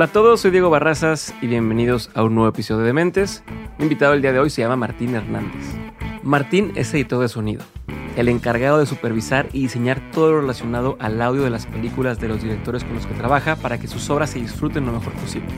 [0.00, 3.44] Hola a todos, soy Diego Barrazas y bienvenidos a un nuevo episodio de Mentes.
[3.76, 5.74] Mi invitado el día de hoy se llama Martín Hernández.
[6.22, 7.62] Martín es editor de sonido,
[8.16, 12.28] el encargado de supervisar y diseñar todo lo relacionado al audio de las películas de
[12.28, 15.50] los directores con los que trabaja para que sus obras se disfruten lo mejor posible.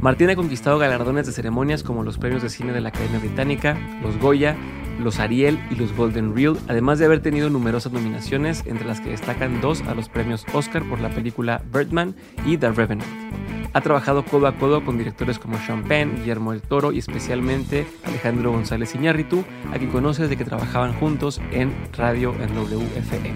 [0.00, 3.76] Martín ha conquistado galardones de ceremonias como los premios de cine de la Academia Británica,
[4.00, 4.54] los Goya,
[5.00, 9.10] los Ariel y los Golden Reel, además de haber tenido numerosas nominaciones, entre las que
[9.10, 12.14] destacan dos a los premios Oscar por la película Birdman
[12.46, 13.57] y The Revenant.
[13.72, 17.86] Ha trabajado codo a codo con directores como Sean Penn, Guillermo del Toro y especialmente
[18.04, 23.32] Alejandro González Iñárritu, a quien conoce desde que trabajaban juntos en radio en WFM.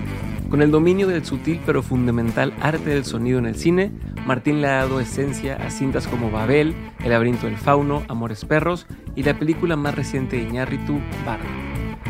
[0.49, 3.91] Con el dominio del sutil pero fundamental arte del sonido en el cine,
[4.27, 8.87] Martín le ha dado esencia a cintas como Babel, El laberinto del fauno, Amores perros
[9.17, 11.49] y la película más reciente de Iñárritu, Bardo.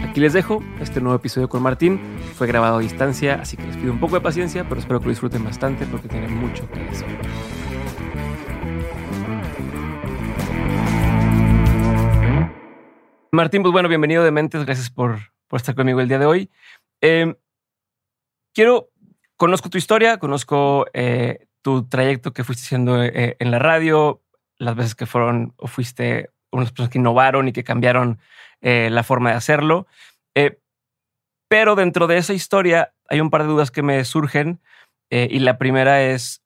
[0.09, 2.01] Aquí les dejo este nuevo episodio con Martín.
[2.35, 5.07] Fue grabado a distancia, así que les pido un poco de paciencia, pero espero que
[5.07, 7.07] lo disfruten bastante porque tiene mucho que decir.
[13.35, 14.67] Martín, pues bueno, bienvenido de Mentes.
[14.67, 16.51] Gracias por, estar conmigo el día de hoy.
[17.01, 17.35] Em,
[18.55, 18.91] quiero,
[19.39, 24.21] conozco tu historia, conozco eh, tu trayecto que fuiste haciendo eh, en la radio,
[24.59, 28.21] las veces que fueron o fuiste unas personas que innovaron y que cambiaron
[28.61, 29.87] eh, la forma de hacerlo.
[31.49, 34.61] pero dentro de esa historia hay un par de dudas que me surgen
[35.11, 36.43] y la primera es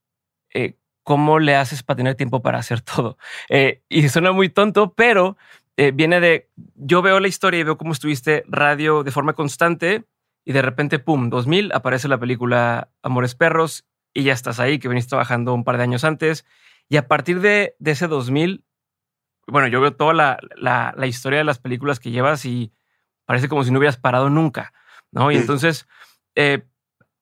[1.02, 3.18] cómo le haces para tener tiempo para hacer todo.
[3.88, 5.36] y suena muy tonto, pero
[5.76, 10.04] eh, viene de, yo veo la historia y veo cómo estuviste radio de forma constante
[10.44, 14.88] y de repente, ¡pum!, 2000, aparece la película Amores Perros y ya estás ahí, que
[14.88, 16.46] venís trabajando un par de años antes.
[16.88, 18.64] Y a partir de, de ese 2000,
[19.48, 22.72] bueno, yo veo toda la, la, la, historia de las películas que llevas y
[23.26, 24.72] parece como si no hubieras parado nunca,
[25.10, 25.30] ¿no?
[25.30, 25.86] Y entonces,
[26.36, 26.64] eh,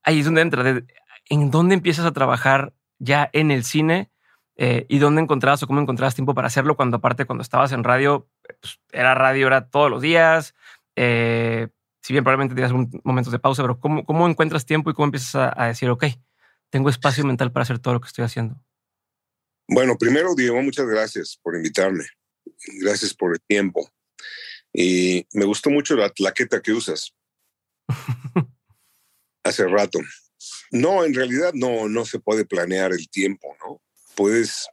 [0.02, 0.82] ahí es donde entra,
[1.28, 4.10] ¿en dónde empiezas a trabajar ya en el cine?
[4.56, 7.82] Eh, y dónde encontrabas o cómo encontrabas tiempo para hacerlo cuando aparte cuando estabas en
[7.82, 8.28] radio,
[8.60, 10.54] pues, era radio, era todos los días.
[10.96, 11.68] Eh,
[12.02, 12.72] si bien probablemente tenías
[13.02, 16.04] momentos de pausa, pero ¿cómo, ¿cómo, encuentras tiempo y cómo empiezas a, decir, ok,
[16.70, 18.60] tengo espacio mental para hacer todo lo que estoy haciendo?
[19.68, 22.04] Bueno, primero, Diego, muchas gracias por invitarme.
[22.82, 23.90] Gracias por el tiempo.
[24.72, 27.14] Y me gustó mucho la tlaqueta que usas
[29.44, 30.00] hace rato.
[30.70, 33.80] No, en realidad no, no se puede planear el tiempo, ¿no?
[34.14, 34.68] puedes,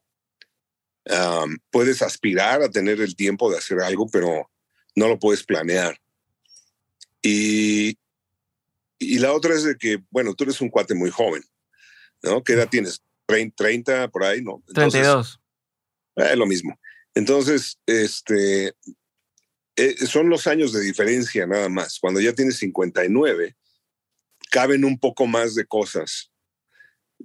[1.70, 4.50] puedes aspirar a tener el tiempo de hacer algo, pero
[4.96, 6.00] no lo puedes planear.
[7.22, 7.98] Y,
[9.00, 11.44] y la otra es de que, bueno, tú eres un cuate muy joven,
[12.24, 12.44] ¿no?
[12.44, 13.02] ¿Qué edad tienes?
[13.26, 14.62] 30, por ahí, ¿no?
[14.74, 15.40] 32.
[16.16, 16.78] Es eh, lo mismo.
[17.14, 18.74] Entonces, este,
[19.76, 22.00] eh, son los años de diferencia nada más.
[22.00, 23.56] Cuando ya tienes 59,
[24.50, 26.32] caben un poco más de cosas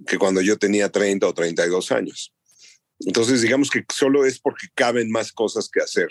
[0.05, 2.33] que cuando yo tenía 30 o 32 años.
[2.99, 6.09] Entonces, digamos que solo es porque caben más cosas que hacer.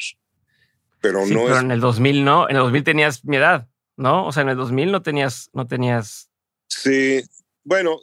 [1.01, 4.27] Pero no pero en el 2000 no, en el 2000 tenías mi edad, ¿no?
[4.27, 6.31] O sea, en el 2000 no tenías, no tenías.
[6.69, 7.23] Sí,
[7.65, 8.01] bueno,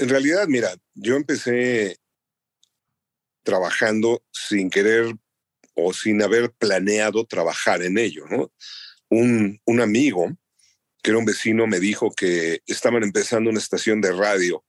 [0.00, 1.98] en realidad, mira, yo empecé
[3.42, 5.14] trabajando sin querer
[5.74, 8.52] o sin haber planeado trabajar en ello, ¿no?
[9.08, 10.36] Un, un amigo,
[11.02, 14.64] que era un vecino, me dijo que estaban empezando una estación de radio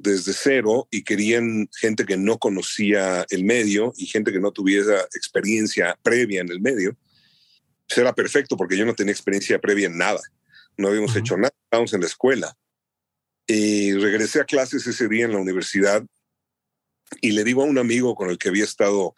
[0.00, 5.02] desde cero y querían gente que no conocía el medio y gente que no tuviera
[5.14, 6.96] experiencia previa en el medio.
[7.86, 10.20] Pues era perfecto porque yo no tenía experiencia previa en nada.
[10.76, 12.56] No habíamos hecho nada, estábamos en la escuela.
[13.46, 16.02] Y regresé a clases ese día en la universidad
[17.20, 19.14] y le digo a un amigo con el que había estado,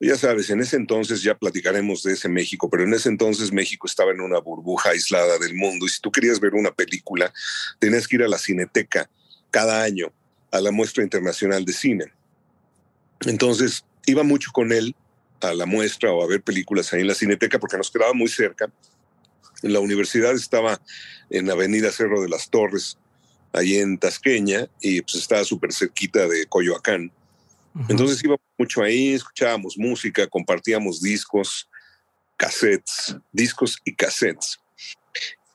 [0.00, 3.86] ya sabes, en ese entonces ya platicaremos de ese México, pero en ese entonces México
[3.86, 7.32] estaba en una burbuja aislada del mundo y si tú querías ver una película,
[7.78, 9.08] tenías que ir a la cineteca
[9.50, 10.12] cada año
[10.50, 12.04] a la muestra internacional de cine.
[13.26, 14.94] Entonces iba mucho con él
[15.40, 18.28] a la muestra o a ver películas ahí en la cineteca porque nos quedaba muy
[18.28, 18.70] cerca.
[19.62, 20.80] La universidad estaba
[21.28, 22.98] en Avenida Cerro de las Torres,
[23.52, 27.12] ahí en Tasqueña, y pues estaba súper cerquita de Coyoacán.
[27.88, 31.68] Entonces iba mucho ahí, escuchábamos música, compartíamos discos,
[32.36, 34.58] cassettes, discos y cassettes.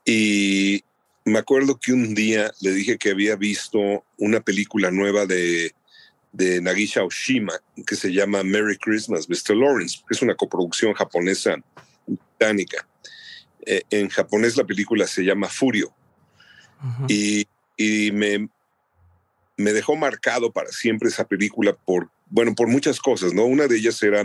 [0.05, 0.83] Y
[1.25, 5.73] me acuerdo que un día le dije que había visto una película nueva de,
[6.31, 7.53] de Nagisha Oshima
[7.85, 9.55] que se llama Merry Christmas, Mr.
[9.55, 11.55] Lawrence, que es una coproducción japonesa
[12.05, 12.87] británica.
[13.65, 15.93] Eh, en japonés la película se llama Furio.
[17.07, 18.47] Y, y me,
[19.57, 23.45] me dejó marcado para siempre esa película por, bueno, por muchas cosas, ¿no?
[23.45, 24.23] Una de ellas era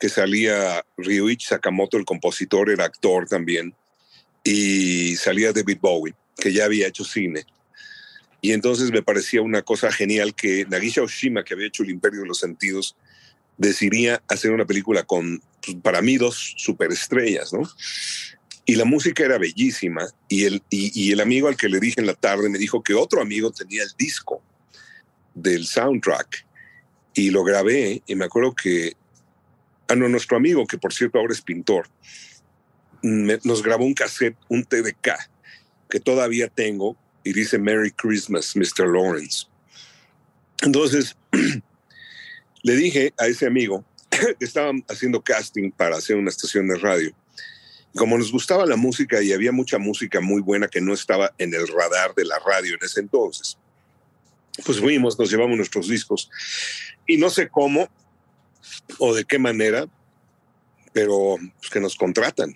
[0.00, 3.72] que salía Ryuichi Sakamoto, el compositor, era actor también,
[4.46, 7.44] y salía David Bowie, que ya había hecho cine.
[8.40, 12.20] Y entonces me parecía una cosa genial que Nagisha Oshima, que había hecho El Imperio
[12.20, 12.94] de los Sentidos,
[13.58, 17.68] decidiría hacer una película con, pues, para mí, dos superestrellas, ¿no?
[18.64, 20.06] Y la música era bellísima.
[20.28, 22.94] Y el, y, el amigo al que le dije en la tarde me dijo que
[22.94, 24.40] otro amigo tenía el disco
[25.34, 26.46] del soundtrack.
[27.14, 28.92] Y lo grabé y me acuerdo que,
[29.88, 31.88] ah, no, nuestro amigo, que por cierto ahora es pintor,
[33.06, 35.10] nos grabó un cassette, un TDK,
[35.88, 38.86] que todavía tengo, y dice Merry Christmas, Mr.
[38.86, 39.46] Lawrence.
[40.62, 41.16] Entonces,
[42.62, 47.14] le dije a ese amigo que estaban haciendo casting para hacer una estación de radio
[47.96, 51.52] como nos gustaba la música y había mucha música muy buena que no estaba en
[51.54, 53.58] el radar de la radio en ese entonces,
[54.64, 56.30] pues fuimos, nos llevamos nuestros discos
[57.06, 57.88] y no sé cómo
[58.98, 59.86] o de qué manera,
[60.92, 62.54] pero pues, que nos contratan.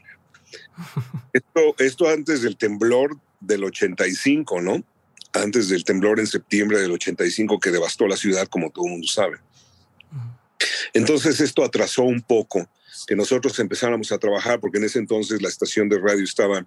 [1.32, 4.84] Esto, esto antes del temblor del 85, ¿no?
[5.32, 9.06] Antes del temblor en septiembre del 85 que devastó la ciudad, como todo el mundo
[9.06, 9.38] sabe.
[10.92, 12.68] Entonces esto atrasó un poco
[13.06, 16.66] que nosotros empezáramos a trabajar, porque en ese entonces la estación de radio estaba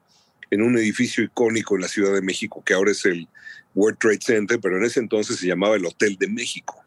[0.49, 3.27] en un edificio icónico en la Ciudad de México, que ahora es el
[3.75, 6.83] World Trade Center, pero en ese entonces se llamaba el Hotel de México.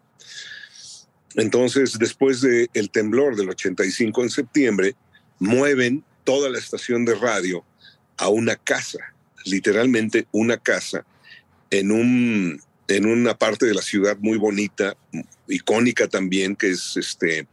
[1.34, 4.96] Entonces, después del el temblor del 85 en septiembre,
[5.38, 7.64] mueven toda la estación de radio
[8.19, 8.99] a una casa,
[9.44, 11.06] literalmente una casa,
[11.70, 14.96] en, un, en una parte de la ciudad muy bonita,
[15.49, 17.46] icónica también, que es este,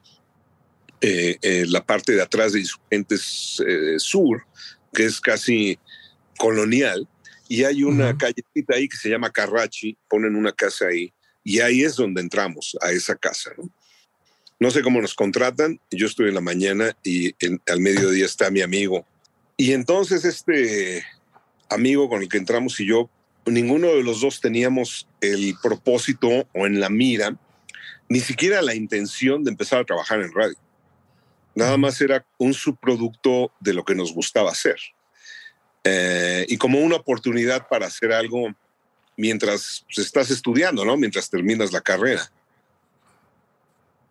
[1.01, 4.43] eh, eh, la parte de atrás de Insurgentes eh, Sur,
[4.91, 5.77] que es casi
[6.37, 7.07] colonial,
[7.47, 11.83] y hay una callecita ahí que se llama Carrachi, ponen una casa ahí, y ahí
[11.83, 13.51] es donde entramos, a esa casa.
[13.55, 13.69] ¿no?
[14.63, 17.35] No sé cómo nos contratan, yo estoy en la mañana y
[17.69, 19.05] al mediodía está mi amigo.
[19.57, 21.03] Y entonces este
[21.69, 23.09] amigo con el que entramos y yo,
[23.45, 27.37] ninguno de los dos teníamos el propósito o en la mira,
[28.07, 30.55] ni siquiera la intención de empezar a trabajar en radio.
[31.55, 34.77] Nada más era un subproducto de lo que nos gustaba hacer.
[35.83, 38.47] Eh, y como una oportunidad para hacer algo
[39.17, 40.95] mientras estás estudiando, ¿no?
[40.95, 42.31] Mientras terminas la carrera.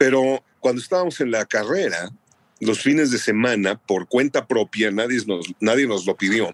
[0.02, 2.10] Pero cuando estábamos en la carrera,
[2.58, 6.52] los fines de semana, por cuenta propia, nadie nos, nadie nos lo pidió,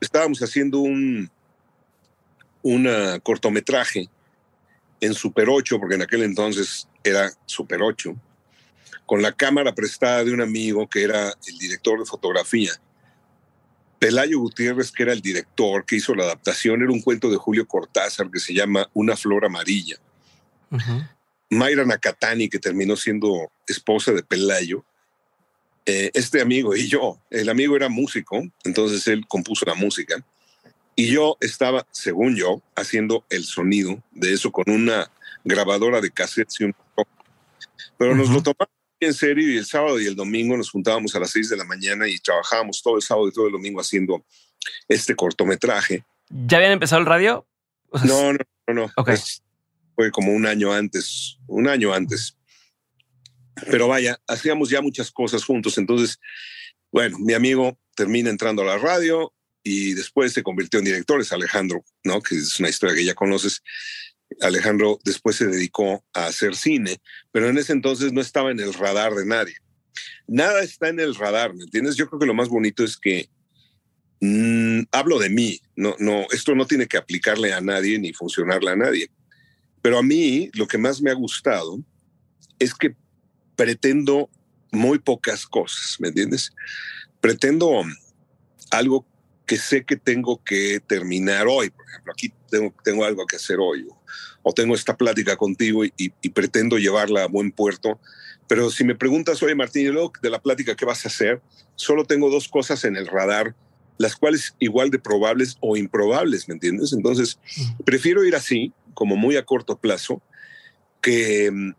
[0.00, 1.30] estábamos haciendo un
[2.62, 4.08] una cortometraje
[5.00, 8.16] en Super 8, porque en aquel entonces era Super 8,
[9.06, 12.72] con la cámara prestada de un amigo que era el director de fotografía.
[14.00, 17.68] Pelayo Gutiérrez, que era el director que hizo la adaptación, era un cuento de Julio
[17.68, 19.94] Cortázar que se llama Una flor amarilla.
[21.50, 24.84] Mayra Nakatani, que terminó siendo esposa de Pelayo,
[25.86, 30.22] eh, este amigo y yo, el amigo era músico, entonces él compuso la música,
[30.94, 35.10] y yo estaba, según yo, haciendo el sonido de eso con una
[35.44, 36.74] grabadora de cassettes y un...
[37.96, 41.20] Pero nos lo tomamos en serio y el sábado y el domingo nos juntábamos a
[41.20, 44.24] las seis de la mañana y trabajábamos todo el sábado y todo el domingo haciendo
[44.88, 46.04] este cortometraje.
[46.28, 47.46] ¿Ya habían empezado el radio?
[48.04, 48.92] no, no, no, no.
[49.98, 52.36] Fue como un año antes, un año antes.
[53.68, 55.76] Pero vaya, hacíamos ya muchas cosas juntos.
[55.76, 56.20] Entonces,
[56.92, 61.32] bueno, mi amigo termina entrando a la radio y después se convirtió en director, es
[61.32, 62.22] Alejandro, ¿no?
[62.22, 63.64] Que es una historia que ya conoces.
[64.40, 66.98] Alejandro después se dedicó a hacer cine,
[67.32, 69.56] pero en ese entonces no estaba en el radar de nadie.
[70.28, 71.96] Nada está en el radar, ¿me entiendes?
[71.96, 73.28] Yo creo que lo más bonito es que
[74.20, 78.70] mm, hablo de mí, no, no, esto no tiene que aplicarle a nadie ni funcionarle
[78.70, 79.10] a nadie.
[79.82, 81.78] Pero a mí lo que más me ha gustado
[82.58, 82.96] es que
[83.56, 84.28] pretendo
[84.70, 86.52] muy pocas cosas, ¿me entiendes?
[87.20, 87.82] Pretendo
[88.70, 89.06] algo
[89.46, 91.70] que sé que tengo que terminar hoy.
[91.70, 93.86] Por ejemplo, aquí tengo, tengo algo que hacer hoy
[94.42, 97.98] o tengo esta plática contigo y, pretendo llevarla a buen puerto.
[98.46, 101.42] Pero si me preguntas, oye Martín, de la plática qué vas a hacer,
[101.74, 103.54] solo tengo dos cosas en el radar,
[103.98, 106.92] las cuales igual de probables o improbables, ¿me entiendes?
[106.92, 107.38] Entonces,
[107.84, 110.20] prefiero ir así, como muy a corto plazo,
[111.00, 111.70] que mm,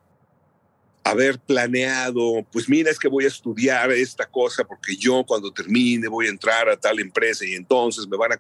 [1.04, 6.08] haber planeado, pues mira, es que voy a estudiar esta cosa porque yo cuando termine
[6.08, 8.38] voy a entrar a tal empresa y entonces me van a...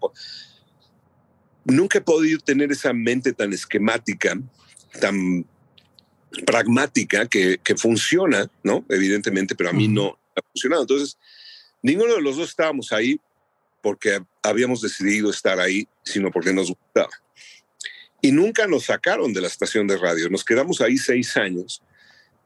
[1.66, 4.40] Nunca he podido tener esa mente tan esquemática,
[5.02, 5.46] tan
[6.46, 8.86] pragmática que, que funciona, ¿no?
[8.88, 10.84] Evidentemente, pero a mí no ha funcionado.
[10.84, 11.18] Entonces,
[11.82, 13.20] ninguno de los dos estábamos ahí
[13.82, 17.10] porque habíamos decidido estar ahí, sino porque nos gustaba.
[18.22, 20.30] Y nunca nos sacaron de la estación de radio.
[20.30, 21.82] Nos quedamos ahí seis años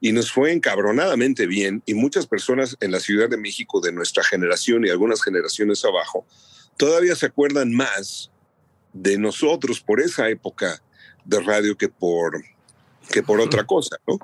[0.00, 1.82] y nos fue encabronadamente bien.
[1.86, 6.26] Y muchas personas en la Ciudad de México de nuestra generación y algunas generaciones abajo
[6.76, 8.30] todavía se acuerdan más
[8.92, 10.80] de nosotros por esa época
[11.24, 12.44] de radio que por,
[13.10, 14.18] que por otra cosa, ¿no?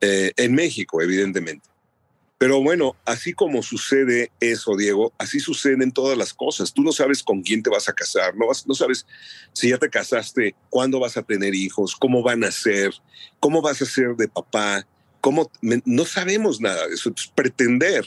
[0.00, 1.68] Eh, en México, evidentemente.
[2.42, 6.72] Pero bueno, así como sucede eso, Diego, así suceden todas las cosas.
[6.72, 9.06] Tú no sabes con quién te vas a casar, no, vas, no sabes
[9.52, 12.92] si ya te casaste, cuándo vas a tener hijos, cómo van a ser,
[13.38, 14.84] cómo vas a ser de papá,
[15.20, 17.14] cómo, no sabemos nada de eso.
[17.36, 18.06] pretender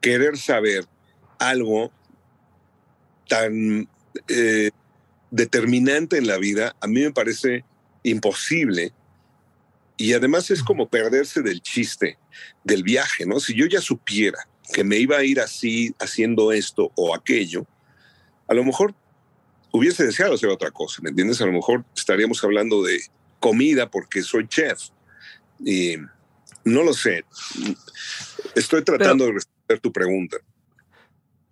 [0.00, 0.86] querer saber
[1.38, 1.92] algo
[3.28, 3.86] tan
[4.28, 4.70] eh,
[5.30, 7.66] determinante en la vida, a mí me parece
[8.02, 8.94] imposible
[9.98, 12.16] y además es como perderse del chiste
[12.64, 13.40] del viaje, ¿no?
[13.40, 14.38] Si yo ya supiera
[14.72, 17.66] que me iba a ir así haciendo esto o aquello,
[18.46, 18.94] a lo mejor
[19.72, 21.42] hubiese deseado hacer otra cosa, ¿me entiendes?
[21.42, 23.00] A lo mejor estaríamos hablando de
[23.40, 24.80] comida porque soy chef.
[25.64, 25.96] Y
[26.64, 27.24] no lo sé.
[28.54, 30.36] Estoy tratando de responder tu pregunta.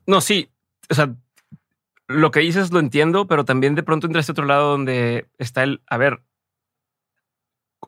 [0.07, 0.49] No, sí.
[0.89, 1.17] O sea,
[2.07, 5.65] lo que dices lo entiendo, pero también de pronto entra este otro lado donde está
[5.65, 6.21] el, a ver,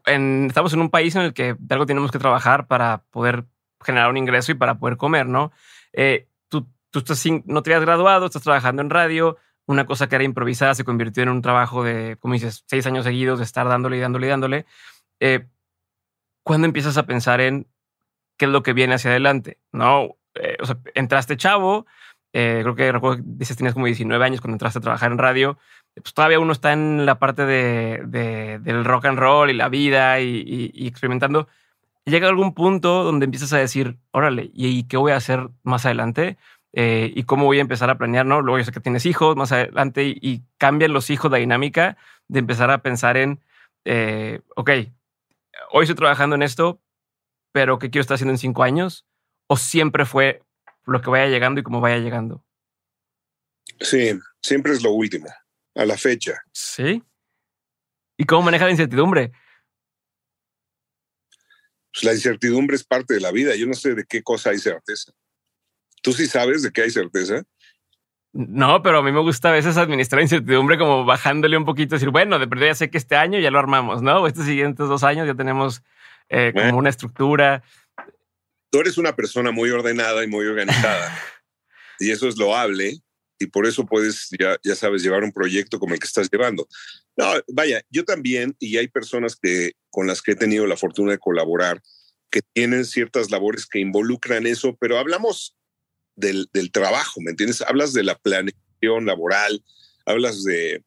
[0.04, 3.44] estamos en un país en el que de algo tenemos que trabajar para poder
[3.80, 5.52] generar un ingreso y para poder comer, ¿no?
[5.92, 10.16] Eh, tú, tú estás no te has graduado, estás trabajando en radio, una cosa que
[10.16, 13.68] era improvisada se convirtió en un trabajo de, como dices, seis años seguidos de estar
[13.68, 14.66] dándole y dándole y dándole.
[15.20, 15.46] Eh,
[16.42, 17.66] ¿Cuándo empiezas a pensar en
[18.38, 19.58] qué es lo que viene hacia adelante?
[19.72, 20.56] No, eh,
[20.94, 21.86] entraste chavo,
[22.32, 25.58] creo que recuerdo dices tenías como 19 años cuando entraste a trabajar en radio
[26.02, 30.20] pues todavía uno está en la parte de, del rock and roll y la vida
[30.20, 31.48] y, experimentando.
[32.04, 36.38] Llega algún punto donde empiezas a decir, órale, ¿y, qué voy a hacer más adelante?
[36.72, 38.40] Eh, y cómo voy a empezar a planear, ¿no?
[38.40, 41.96] Luego yo sé que tienes hijos más adelante y, cambian los hijos la dinámica
[42.28, 43.40] de empezar a pensar en,
[43.84, 44.70] eh, ok,
[45.70, 46.80] hoy estoy trabajando en esto,
[47.52, 49.06] pero ¿qué quiero estar haciendo en cinco años?
[49.46, 50.42] ¿O siempre fue
[50.84, 52.44] lo que vaya llegando y cómo vaya llegando?
[53.80, 55.28] Sí, siempre es lo último
[55.78, 56.42] a la fecha.
[56.52, 57.02] Sí.
[58.16, 59.30] ¿Y cómo maneja la incertidumbre?
[61.92, 63.54] Pues la incertidumbre es parte de la vida.
[63.54, 65.12] Yo no sé de qué cosa hay certeza.
[66.02, 67.44] ¿Tú sí sabes de qué hay certeza?
[68.32, 72.10] No, pero a mí me gusta a veces administrar incertidumbre como bajándole un poquito, decir,
[72.10, 74.26] bueno, de verdad ya sé que este año ya lo armamos, ¿no?
[74.26, 75.82] Estos siguientes dos años ya tenemos
[76.28, 77.62] eh, como una estructura.
[78.70, 81.16] Tú eres una persona muy ordenada y muy organizada.
[82.00, 83.00] y eso es loable
[83.38, 86.68] y por eso puedes, ya, ya sabes, llevar un proyecto como el que estás llevando.
[87.16, 91.12] No, vaya, yo también, y hay personas que, con las que he tenido la fortuna
[91.12, 91.82] de colaborar,
[92.30, 95.56] que tienen ciertas labores que involucran eso, pero hablamos
[96.16, 97.62] del, del trabajo, ¿me entiendes?
[97.62, 99.64] Hablas de la planeación laboral,
[100.04, 100.82] hablas de,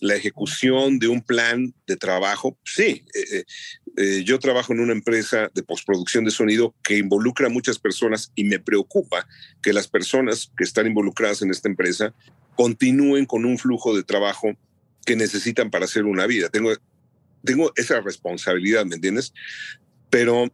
[0.00, 2.58] la ejecución de un plan de trabajo.
[2.64, 3.44] Sí, eh,
[3.96, 8.32] eh, yo trabajo en una empresa de postproducción de sonido que involucra a muchas personas
[8.34, 9.26] y me preocupa
[9.62, 12.12] que las personas que están involucradas en esta empresa
[12.56, 14.56] continúen con un flujo de trabajo
[15.06, 16.48] que necesitan para hacer una vida.
[16.48, 16.72] Tengo,
[17.44, 19.32] tengo esa responsabilidad, ¿me entiendes?
[20.10, 20.50] Pero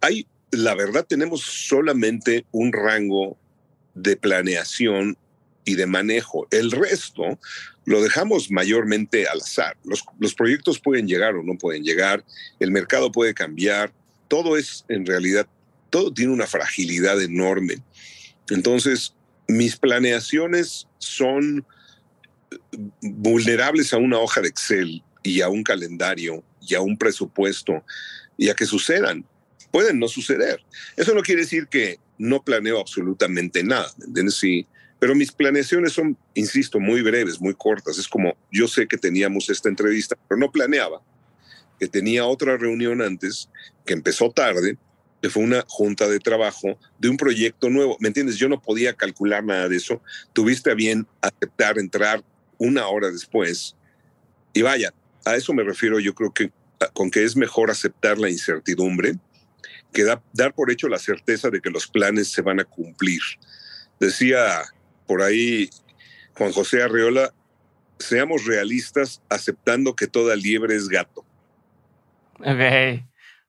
[0.00, 3.36] hay, la verdad, tenemos solamente un rango
[3.94, 5.18] de planeación
[5.64, 6.46] y de manejo.
[6.50, 7.38] El resto
[7.86, 9.78] lo dejamos mayormente al azar.
[9.84, 12.24] Los, proyectos pueden llegar o no pueden llegar,
[12.60, 13.92] el mercado puede cambiar,
[14.28, 15.46] todo es en realidad,
[15.88, 17.76] todo tiene una fragilidad enorme.
[18.50, 19.14] Entonces,
[19.46, 21.64] mis planeaciones son
[23.00, 27.84] vulnerables a una hoja de Excel y a un calendario y a un presupuesto
[28.36, 29.24] y a que sucedan.
[29.70, 30.60] Pueden no suceder.
[30.96, 33.92] Eso no quiere decir que no planeo absolutamente nada.
[34.04, 34.34] ¿entiendes?
[34.34, 34.66] Si,
[34.98, 37.98] pero mis planeaciones son, insisto, muy breves, muy cortas.
[37.98, 41.02] Es como, yo sé que teníamos esta entrevista, pero no planeaba
[41.78, 43.50] que tenía otra reunión antes,
[43.84, 44.78] que empezó tarde,
[45.20, 47.96] que fue una junta de trabajo de un proyecto nuevo.
[48.00, 48.36] ¿Me entiendes?
[48.36, 50.00] Yo no podía calcular nada de eso.
[50.32, 52.24] Tuviste a bien aceptar entrar
[52.58, 53.76] una hora después.
[54.54, 56.50] Y vaya, a eso me refiero yo creo que
[56.92, 59.16] con que es mejor aceptar la incertidumbre
[59.92, 63.20] que dar por hecho la certeza de que los planes se van a cumplir.
[63.98, 64.62] Decía
[65.06, 65.70] por ahí
[66.34, 67.32] Juan José Arreola,
[67.98, 71.24] seamos realistas aceptando que toda liebre es gato.
[72.40, 73.02] Ok,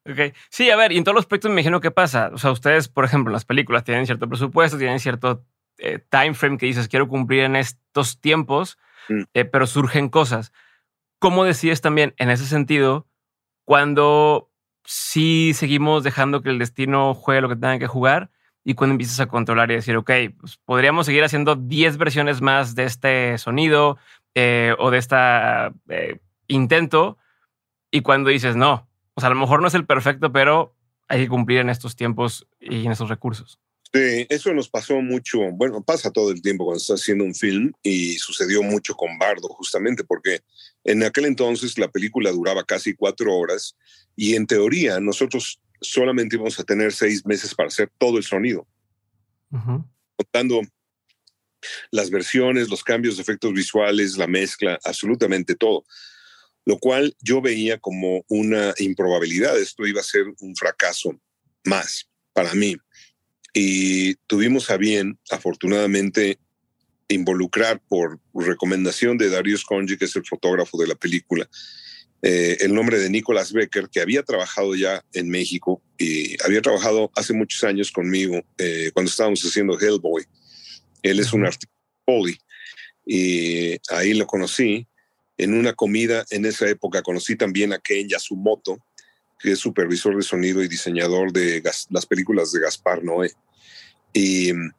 [0.10, 0.34] Ok.
[0.50, 2.32] Sí, a ver, y en todos los aspectos me imagino qué pasa.
[2.34, 5.46] O sea, ustedes, por ejemplo, en las películas tienen cierto presupuesto, tienen cierto
[5.80, 8.78] eh, time frame que dices, quiero cumplir en estos tiempos,
[9.10, 9.24] mm.
[9.34, 10.54] eh, pero surgen cosas.
[11.20, 13.08] ¿Cómo decides también, en ese sentido,
[13.66, 14.50] cuando
[14.86, 18.32] sí seguimos dejando que el destino juegue lo que tenga que jugar
[18.70, 22.76] y cuando empiezas a controlar y decir, ok, pues podríamos seguir haciendo 10 versiones más
[22.76, 23.98] de este sonido
[24.36, 25.16] eh, o de este
[26.50, 27.18] intento
[27.92, 30.76] y cuando dices, no, o sea, a lo mejor no es el perfecto, pero
[31.08, 33.58] hay que cumplir en estos tiempos y en estos recursos.
[33.94, 37.72] Sí, eso nos pasó mucho, bueno, pasa todo el tiempo cuando estás haciendo un film
[37.84, 40.42] y sucedió mucho con Bardo, justamente porque
[40.84, 43.78] en aquel entonces la película duraba casi cuatro horas
[44.18, 48.68] y en teoría nosotros solamente íbamos a tener seis meses para hacer todo el sonido,
[50.16, 50.62] contando
[51.92, 55.86] las versiones, los cambios de efectos visuales, la mezcla, absolutamente todo
[56.68, 59.58] lo cual yo veía como una improbabilidad.
[59.58, 61.18] Esto iba a ser un fracaso
[61.64, 62.76] más para mí.
[63.54, 66.40] Y tuvimos a bien, afortunadamente,
[67.08, 71.50] involucrar por recomendación de Darius Conji, que es el fotógrafo de la película,
[72.22, 77.12] eh, el nombre de Nicholas Becker, que había trabajado ya en México y había trabajado
[77.16, 80.26] hace muchos años conmigo eh, cuando estábamos haciendo Hellboy.
[81.04, 81.74] Él es un artista
[82.06, 82.38] poli
[83.06, 84.88] y ahí lo conocí
[85.38, 88.80] en una comida en esa época conocí también a Ken Yasumoto,
[89.40, 93.32] que es supervisor de sonido y diseñador de las películas de Gaspar Noé.
[94.14, 94.72] Y em,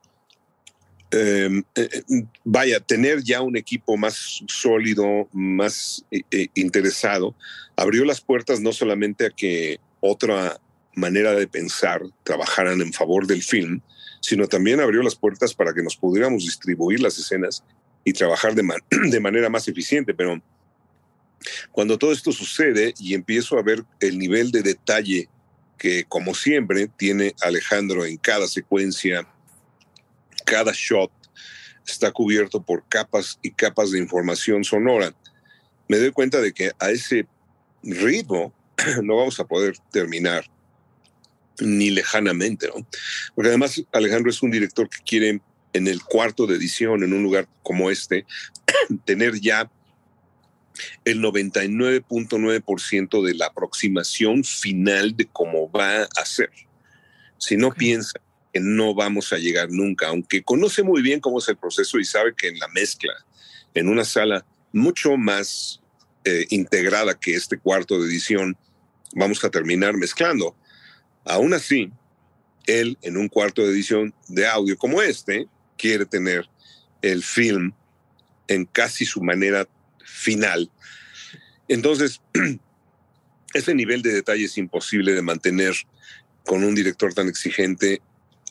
[1.10, 2.02] eh, eh,
[2.44, 7.34] vaya, tener ya un equipo más sólido, más eh, interesado,
[7.76, 10.60] abrió las puertas no solamente a que otra
[10.94, 13.80] manera de pensar trabajaran en favor del film,
[14.20, 17.64] sino también abrió las puertas para que nos pudiéramos distribuir las escenas
[18.04, 18.62] y trabajar de,
[19.10, 20.42] de manera más eficiente, pero
[21.72, 25.28] cuando todo esto sucede y empiezo a ver el nivel de detalle
[25.78, 29.26] que, como siempre, tiene Alejandro en cada secuencia,
[30.48, 31.12] cada shot
[31.86, 35.14] está cubierto por capas y capas de información sonora,
[35.88, 37.26] me doy cuenta de que a ese
[37.82, 38.54] ritmo
[39.02, 40.44] no vamos a poder terminar
[41.60, 42.86] ni lejanamente, ¿no?
[43.34, 45.40] Porque además Alejandro es un director que quiere
[45.72, 48.24] en el cuarto de edición, en un lugar como este,
[49.04, 49.70] tener ya
[51.04, 56.50] el 99.9% de la aproximación final de cómo va a ser.
[57.38, 58.20] Si no piensa
[58.52, 62.04] que no vamos a llegar nunca, aunque conoce muy bien cómo es el proceso y
[62.04, 63.12] sabe que en la mezcla,
[63.74, 65.80] en una sala mucho más
[66.24, 68.56] eh, integrada que este cuarto de edición,
[69.14, 70.56] vamos a terminar mezclando.
[71.24, 71.90] Aún así,
[72.66, 76.48] él en un cuarto de edición de audio como este, quiere tener
[77.02, 77.72] el film
[78.46, 79.68] en casi su manera
[80.04, 80.70] final.
[81.68, 82.20] Entonces,
[83.54, 85.74] ese nivel de detalle es imposible de mantener
[86.44, 88.00] con un director tan exigente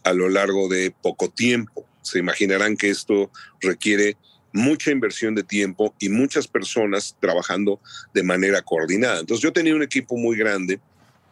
[0.07, 1.85] a lo largo de poco tiempo.
[2.01, 4.15] Se imaginarán que esto requiere
[4.53, 7.81] mucha inversión de tiempo y muchas personas trabajando
[8.13, 9.19] de manera coordinada.
[9.19, 10.79] Entonces yo tenía un equipo muy grande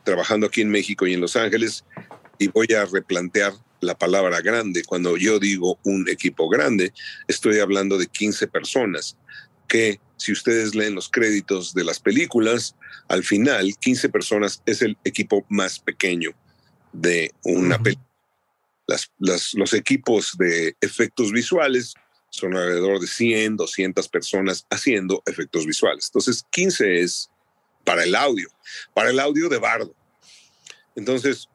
[0.03, 1.85] trabajando aquí en México y en Los Ángeles
[2.38, 4.83] y voy a replantear la palabra grande.
[4.83, 6.91] Cuando yo digo un equipo grande,
[7.29, 9.15] estoy hablando de 15 personas
[9.69, 12.75] que si ustedes leen los créditos de las películas,
[13.07, 16.31] al final 15 personas es el equipo más pequeño
[16.91, 18.14] de una película.
[19.19, 21.93] Los equipos de efectos visuales
[22.30, 26.08] son alrededor de 100, 200 personas haciendo efectos visuales.
[26.08, 27.30] Entonces, 15 es
[27.84, 28.50] para el audio,
[28.93, 29.95] para el audio de Bardo.
[30.95, 31.48] Entonces,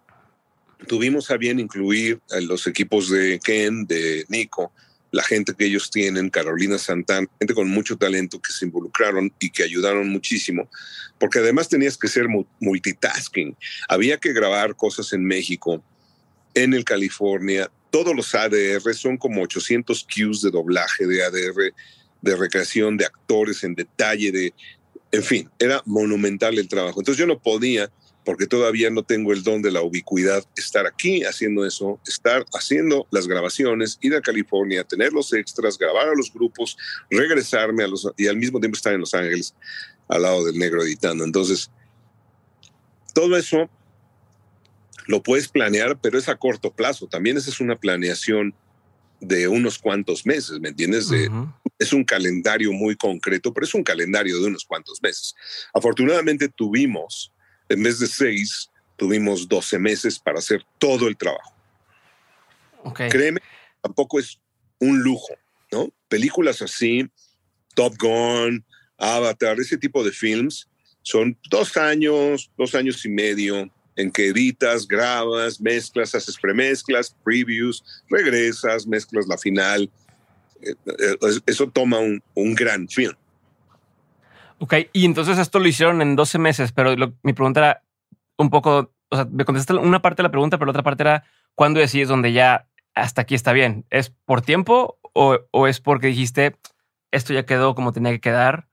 [0.86, 4.72] tuvimos a bien incluir a los equipos de Ken, de Nico,
[5.12, 9.50] la gente que ellos tienen, Carolina Santana, gente con mucho talento que se involucraron y
[9.50, 10.70] que ayudaron muchísimo,
[11.18, 12.26] porque además tenías que ser
[12.60, 13.56] multitasking.
[13.88, 15.82] Había que grabar cosas en México,
[16.54, 17.70] en el California.
[17.90, 21.74] Todos los ADR son como 800 cues de doblaje, de ADR,
[22.22, 24.54] de recreación, de actores en detalle, de,
[25.10, 27.00] en fin, era monumental el trabajo.
[27.00, 27.90] Entonces yo no podía
[28.24, 33.06] porque todavía no tengo el don de la ubicuidad, estar aquí haciendo eso, estar haciendo
[33.10, 36.76] las grabaciones, ir a California, tener los extras, grabar a los grupos,
[37.10, 39.54] regresarme a los, y al mismo tiempo estar en Los Ángeles
[40.06, 41.24] al lado del negro editando.
[41.24, 41.70] Entonces,
[43.14, 43.70] todo eso
[45.10, 47.08] lo puedes planear, pero es a corto plazo.
[47.08, 48.54] También esa es una planeación
[49.20, 51.10] de unos cuantos meses, ¿me entiendes?
[51.80, 55.34] Es un calendario muy concreto, pero es un calendario de unos cuantos meses.
[55.74, 57.32] Afortunadamente tuvimos
[57.68, 61.56] en vez de seis, tuvimos 12 meses para hacer todo el trabajo.
[63.10, 63.40] Créeme,
[63.82, 64.38] tampoco es
[64.78, 65.34] un lujo,
[65.72, 65.92] ¿no?
[66.08, 67.10] Películas así,
[67.74, 68.64] Top Gun,
[68.96, 70.68] Avatar, ese tipo de films,
[71.02, 77.84] son dos años, dos años y medio, en que editas, grabas, mezclas, haces premezclas, previews,
[78.08, 79.90] regresas, mezclas la final.
[80.62, 83.14] Eh, eh, eso toma un, gran film.
[84.58, 87.84] Ok, y entonces esto lo hicieron en 12 meses, pero mi pregunta era
[88.36, 91.02] un poco, o sea, me contestaste una parte de la pregunta, pero la otra parte
[91.02, 93.86] era, ¿cuándo decides donde ya hasta aquí está bien?
[93.90, 96.56] ¿Es por tiempo o, o es porque dijiste,
[97.10, 98.68] esto ya quedó como tenía que quedar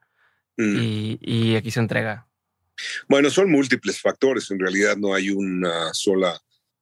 [0.57, 0.75] mm.
[0.77, 2.26] y, y aquí se entrega?
[3.07, 6.39] Bueno, son múltiples factores, en realidad no hay una sola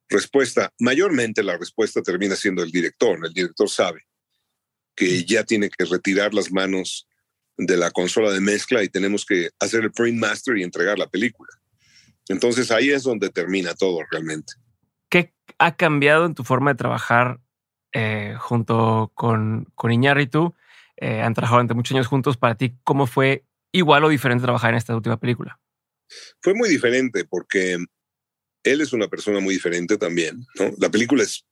[0.08, 0.72] respuesta.
[0.80, 3.18] Mayormente la respuesta termina siendo el director.
[3.24, 4.06] El director sabe
[4.94, 7.06] que ya tiene que retirar las manos
[7.56, 11.08] de la consola de mezcla y tenemos que hacer el print master y entregar la
[11.08, 11.50] película.
[12.28, 14.54] Entonces ahí es donde termina todo realmente.
[15.08, 17.40] ¿Qué ha cambiado en tu forma de trabajar
[17.92, 20.54] eh, junto con, con Iñárritu?
[20.96, 22.36] Eh, han trabajado durante muchos años juntos.
[22.36, 25.58] Para ti, ¿cómo fue igual o diferente trabajar en esta última película?
[26.40, 27.78] Fue muy diferente porque
[28.62, 30.44] él es una persona muy diferente también.
[30.78, 31.44] La película es,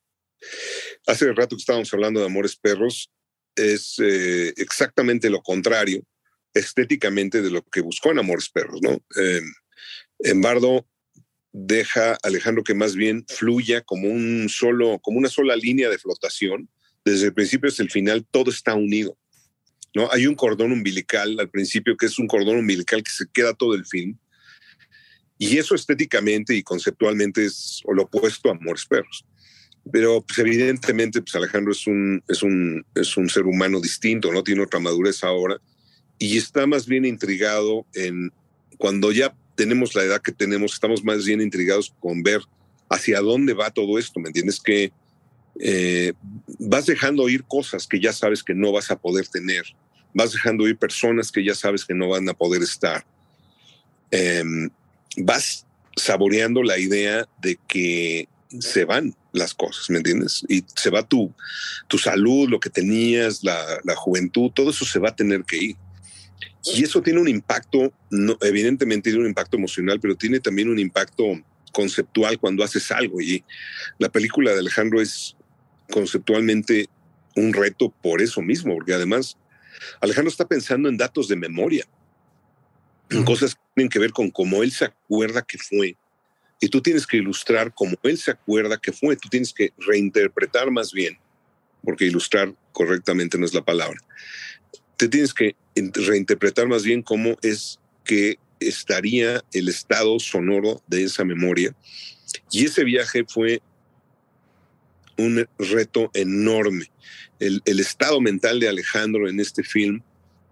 [1.06, 3.10] hace rato que estábamos hablando de Amores Perros,
[3.56, 6.04] es eh, exactamente lo contrario
[6.52, 9.00] estéticamente de lo que buscó en Amores Perros, ¿no?
[9.16, 9.40] Eh,
[10.20, 10.86] en Bardo
[11.52, 15.98] deja a Alejandro que más bien fluya como un solo, como una sola línea de
[15.98, 16.68] flotación.
[17.04, 19.16] Desde el principio hasta el final todo está unido.
[19.94, 20.10] ¿no?
[20.10, 23.74] Hay un cordón umbilical al principio que es un cordón umbilical que se queda todo
[23.74, 24.18] el film
[25.38, 29.24] y eso estéticamente y conceptualmente es lo opuesto a Amores Perros.
[29.92, 34.42] Pero pues, evidentemente pues, Alejandro es un, es, un, es un ser humano distinto, no
[34.42, 35.60] tiene otra madurez ahora
[36.18, 38.32] y está más bien intrigado en
[38.78, 42.40] cuando ya tenemos la edad que tenemos, estamos más bien intrigados con ver
[42.88, 44.60] hacia dónde va todo esto, ¿me entiendes?
[44.60, 44.92] Que
[45.60, 46.12] eh,
[46.58, 49.64] vas dejando ir cosas que ya sabes que no vas a poder tener,
[50.12, 53.04] vas dejando ir personas que ya sabes que no van a poder estar.
[54.10, 54.70] Em,
[55.16, 58.28] vas saboreando la idea de que
[58.60, 60.44] se van las cosas, ¿me entiendes?
[60.48, 61.32] Y se va tu,
[61.88, 65.76] tu salud, lo que tenías, la, juventud, todo eso se va a tener que ir.
[66.64, 70.78] Y eso tiene un impacto, no, evidentemente tiene un impacto emocional, pero tiene también un
[70.78, 71.24] impacto
[71.72, 73.20] conceptual cuando haces algo.
[73.20, 73.44] Y
[73.98, 75.36] la película de Alejandro es
[75.90, 76.88] conceptualmente
[77.36, 79.36] un reto por eso mismo, porque además
[80.00, 81.84] Alejandro está pensando en datos de memoria
[83.10, 85.96] en cosas tienen que ver con cómo él se acuerda que fue.
[86.60, 89.16] Y tú tienes que ilustrar cómo él se acuerda que fue.
[89.16, 91.18] Tú tienes que reinterpretar más bien,
[91.82, 93.98] porque ilustrar correctamente no es la palabra.
[94.96, 101.24] Te tienes que reinterpretar más bien cómo es que estaría el estado sonoro de esa
[101.24, 101.74] memoria.
[102.50, 103.60] Y ese viaje fue
[105.18, 106.90] un reto enorme.
[107.40, 110.00] El, el estado mental de Alejandro en este film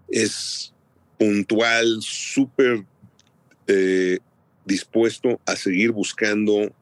[0.08, 0.72] es
[1.18, 2.84] puntual, súper
[3.66, 4.18] eh,
[4.64, 6.72] dispuesto a seguir buscando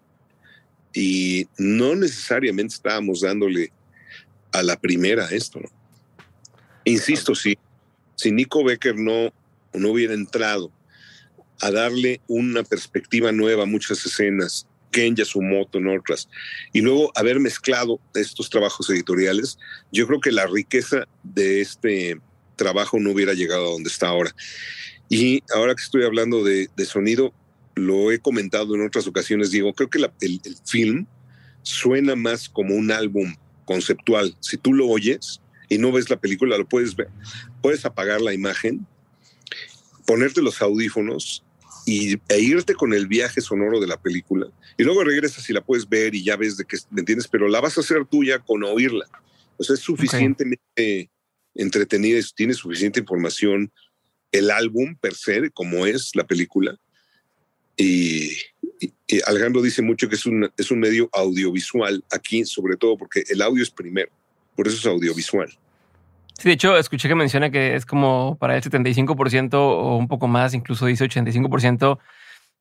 [0.92, 3.72] y no necesariamente estábamos dándole
[4.52, 5.60] a la primera esto.
[6.84, 7.56] Insisto, si,
[8.16, 9.32] si Nico Becker no,
[9.72, 10.72] no hubiera entrado
[11.60, 16.28] a darle una perspectiva nueva a muchas escenas, Ken Yasumoto en otras,
[16.72, 19.58] y luego haber mezclado estos trabajos editoriales,
[19.92, 22.20] yo creo que la riqueza de este
[22.60, 24.34] trabajo no hubiera llegado a donde está ahora.
[25.08, 27.32] Y ahora que estoy hablando de, sonido,
[27.74, 31.06] lo he comentado en otras ocasiones, digo, creo que el, el, film
[31.62, 34.36] suena más como un álbum conceptual.
[34.40, 37.08] Si tú lo oyes y no ves la película, lo puedes ver.
[37.62, 38.86] Puedes apagar la imagen,
[40.06, 41.42] ponerte los audífonos
[41.86, 44.48] y, e irte con el viaje sonoro de la película.
[44.76, 47.26] Y luego regresas y la puedes ver y ya ves de qué, ¿me entiendes?
[47.26, 49.06] Pero la vas a hacer tuya con oírla.
[49.56, 51.10] O sea, es suficientemente
[51.54, 53.72] entretenida, tiene suficiente información
[54.32, 56.76] el álbum per se, como es la película.
[57.76, 58.30] Y,
[59.26, 63.42] Alejandro dice mucho que es un, es un medio audiovisual aquí, sobre todo porque el
[63.42, 64.10] audio es primero,
[64.54, 65.48] por eso es audiovisual.
[66.38, 70.28] Sí, de hecho, escuché que menciona que es como para el 75% o un poco
[70.28, 71.98] más, incluso dice 85%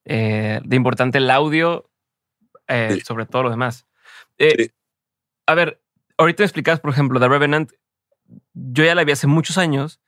[0.06, 1.90] eh, de importante el audio
[2.70, 3.86] eh, sobre todo lo demás.
[4.38, 4.70] Eh,
[5.48, 5.82] a ver,
[6.18, 7.72] ahorita me explicas, por ejemplo, The Revenant
[8.72, 10.00] yo ya la vi hace muchos años,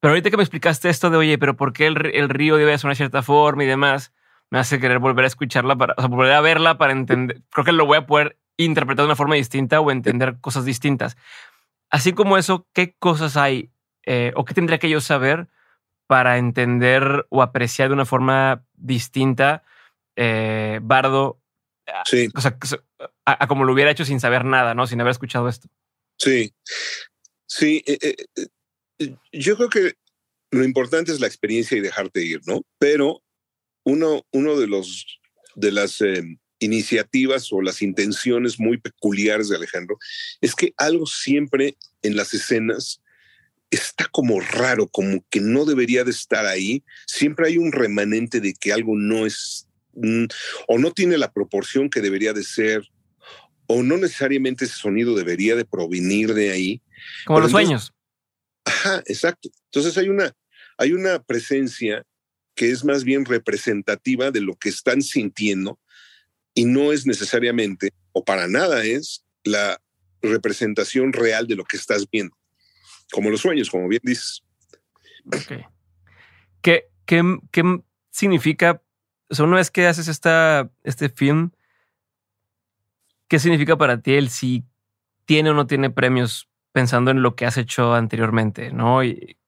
[0.00, 2.88] pero ahorita que me explicaste esto de, oye, pero ¿por qué el, río debe ser
[2.88, 4.12] una cierta forma y demás?
[4.50, 7.42] Me hace querer volver a escucharla, para, o sea, volver a verla para entender.
[7.50, 11.16] Creo que lo voy a poder interpretar de una forma distinta o entender cosas distintas.
[11.88, 13.70] Así como eso, ¿qué cosas hay
[14.04, 15.48] eh, o qué tendría que yo saber
[16.06, 19.62] para entender o apreciar de una forma distinta
[20.16, 21.38] eh, Bardo?
[22.04, 22.28] Sí.
[22.34, 22.56] O sea,
[23.24, 24.86] a, como lo hubiera hecho sin saber nada, ¿no?
[24.86, 25.68] Sin haber escuchado esto.
[26.18, 26.54] Sí.
[27.54, 28.16] Sí, eh, eh,
[28.98, 29.92] eh, yo creo que
[30.50, 32.62] lo importante es la experiencia y dejarte ir, ¿no?
[32.78, 33.22] Pero
[33.84, 35.20] uno, uno de los
[35.54, 36.22] de las eh,
[36.60, 39.98] iniciativas o las intenciones muy peculiares de Alejandro
[40.40, 43.02] es que algo siempre en las escenas
[43.70, 46.82] está como raro, como que no debería de estar ahí.
[47.06, 50.24] Siempre hay un remanente de que algo no es mm,
[50.68, 52.82] o no tiene la proporción que debería de ser
[53.66, 56.82] o no necesariamente ese sonido debería de provenir de ahí.
[57.24, 57.92] Como los sueños.
[58.64, 59.48] Ajá, exacto.
[59.66, 60.32] Entonces hay una,
[60.78, 62.04] hay una presencia
[62.54, 65.78] que es más bien representativa de lo que están sintiendo
[66.54, 69.80] y no es necesariamente o para nada es la
[70.20, 72.36] representación real de lo que estás viendo.
[73.10, 74.42] Como los sueños, como bien dices.
[75.26, 75.66] Ok.
[76.60, 78.82] ¿Qué, qué, qué significa?
[79.28, 81.50] O sea, una vez que haces esta, este film,
[83.28, 84.64] ¿qué significa para ti el si
[85.24, 88.72] tiene o no tiene premios pensando en lo que has hecho anteriormente?
[88.72, 89.04] ¿No?
[89.04, 89.38] Y,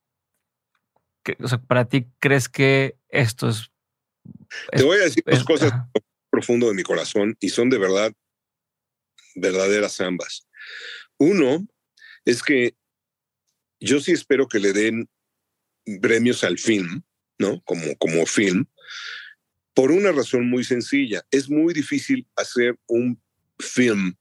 [1.40, 3.70] o sea, para ti, ¿crees que esto es.
[4.72, 5.72] Te voy a decir dos cosas
[6.30, 8.12] profundo de mi corazón y son de verdad
[9.34, 10.46] verdaderas ambas.
[11.18, 11.66] Uno
[12.24, 12.76] es que
[13.80, 15.08] yo sí espero que le den
[16.00, 17.02] premios al film,
[17.38, 17.62] ¿no?
[17.64, 18.66] Como, como film,
[19.74, 21.24] por una razón muy sencilla.
[21.30, 23.20] Es muy difícil hacer un
[23.58, 24.16] film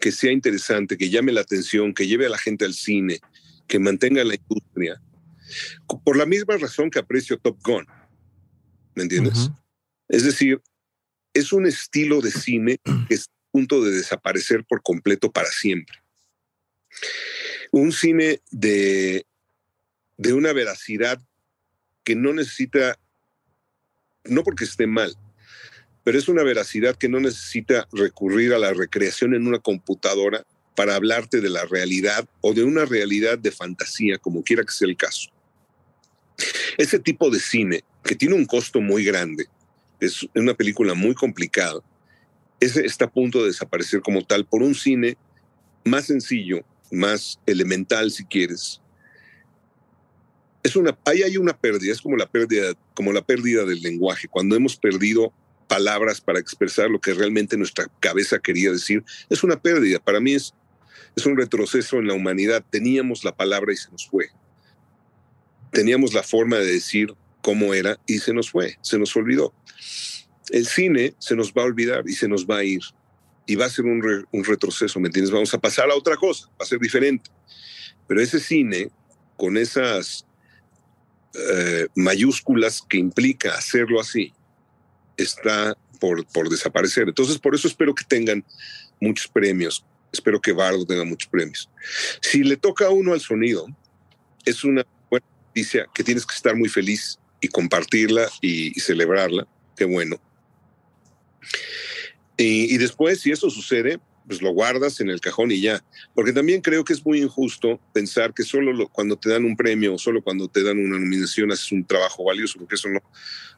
[0.00, 3.20] que sea interesante, que llame la atención, que lleve a la gente al cine,
[3.66, 5.00] que mantenga la industria,
[6.04, 7.86] por la misma razón que aprecio Top Gun.
[8.94, 9.50] ¿Me entiendes?
[10.08, 10.60] Es decir,
[11.34, 12.78] es un estilo de cine
[13.08, 16.02] que está a punto de desaparecer por completo para siempre
[17.72, 19.26] un cine de,
[20.18, 21.20] de una veracidad
[22.04, 22.98] que no necesita,
[24.24, 25.16] no porque esté mal,
[26.04, 30.96] pero es una veracidad que no necesita recurrir a la recreación en una computadora para
[30.96, 34.96] hablarte de la realidad o de una realidad de fantasía, como quiera que sea el
[34.96, 35.30] caso.
[36.78, 39.46] Ese tipo de cine, que tiene un costo muy grande,
[40.00, 41.80] es una película muy complicada,
[42.58, 45.16] ese está a punto de desaparecer como tal por un cine
[45.84, 48.80] más sencillo, más elemental si quieres.
[50.62, 54.28] Es una, ahí hay una pérdida, es como la pérdida, como la pérdida del lenguaje,
[54.28, 55.32] cuando hemos perdido
[55.66, 59.98] palabras para expresar lo que realmente nuestra cabeza quería decir, es una pérdida.
[59.98, 60.54] Para mí es,
[61.16, 62.64] es un retroceso en la humanidad.
[62.70, 64.28] Teníamos la palabra y se nos fue.
[65.70, 69.52] Teníamos la forma de decir cómo era y se nos fue, se nos olvidó.
[70.50, 72.82] El cine se nos va a olvidar y se nos va a ir
[73.46, 75.32] y va a ser un, retroceso, ¿me entiendes?
[75.32, 77.30] Vamos a pasar a otra cosa, va a ser diferente.
[78.06, 78.90] Pero ese cine,
[79.36, 80.26] con esas
[81.34, 84.32] eh, mayúsculas que implica hacerlo así,
[85.22, 87.08] está por, por desaparecer.
[87.08, 88.44] Entonces, por eso espero que tengan
[89.00, 89.84] muchos premios.
[90.12, 91.70] Espero que Bardo tenga muchos premios.
[92.20, 93.66] Si le toca a uno al sonido,
[94.44, 99.46] es una buena noticia que tienes que estar muy feliz y compartirla y celebrarla.
[99.76, 100.20] Qué bueno.
[102.36, 105.82] Y, después, si eso sucede, pues lo guardas en el cajón y ya.
[106.14, 109.94] Porque también creo que es muy injusto pensar que solo cuando te dan un premio
[109.94, 113.00] o solo cuando te dan una nominación haces un trabajo valioso, porque eso no,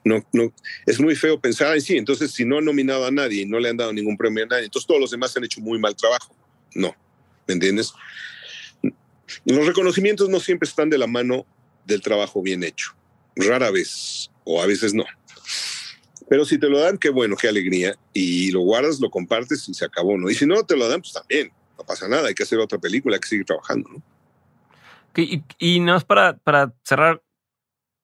[0.05, 0.53] no, no,
[0.87, 3.59] es muy feo pensar, ay, sí, entonces si no han nominado a nadie y no
[3.59, 5.96] le han dado ningún premio a nadie, entonces todos los demás han hecho muy mal
[5.96, 6.35] trabajo.
[6.74, 6.94] No,
[7.46, 7.92] ¿me entiendes?
[9.44, 11.46] Los reconocimientos no siempre están de la mano
[11.87, 12.92] del trabajo bien hecho,
[13.37, 15.05] rara vez, o a veces no.
[16.28, 17.96] Pero si te lo dan, qué bueno, qué alegría.
[18.12, 20.30] Y lo guardas, lo compartes y se acabó, ¿no?
[20.30, 22.78] Y si no te lo dan, pues también, no pasa nada, hay que hacer otra
[22.78, 24.02] película, hay que seguir trabajando, ¿no?
[25.16, 27.22] y, y nada más para, para cerrar,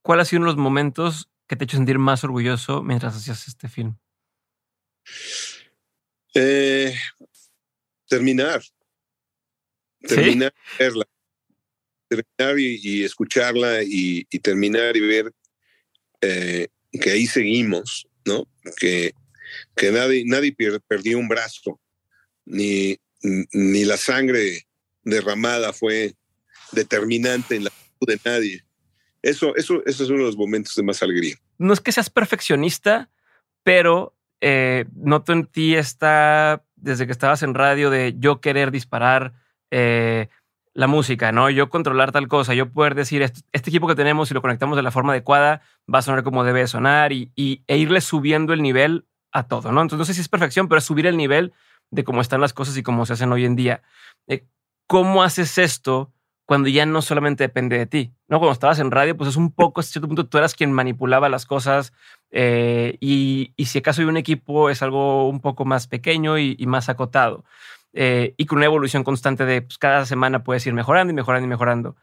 [0.02, 3.16] ¿cuál ha sido uno de los momentos que te ha hecho sentir más orgulloso mientras
[3.16, 3.96] hacías este film?
[6.34, 6.94] Eh,
[8.08, 8.62] terminar.
[10.00, 11.04] Terminar verla.
[12.08, 15.32] Terminar y, escucharla y, terminar y ver
[16.20, 18.46] eh, que ahí seguimos ¿no?
[18.78, 19.14] Que,
[19.76, 20.54] que nadie, nadie
[20.86, 21.80] perdió un brazo,
[22.44, 24.66] ni, ni la sangre
[25.02, 26.14] derramada fue
[26.72, 28.64] determinante en la salud de nadie.
[29.22, 31.36] Eso, eso, eso es uno de los momentos de más alegría.
[31.58, 33.10] No es que seas perfeccionista,
[33.62, 39.34] pero eh, noto en ti está desde que estabas en radio de yo querer disparar
[39.70, 40.28] eh,
[40.74, 41.50] la música, ¿no?
[41.50, 44.82] Yo controlar tal cosa, yo poder decir, este, equipo que tenemos, si lo conectamos de
[44.82, 47.32] la forma adecuada, va a sonar como debe sonar y,
[47.66, 49.82] e irle subiendo el nivel a todo, ¿no?
[49.82, 51.52] Entonces, no sé si es perfección, pero es subir el nivel
[51.90, 53.82] de cómo están las cosas y cómo se hacen hoy en día.
[54.28, 54.46] Eh,
[54.86, 56.12] ¿Cómo haces esto
[56.46, 58.12] cuando ya no solamente depende de ti?
[58.28, 58.38] ¿no?
[58.38, 61.28] Cuando estabas en radio, pues es un poco, a cierto punto, tú eras quien manipulaba
[61.28, 61.92] las cosas
[62.30, 66.88] eh, y, si acaso hay un equipo es algo un poco más pequeño y más
[66.88, 67.44] acotado.
[67.92, 71.46] Eh, y con una evolución constante de pues, cada semana puedes ir mejorando y mejorando
[71.46, 71.96] y mejorando.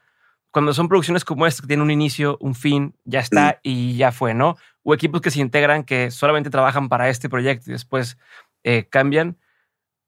[0.51, 4.11] cuando son producciones como esta, que tienen un inicio, un fin, ya está y ya
[4.11, 4.57] fue, ¿no?
[4.83, 8.17] O equipos que se integran que solamente trabajan para este proyecto y después
[8.63, 9.37] eh, cambian.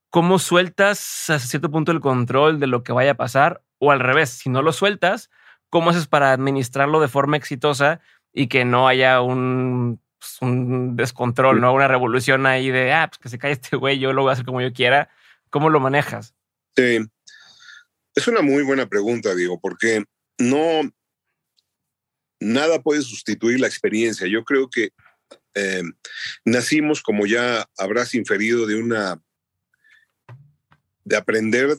[0.10, 3.62] ¿Cómo sueltas hasta cierto punto el control de lo que vaya a pasar?
[3.78, 5.30] O al revés, si no lo sueltas,
[5.70, 8.02] ¿cómo haces para administrarlo de forma exitosa
[8.34, 11.74] y que no haya un, pues, un descontrol, ¿no?
[11.74, 14.34] Una revolución ahí de, ah, pues que se cae este güey, yo lo voy a
[14.34, 15.10] hacer como yo quiera.
[15.50, 16.34] ¿Cómo lo manejas?
[16.76, 20.06] Es una muy buena pregunta, Diego, porque
[20.38, 20.82] no,
[22.40, 24.28] nada puede sustituir la experiencia.
[24.28, 24.92] Yo creo que
[25.56, 25.84] eh,
[26.46, 29.22] nacimos, como ya habrás inferido, de una,
[31.04, 31.78] de aprender,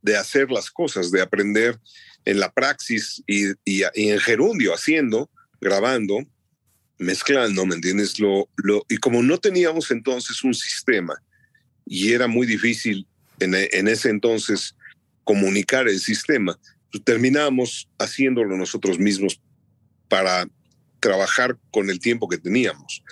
[0.00, 1.78] de hacer las cosas, de aprender
[2.24, 3.52] en la praxis y,
[3.94, 5.28] en gerundio, haciendo,
[5.60, 6.18] grabando,
[6.98, 8.20] mezclando, ¿me entiendes?
[8.20, 8.48] Lo,
[8.88, 11.20] y como no teníamos entonces un sistema
[11.86, 13.06] y era muy difícil
[13.40, 14.76] en, en ese entonces
[15.24, 16.58] comunicar el sistema,
[16.90, 19.40] pues terminábamos haciéndolo nosotros mismos
[20.08, 20.46] para
[21.00, 23.02] trabajar con el tiempo que teníamos.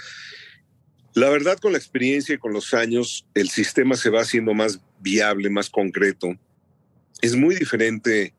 [1.14, 4.80] La verdad, con la experiencia y con los años, el sistema se va haciendo más
[5.00, 6.28] viable, más concreto.
[7.20, 8.33] Es muy diferente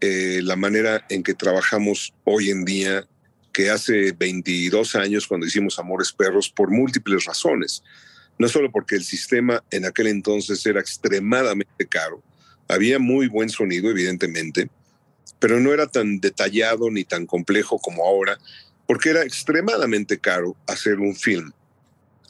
[0.00, 3.06] eh, la manera en que trabajamos hoy en día
[3.54, 7.82] que hace 22 años cuando hicimos Amores Perros por múltiples razones.
[8.38, 12.22] No solo porque el sistema en aquel entonces era extremadamente caro,
[12.68, 14.70] había muy buen sonido, evidentemente,
[15.38, 18.38] pero no era tan detallado ni tan complejo como ahora,
[18.86, 21.52] porque era extremadamente caro hacer un film,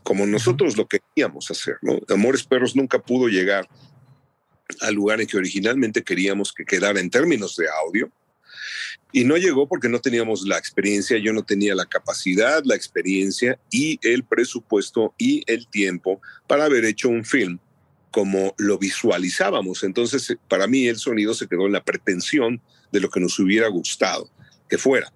[0.03, 1.77] como nosotros lo queríamos hacer.
[1.83, 1.99] ¿no?
[2.09, 3.69] Amores Perros nunca pudo llegar
[4.81, 8.11] al lugar en que originalmente queríamos que quedara en términos de audio,
[9.12, 13.59] y no llegó porque no teníamos la experiencia, yo no tenía la capacidad, la experiencia
[13.70, 17.59] y el presupuesto y el tiempo para haber hecho un film
[18.11, 19.83] como lo visualizábamos.
[19.83, 22.61] Entonces, para mí el sonido se quedó en la pretensión
[22.92, 24.31] de lo que nos hubiera gustado
[24.68, 25.12] que fuera.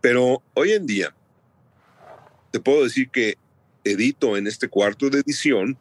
[0.00, 1.14] Pero hoy en día,
[2.50, 3.36] te puedo decir que
[3.84, 5.78] edito en este cuarto de edición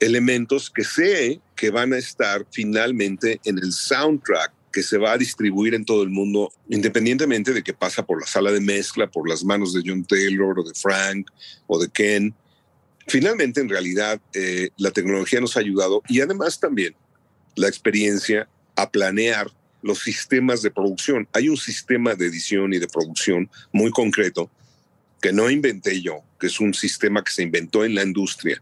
[0.00, 5.18] elementos que sé que van a estar finalmente en el soundtrack que se va a
[5.18, 9.28] distribuir en todo el mundo, independientemente de que pasa por la sala de mezcla, por
[9.28, 11.30] las manos de John Taylor o de Frank
[11.66, 12.34] o de Ken.
[13.06, 16.94] Finalmente, en realidad, eh, la tecnología nos ha ayudado y además también
[17.56, 19.50] la experiencia a planear
[19.82, 21.26] los sistemas de producción.
[21.32, 24.50] Hay un sistema de edición y de producción muy concreto
[25.20, 28.60] que no inventé yo, que es un sistema que se inventó en la industria.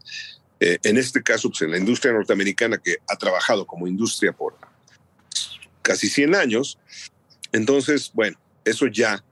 [0.59, 4.57] Eh, en este caso, pues en la industria norteamericana que ha trabajado como industria por
[5.81, 6.77] casi 100 años.
[7.51, 9.23] Entonces, bueno, eso ya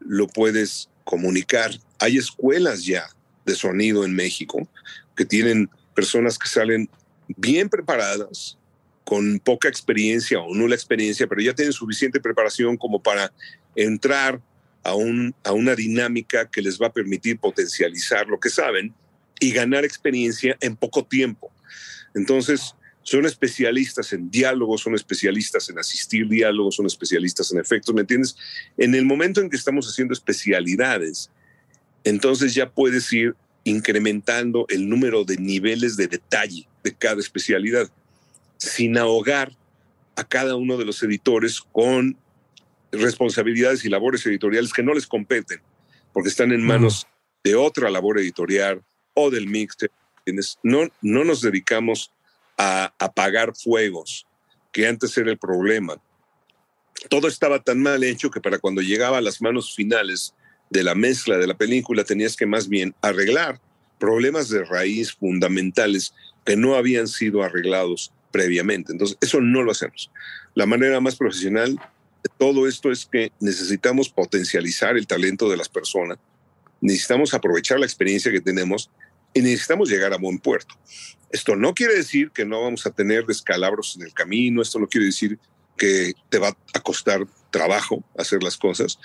[0.00, 1.72] lo puedes comunicar.
[1.98, 3.06] Hay escuelas ya
[3.44, 4.68] de sonido en México
[5.16, 6.88] que tienen personas que salen
[7.28, 8.58] bien preparadas,
[9.04, 13.32] con poca experiencia o nula experiencia, pero ya tienen suficiente preparación como para
[13.76, 14.40] entrar
[14.82, 18.94] a, un, a una dinámica que les va a permitir potencializar lo que saben
[19.40, 21.52] y ganar experiencia en poco tiempo.
[22.14, 28.00] Entonces, son especialistas en diálogos, son especialistas en asistir diálogos, son especialistas en efectos, ¿me
[28.00, 28.34] entiendes?
[28.78, 31.30] En el momento en que estamos haciendo especialidades,
[32.02, 37.90] entonces ya puedes ir incrementando el número de niveles de detalle de cada especialidad,
[38.56, 39.52] sin ahogar
[40.16, 42.16] a cada uno de los editores con
[42.90, 45.60] responsabilidades y labores editoriales que no les competen,
[46.14, 47.06] porque están en manos
[47.42, 49.90] de otra labor editorial o del mixer.
[50.62, 52.13] No, no nos dedicamos
[52.56, 54.26] a apagar fuegos,
[54.72, 56.00] que antes era el problema.
[57.08, 60.34] Todo estaba tan mal hecho que para cuando llegaba a las manos finales
[60.70, 63.60] de la mezcla de la película tenías que más bien arreglar
[63.98, 66.14] problemas de raíz fundamentales
[66.44, 68.92] que no habían sido arreglados previamente.
[68.92, 70.10] Entonces, eso no lo hacemos.
[70.54, 71.76] La manera más profesional
[72.22, 76.18] de todo esto es que necesitamos potencializar el talento de las personas,
[76.80, 78.90] necesitamos aprovechar la experiencia que tenemos
[79.32, 80.74] y necesitamos llegar a buen puerto.
[81.34, 84.86] Esto no quiere decir que no vamos a tener descalabros en el camino, esto no
[84.86, 85.36] quiere decir
[85.76, 89.00] que te va a costar trabajo hacer las cosas,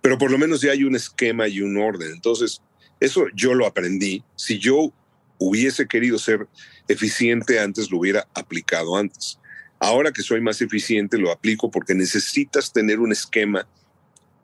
[0.00, 2.12] pero por lo menos ya hay un esquema y un orden.
[2.12, 2.62] Entonces,
[2.98, 4.24] eso yo lo aprendí.
[4.36, 4.90] Si yo
[5.36, 6.48] hubiese querido ser
[6.88, 9.38] eficiente antes, lo hubiera aplicado antes.
[9.78, 13.68] Ahora que soy más eficiente, lo aplico porque necesitas tener un esquema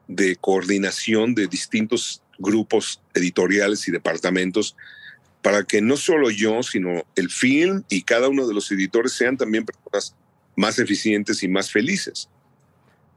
[0.07, 4.77] de coordinación de distintos grupos editoriales y departamentos
[5.43, 9.37] para que no solo yo, sino el film y cada uno de los editores sean
[9.37, 10.17] también personas
[10.57, 12.31] más eficientes y más felices.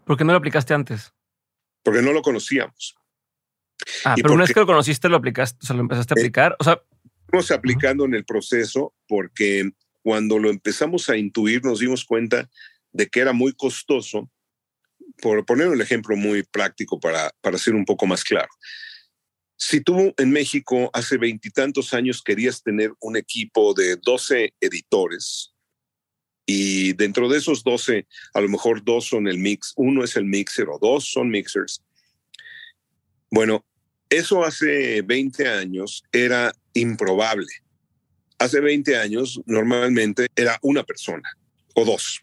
[0.05, 1.13] ¿Por qué no lo aplicaste antes?
[1.84, 2.95] Porque no lo conocíamos.
[4.03, 6.53] Ah, pero una vez que lo conociste, lo aplicaste, o sea, lo empezaste a aplicar.
[6.53, 6.82] Eh, o sea,
[7.26, 8.09] estamos aplicando uh -huh.
[8.09, 9.71] en el proceso porque
[10.01, 12.49] cuando lo empezamos a intuir nos dimos cuenta
[12.91, 14.30] de que era muy costoso
[15.21, 18.49] por poner un ejemplo muy práctico para, para ser un poco más claro.
[19.58, 25.53] Si tú en México hace veintitantos años querías tener un equipo de 12 editores
[26.45, 30.26] y dentro de esos 12, a lo mejor dos son el mix, uno es el
[30.26, 31.82] mixer o dos son mixers.
[33.32, 33.66] Bueno,
[34.10, 37.47] eso hace 20 años era improbable.
[38.38, 41.30] Hace 20 años normalmente era una persona
[41.74, 42.22] o dos.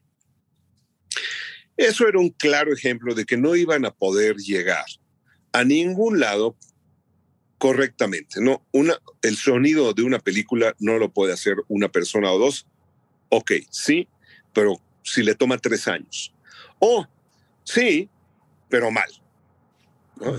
[1.76, 4.84] Eso era un claro ejemplo de que no iban a poder llegar
[5.52, 6.56] a ningún lado
[7.62, 8.40] correctamente.
[8.40, 12.66] No, una, el sonido de una película no lo puede hacer una persona o dos.
[13.28, 14.08] Ok, sí,
[14.52, 16.34] pero si le toma tres años.
[16.80, 17.06] O
[17.62, 18.08] sí,
[18.68, 19.08] pero mal.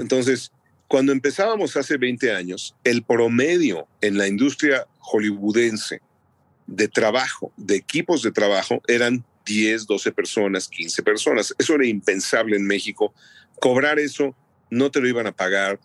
[0.01, 0.51] Entonces,
[0.89, 6.01] cuando empezábamos hace 20 años, el promedio en la industria hollywoodense
[6.67, 11.55] de trabajo, de equipos de trabajo, eran 10, 12 personas, 15 personas.
[11.57, 13.13] Eso era impensable en México.
[13.61, 14.35] Cobrar eso
[14.69, 15.79] no te lo iban a pagar.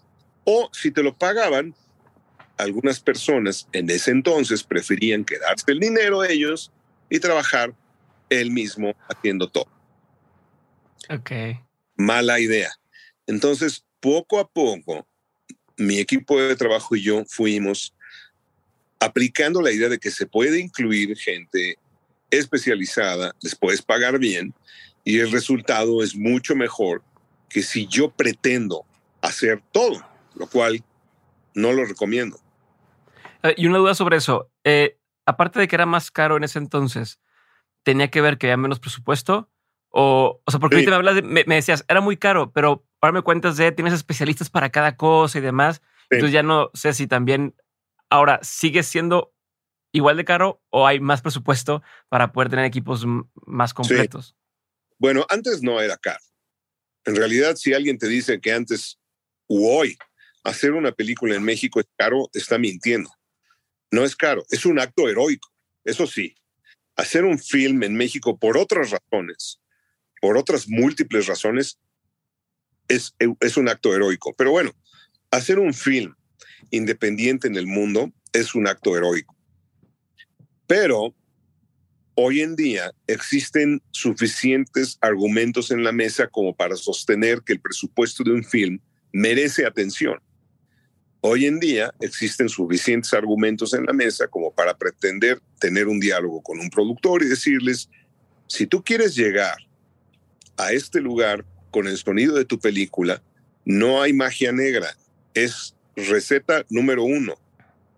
[0.44, 1.74] O si te lo pagaban,
[2.56, 6.72] algunas personas en ese entonces preferían quedarse el dinero ellos
[7.08, 7.74] y trabajar
[8.28, 9.68] él mismo haciendo todo.
[11.08, 11.30] Ok.
[11.96, 12.70] Mala idea.
[13.26, 15.06] Entonces, poco a poco,
[15.76, 17.94] mi equipo de trabajo y yo fuimos
[19.00, 21.78] aplicando la idea de que se puede incluir gente
[22.30, 24.52] especializada, les puedes pagar bien
[25.04, 27.02] y el resultado es mucho mejor
[27.48, 28.84] que si yo pretendo
[29.22, 30.06] hacer todo,
[30.38, 30.82] lo cual
[31.54, 32.38] no lo recomiendo.
[33.42, 34.50] Eh, y una duda sobre eso.
[34.64, 37.20] Eh, aparte de que era más caro en ese entonces,
[37.82, 39.50] ¿tenía que ver que había menos presupuesto?
[39.90, 43.22] O, o sea, porque ahorita me, hablas me, decías, era muy caro, pero ahora me
[43.22, 45.82] cuentas de tienes especialistas para cada cosa y demás.
[46.10, 47.54] Entonces ya no sé si también
[48.10, 49.34] ahora sigue siendo
[49.92, 53.04] igual de caro o hay más presupuesto para poder tener equipos
[53.46, 54.34] más completos?
[54.98, 56.22] Bueno, antes no era caro.
[57.04, 58.98] En realidad, si alguien te dice que antes
[59.46, 59.96] u hoy
[60.44, 63.10] hacer una película en México es caro, está mintiendo.
[63.90, 65.48] No es caro, es un acto heroico,
[65.84, 66.34] eso sí.
[66.96, 69.60] Hacer un film en México por otras razones,
[70.20, 71.78] por otras múltiples razones,
[72.88, 74.34] es, es un acto heroico.
[74.36, 74.72] Pero bueno,
[75.30, 76.14] hacer un film
[76.70, 79.36] independiente en el mundo es un acto heroico.
[80.66, 81.14] Pero
[82.14, 88.24] hoy en día existen suficientes argumentos en la mesa como para sostener que el presupuesto
[88.24, 88.80] de un film
[89.12, 90.20] merece atención.
[91.20, 96.40] Hoy en día existen suficientes argumentos en la mesa como para pretender tener un diálogo
[96.42, 97.90] con un productor y decirles,
[98.46, 99.56] si tú quieres llegar
[100.56, 103.20] a este lugar con el sonido de tu película,
[103.64, 104.96] no hay magia negra,
[105.34, 107.34] es receta número uno,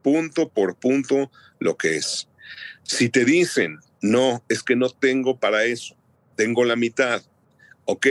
[0.02, 2.26] punto por punto lo que es.
[2.84, 5.94] Si te dicen, no, es que no tengo para eso,
[6.36, 7.22] tengo la mitad,
[7.84, 8.06] ok,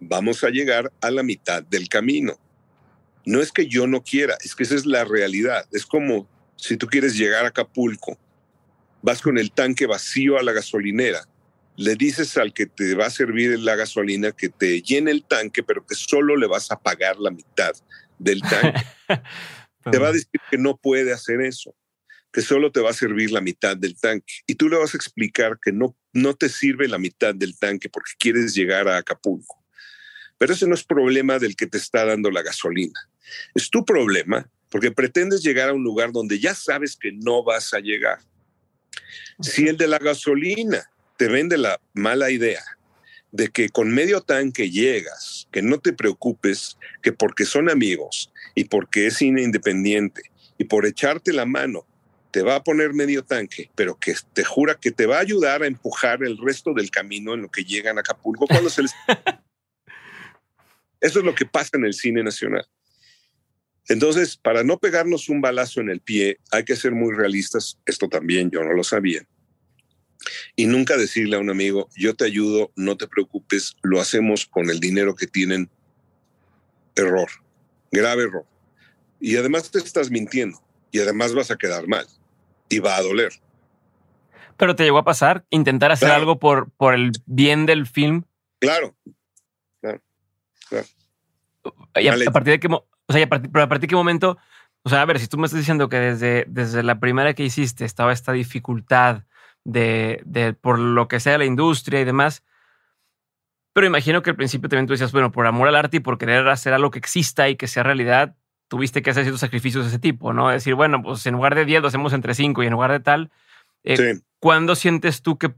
[0.00, 2.38] vamos a llegar a la mitad del camino.
[3.24, 5.66] No es que yo no quiera, es que esa es la realidad.
[5.72, 8.18] Es como si tú quieres llegar a Acapulco,
[9.02, 11.26] vas con el tanque vacío a la gasolinera,
[11.76, 15.62] le dices al que te va a servir la gasolina que te llene el tanque,
[15.62, 17.72] pero que solo le vas a pagar la mitad
[18.18, 18.82] del tanque.
[19.90, 21.74] te va a decir que no puede hacer eso
[22.32, 24.32] que solo te va a servir la mitad del tanque.
[24.46, 27.90] Y tú le vas a explicar que no, no te sirve la mitad del tanque
[27.90, 29.62] porque quieres llegar a Acapulco.
[30.38, 32.98] Pero ese no es problema del que te está dando la gasolina.
[33.54, 37.74] Es tu problema porque pretendes llegar a un lugar donde ya sabes que no vas
[37.74, 38.18] a llegar.
[39.40, 42.62] Si el de la gasolina te vende la mala idea
[43.32, 48.64] de que con medio tanque llegas, que no te preocupes, que porque son amigos y
[48.64, 50.22] porque es cine independiente
[50.58, 51.86] y por echarte la mano
[52.30, 55.62] te va a poner medio tanque, pero que te jura que te va a ayudar
[55.62, 58.92] a empujar el resto del camino en lo que llegan a Acapulco cuando se les...
[61.00, 62.66] Eso es lo que pasa en el cine nacional.
[63.88, 67.78] Entonces, para no pegarnos un balazo en el pie, hay que ser muy realistas.
[67.84, 69.26] Esto también yo no lo sabía.
[70.54, 74.70] Y nunca decirle a un amigo, yo te ayudo, no te preocupes, lo hacemos con
[74.70, 75.68] el dinero que tienen.
[76.94, 77.28] Error,
[77.90, 78.46] grave error.
[79.18, 82.06] Y además te estás mintiendo y además vas a quedar mal
[82.68, 83.32] y va a doler.
[84.56, 88.24] Pero te llegó a pasar intentar hacer algo por, por el bien del film.
[88.60, 88.94] Claro,
[89.80, 90.00] claro,
[91.96, 92.68] Y a, partir de qué,
[93.12, 94.38] o sea, a partir, pero a partir de qué momento,
[94.84, 97.44] o sea, a ver, si tú me estás diciendo que desde, desde la primera que
[97.44, 99.24] hiciste estaba esta dificultad
[99.64, 102.42] de, de por lo que sea la industria y demás,
[103.74, 106.16] pero imagino que al principio también tú decías, bueno, por amor al arte y por
[106.16, 108.34] querer hacer algo que exista y que sea realidad,
[108.68, 110.48] tuviste que hacer ciertos sacrificios de ese tipo, ¿no?
[110.48, 113.00] decir, bueno, pues en lugar de 10 lo hacemos entre 5 y en lugar de
[113.00, 113.30] tal.
[113.84, 115.54] Eh, ¿Cuándo sientes tú que,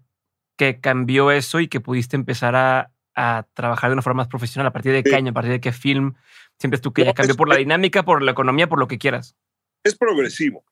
[0.57, 4.67] que cambió eso y que pudiste empezar a, a trabajar de una forma más profesional?
[4.67, 5.31] ¿A partir de qué año?
[5.31, 6.15] ¿A partir de qué film?
[6.59, 8.99] Siempre es tú que ya cambió por la dinámica, por la economía, por lo que
[8.99, 9.37] quieras.
[9.83, 10.65] Es progresivo.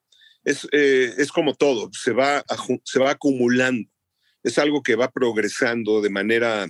[0.44, 2.44] Es, eh, es como todo, se va,
[2.84, 3.88] se va acumulando.
[4.42, 6.68] Es algo que va progresando de manera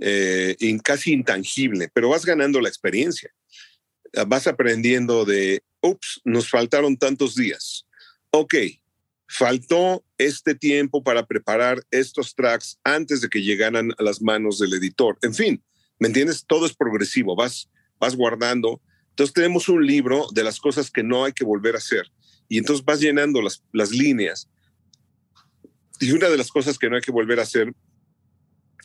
[0.00, 3.30] eh, casi intangible, pero vas ganando la experiencia.
[4.26, 7.86] Vas aprendiendo de, ups, nos faltaron tantos días.
[8.30, 8.54] Ok,
[9.28, 14.74] faltó este tiempo para preparar estos tracks antes de que llegaran a las manos del
[14.74, 15.18] editor.
[15.22, 15.62] En fin,
[15.98, 16.44] ¿me entiendes?
[16.46, 17.68] Todo es progresivo, vas,
[17.98, 18.80] vas guardando.
[19.10, 22.06] Entonces tenemos un libro de las cosas que no hay que volver a hacer.
[22.48, 24.48] Y entonces vas llenando las, las líneas.
[26.00, 27.72] Y una de las cosas que no hay que volver a hacer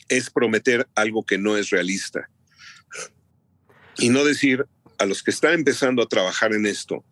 [0.08, 2.28] es prometer algo que no es realista.
[3.98, 4.66] Y no decir
[4.98, 7.04] a los que están empezando a trabajar en esto,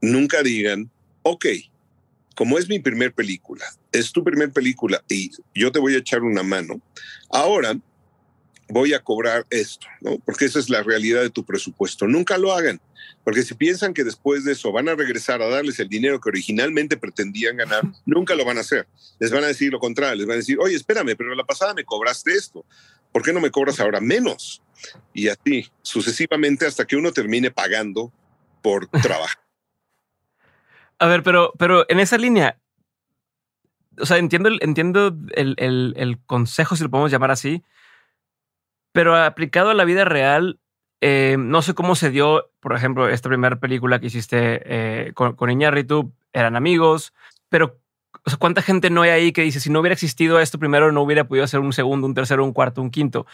[0.00, 0.90] nunca digan,
[1.22, 1.46] ok,
[2.34, 6.22] como es mi primer película, es tu primer película y yo te voy a echar
[6.22, 6.80] una mano,
[7.30, 7.78] ahora
[8.70, 10.18] voy a cobrar esto, ¿no?
[10.20, 12.06] Porque esa es la realidad de tu presupuesto.
[12.06, 12.80] Nunca lo hagan,
[13.24, 16.28] porque si piensan que después de eso van a regresar a darles el dinero que
[16.28, 18.86] originalmente pretendían ganar, nunca lo van a hacer.
[19.18, 21.74] Les van a decir lo contrario, les van a decir, oye, espérame, pero la pasada
[21.74, 22.64] me cobraste esto,
[23.12, 24.62] ¿por qué no me cobras ahora menos?
[25.12, 28.12] Y así, sucesivamente, hasta que uno termine pagando
[28.62, 29.49] por trabajar.
[31.00, 32.60] A ver, pero, pero en esa línea,
[33.98, 37.64] o sea, entiendo, entiendo el, el, consejo, si lo podemos llamar así,
[38.92, 40.60] pero aplicado a la vida real,
[41.00, 45.36] eh, no sé cómo se dio, por ejemplo, esta primera película que hiciste eh, con,
[45.36, 47.14] con Iñárritu, eran amigos,
[47.48, 47.80] pero
[48.38, 51.24] ¿cuánta gente no hay ahí que dice, si no hubiera existido esto primero, no hubiera
[51.24, 53.26] podido hacer un segundo, un tercero, un cuarto, un quinto?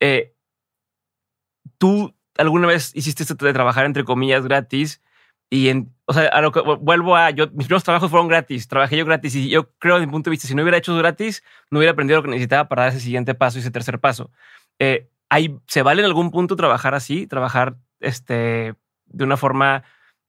[0.00, 0.34] Eh,
[1.78, 5.00] ¿Tú alguna vez hiciste esto de trabajar, entre comillas, gratis?
[5.52, 8.68] Y en, o sea, a lo que vuelvo a yo, mis primeros trabajos fueron gratis,
[8.68, 10.96] trabajé yo gratis y yo creo, desde mi punto de vista, si no hubiera hecho
[10.96, 13.98] gratis, no hubiera aprendido lo que necesitaba para dar ese siguiente paso y ese tercer
[13.98, 14.30] paso.
[14.78, 17.26] Eh, hay, ¿Se vale en algún punto trabajar así?
[17.26, 19.84] Trabajar este, de una forma,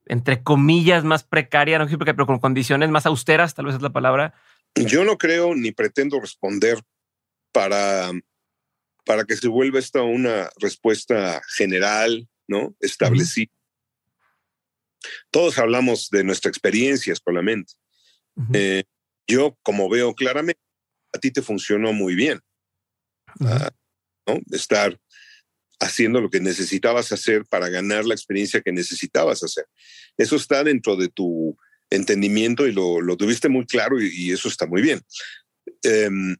[0.07, 3.93] entre comillas, más precaria, no sé pero con condiciones más austeras, tal vez es la
[3.93, 4.33] palabra.
[4.75, 6.79] Yo no creo ni pretendo responder
[7.53, 8.11] para,
[9.05, 12.75] para que se vuelva esta una respuesta general, ¿no?
[12.81, 13.53] Establecida.
[15.31, 17.73] Todos hablamos de nuestra experiencia solamente.
[18.53, 18.83] Eh,
[19.27, 20.61] yo, como veo claramente,
[21.13, 22.39] a ti te funcionó muy bien.
[23.39, 23.71] Ah,
[24.27, 24.39] ¿no?
[24.51, 24.99] Estar
[25.79, 29.65] haciendo lo que necesitabas hacer para ganar la experiencia que necesitabas hacer.
[30.17, 31.57] Eso está dentro de tu
[31.89, 35.01] entendimiento y lo, lo tuviste muy claro y, eso está muy bien.
[35.83, 36.35] Em,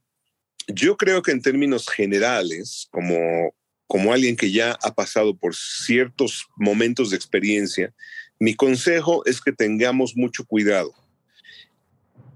[0.68, 3.54] yo creo que en términos generales, como,
[3.86, 7.94] como alguien que ya ha pasado por ciertos momentos de experiencia,
[8.40, 10.94] mi consejo es que tengamos mucho cuidado,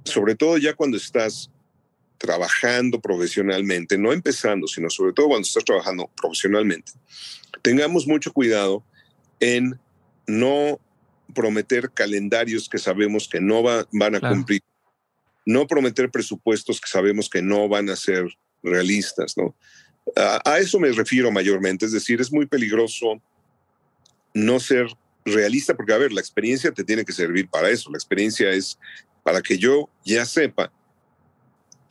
[0.04, 1.50] sobre todo ya cuando estás
[2.18, 6.93] trabajando profesionalmente, no empezando, sino sobre todo cuando estás trabajando profesionalmente.
[7.62, 8.84] Tengamos mucho cuidado
[9.39, 9.80] en
[10.26, 10.80] no
[11.36, 14.62] prometer calendarios que sabemos que no van a cumplir,
[15.45, 18.26] no prometer presupuestos que sabemos que no van a ser
[18.64, 19.56] realistas, ¿no?
[20.16, 23.22] a, eso me refiero mayormente, es decir, es muy peligroso
[24.34, 24.88] no ser
[25.28, 27.91] realista, porque a ver, la experiencia te tiene que servir para eso.
[27.91, 28.80] La experiencia es
[29.23, 30.71] para que yo ya sepa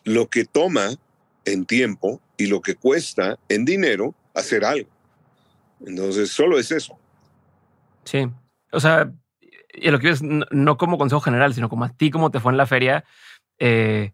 [0.04, 0.96] lo que toma
[1.44, 4.88] en tiempo y lo que cuesta en dinero hacer algo.
[5.84, 6.98] Entonces, solo es eso.
[8.04, 8.26] Sí.
[8.72, 9.12] O sea,
[9.74, 12.52] y lo que es no, como consejo general, sino como a ti, como te fue
[12.52, 13.04] en la feria,
[13.58, 14.12] eh,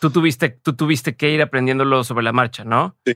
[0.00, 2.96] tú, tuviste, tú tuviste que ir aprendiéndolo sobre la marcha, ¿no?
[3.04, 3.14] Sí.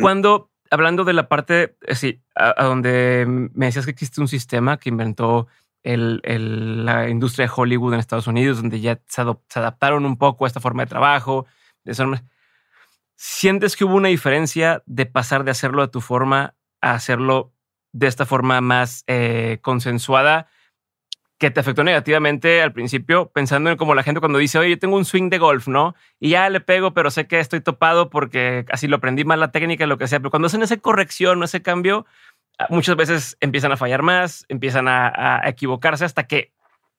[0.00, 4.78] Cuando hablando de la parte, eh, sí, a, donde me decías que existe un sistema
[4.78, 5.48] que inventó
[5.82, 6.20] el,
[6.84, 10.60] la industria de Hollywood en Estados Unidos, donde ya se, adaptaron un poco a esta
[10.60, 11.46] forma de trabajo.
[13.16, 17.52] ¿Sientes que hubo una diferencia de pasar de hacerlo a tu forma a hacerlo
[17.92, 20.48] de esta forma más eh, consensuada?
[21.40, 24.78] Que te afectó negativamente al principio, pensando en como la gente cuando dice, oye, yo
[24.78, 25.96] tengo un swing de golf, ¿no?
[26.20, 29.50] Y ya le pego, pero sé que estoy topado porque así lo aprendí mal la
[29.50, 30.20] técnica, lo que sea.
[30.20, 32.04] Pero cuando hacen esa corrección o ese cambio,
[32.58, 36.52] ah, muchas veces empiezan a fallar más, empiezan a, equivocarse hasta que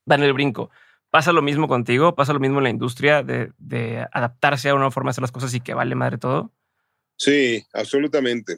[0.05, 0.71] dan el brinco.
[1.11, 2.15] ¿Pasa lo mismo contigo?
[2.15, 5.31] ¿Pasa lo mismo en la industria de, de adaptarse a una forma de hacer las
[5.31, 6.51] cosas y que vale madre todo?
[7.15, 8.57] Sí, absolutamente.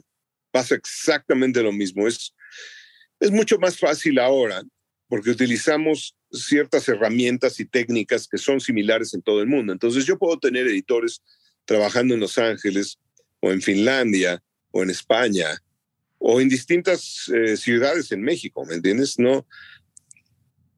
[0.50, 2.08] Pasa exactamente lo mismo.
[2.08, 2.34] Es,
[3.20, 4.62] es mucho más fácil ahora
[5.14, 9.72] porque utilizamos ciertas herramientas y técnicas que son similares en todo el mundo.
[9.72, 11.22] Entonces yo puedo tener editores
[11.64, 12.98] trabajando en Los Ángeles
[13.38, 14.42] o en Finlandia
[14.72, 15.62] o en España
[16.18, 19.16] o en distintas eh, ciudades en México, ¿me entiendes?
[19.16, 19.46] No,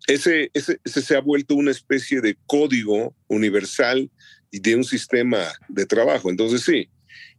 [0.06, 4.10] ese, ese, ese, se ha vuelto una especie de código universal
[4.50, 6.28] y de un sistema de trabajo.
[6.28, 6.90] Entonces sí,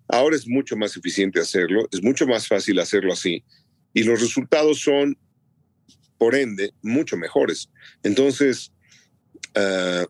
[0.09, 3.43] Ahora es mucho más eficiente hacerlo, es mucho más fácil hacerlo así
[3.93, 5.17] y los resultados son,
[6.17, 7.69] por ende, mucho mejores.
[8.03, 8.71] Entonces,
[9.55, 10.05] ah,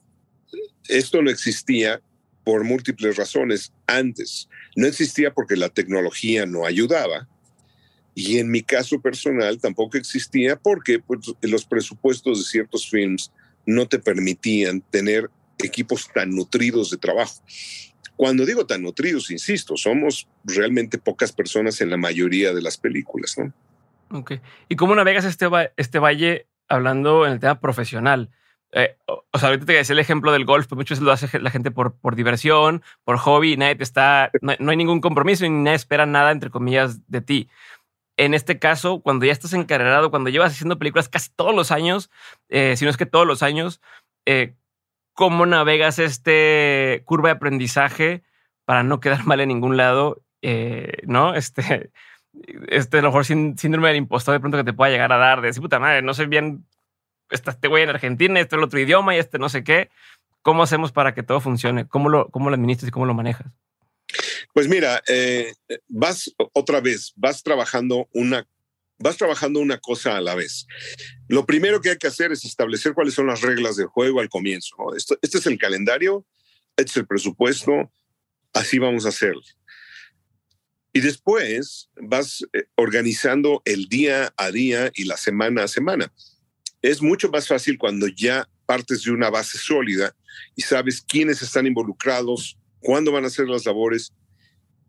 [0.88, 2.02] esto no existía
[2.44, 4.48] por múltiples razones antes.
[4.76, 7.28] No existía porque la tecnología no ayudaba.
[8.16, 13.32] Y en mi caso personal tampoco existía porque pues, los presupuestos de ciertos films
[13.66, 15.30] no te permitían tener
[15.60, 17.44] equipos tan nutridos de trabajo.
[18.16, 23.38] Cuando digo tan nutridos, insisto, somos realmente pocas personas en la mayoría de las películas,
[23.38, 23.54] ¿no?
[24.12, 24.34] Ok.
[24.70, 28.30] ¿Y cómo navegas este, este valle hablando en el tema profesional?
[28.74, 31.40] Eh, o sea, ahorita te decía el ejemplo del golf, pues muchas veces lo hace
[31.40, 35.50] la gente por, por diversión, por hobby, nadie te está, no, hay ningún compromiso y
[35.50, 37.50] nadie espera nada, entre comillas, de ti.
[38.18, 42.10] En este caso, cuando ya estás encarregado, cuando llevas haciendo películas casi todos los años,
[42.50, 43.82] eh, si no es que todos los años,
[44.26, 44.56] eh,
[45.14, 48.24] ¿cómo navegas este curva de aprendizaje
[48.66, 50.24] para no quedar mal en ningún lado?
[51.04, 51.36] ¿No?
[51.36, 51.92] Este,
[52.70, 55.42] este, a lo mejor síndrome del impostor de pronto que te pueda llegar a dar,
[55.42, 56.66] de decir, puta madre, no sé bien,
[57.30, 59.90] este güey en Argentina, este es el otro idioma y este no sé qué.
[60.42, 61.88] ¿Cómo hacemos para que todo funcione?
[61.88, 63.48] ¿Cómo lo, cómo lo administras y cómo lo manejas?
[64.54, 65.54] Pues mira, eh,
[65.88, 68.48] vas otra vez, vas trabajando una,
[68.98, 70.66] vas trabajando una cosa a la vez.
[71.28, 74.30] Lo primero que hay que hacer es establecer cuáles son las reglas del juego al
[74.30, 74.76] comienzo.
[74.96, 76.26] Esto, este es el calendario,
[76.78, 77.92] este es el presupuesto,
[78.54, 79.42] así vamos a hacerlo.
[80.98, 86.12] Y después vas eh, organizando el día a día y la semana a semana.
[86.82, 90.16] Es mucho más fácil cuando ya partes de una base sólida
[90.56, 94.12] y sabes quiénes están involucrados, cuándo van a hacer las labores,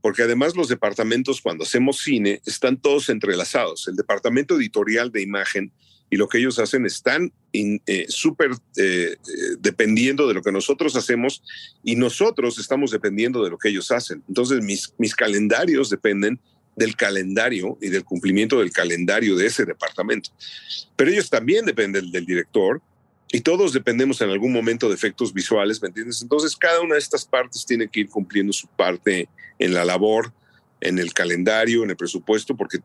[0.00, 3.86] porque además los departamentos cuando hacemos cine están todos entrelazados.
[3.86, 5.74] El departamento editorial de imagen
[6.10, 9.16] y lo que ellos hacen están eh, súper eh, eh,
[9.60, 11.42] dependiendo de lo que nosotros hacemos
[11.82, 14.22] y nosotros estamos dependiendo de lo que ellos hacen.
[14.28, 16.40] Entonces mis, mis calendarios dependen
[16.76, 20.30] del calendario y del cumplimiento del calendario de ese departamento.
[20.96, 22.80] Pero ellos también dependen del director
[23.30, 26.22] y todos dependemos en algún momento de efectos visuales, ¿me entiendes?
[26.22, 29.28] Entonces cada una de estas partes tiene que ir cumpliendo su parte
[29.58, 30.32] en la labor,
[30.80, 32.78] en el calendario, en el presupuesto, porque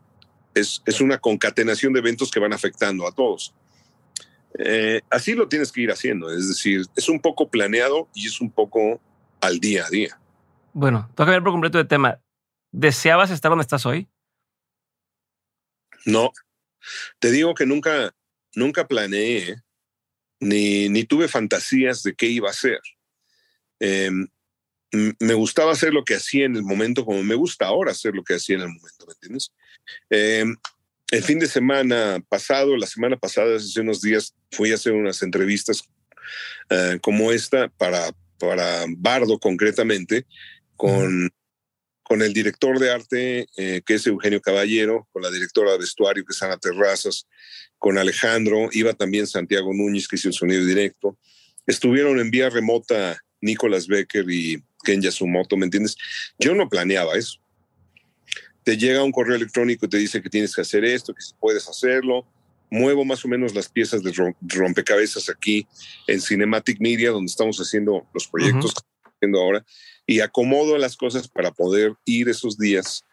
[0.54, 3.54] es, una concatenación de eventos que van afectando a todos.
[4.60, 8.40] Eh, así lo tienes que ir haciendo, es decir, es un poco planeado y es
[8.40, 9.02] un poco
[9.42, 10.20] al día a día.
[10.74, 12.20] Bueno, tengo que ver por completo de tema.
[12.72, 14.08] ¿Deseabas estar donde estás hoy?
[16.06, 16.32] No,
[17.20, 18.14] te digo que nunca,
[18.56, 19.64] nunca planeé
[20.40, 22.80] ni, ni tuve fantasías de qué iba a ser.
[23.80, 24.28] Em,
[25.20, 28.24] me gustaba hacer lo que hacía en el momento como me gusta ahora hacer lo
[28.24, 29.52] que hacía en el momento, ¿me entiendes?
[30.10, 30.56] Em,
[31.12, 35.22] el fin de semana pasado, la semana pasada, hace unos días, fui a hacer unas
[35.22, 35.84] entrevistas
[36.70, 40.26] eh, como esta para, para Bardo concretamente,
[40.76, 41.32] con,
[42.02, 46.26] con el director de arte, eh, que es Eugenio Caballero, con la directora de vestuario,
[46.26, 47.28] que es Ana Terrazas,
[47.78, 51.18] con Alejandro, iba también Santiago Núñez, que hizo el sonido directo.
[51.68, 55.96] Estuvieron en vía remota Nicolás Becker y Ken Yasumoto, ¿me entiendes?
[56.40, 57.43] Yo no planeaba eso
[58.64, 61.34] te llega un correo electrónico y te dice que tienes que hacer esto, que si
[61.40, 62.26] puedes hacerlo.
[62.70, 65.68] Muevo más o menos las piezas de rompecabezas aquí
[66.08, 69.66] en Cinematic Media, donde estamos haciendo los proyectos que estamos haciendo ahora,
[70.08, 73.04] y acomodo las cosas para poder ir esos días.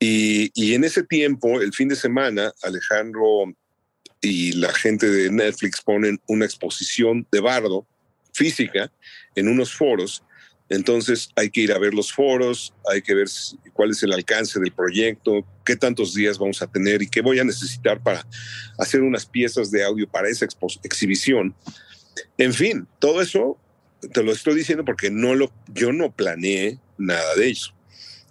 [0.00, 3.54] Y, y en ese tiempo, el fin de semana, Alejandro
[4.20, 7.86] y la gente de Netflix ponen una exposición de bardo
[8.32, 8.92] física
[9.34, 10.22] en unos foros
[10.70, 13.26] entonces hay que ir a ver los foros, hay que ver
[13.72, 17.40] cuál es el alcance del proyecto, qué tantos días vamos a tener y qué voy
[17.40, 18.24] a necesitar para
[18.78, 20.46] hacer unas piezas de audio para esa
[20.84, 21.56] exhibición.
[22.38, 23.58] En fin, todo eso
[24.12, 27.74] te lo estoy diciendo porque no lo, yo no planeé nada de eso.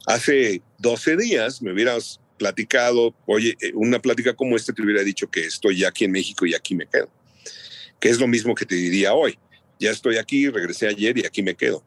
[0.05, 5.29] Hace 12 días me hubieras platicado, oye, eh, una plática como esta te hubiera dicho
[5.29, 7.11] que estoy aquí en México y aquí me quedo.
[7.99, 9.37] Que es lo mismo que te diría hoy.
[9.77, 11.83] Ya estoy aquí, regresé ayer y aquí me quedo.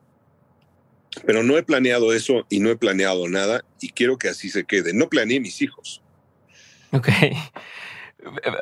[1.26, 4.64] Pero no he planeado eso y no he planeado nada y quiero que así se
[4.64, 4.94] quede.
[4.94, 6.02] No planeé mis hijos.
[6.92, 7.08] Ok.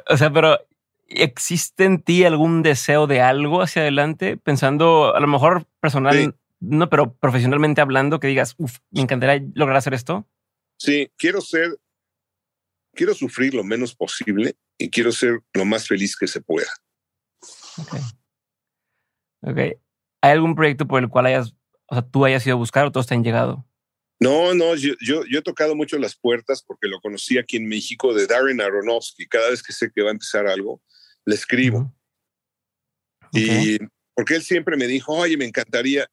[0.09, 0.59] O sea, pero
[1.07, 4.37] ¿existe en ti algún deseo de algo hacia adelante?
[4.37, 9.77] Pensando, a lo mejor personal, no, pero profesionalmente hablando, que digas, uff, me encantaría lograr
[9.77, 10.27] hacer esto.
[10.77, 11.79] Sí, quiero ser,
[12.95, 16.71] quiero sufrir lo menos posible y quiero ser lo más feliz que se pueda.
[17.79, 17.95] Ok.
[19.43, 19.59] Ok.
[20.23, 21.55] ¿Hay algún proyecto por el cual hayas
[21.91, 23.67] o sea, tú hayas ido a buscar o todos te han llegado?
[24.21, 28.15] No, no, yo, yo, he tocado mucho las puertas porque lo conocí aquí en México
[28.15, 29.27] de Darren Aronofsky.
[29.27, 30.81] Cada vez que sé que va a empezar algo,
[31.25, 31.93] le escribo.
[33.33, 33.79] Y
[34.15, 36.09] porque él siempre me dijo, oye, me encantaría.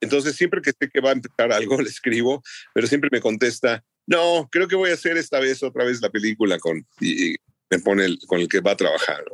[0.00, 2.42] Entonces, siempre que sé que va a empezar algo, le escribo,
[2.74, 6.10] pero siempre me contesta, no, creo que voy a hacer esta vez otra vez la
[6.10, 7.36] película con, y,
[7.70, 9.24] me pone el, con el que va a trabajar.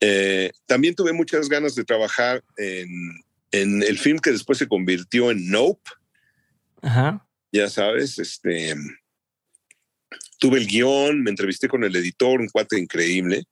[0.00, 2.88] Eh, también tuve muchas ganas de trabajar en,
[3.52, 5.90] en, el film que después se convirtió en Nope.
[6.82, 7.26] Ajá.
[7.52, 8.74] Ya sabes, este,
[10.38, 13.44] tuve el guion, me entrevisté con el editor, un cuate increíble,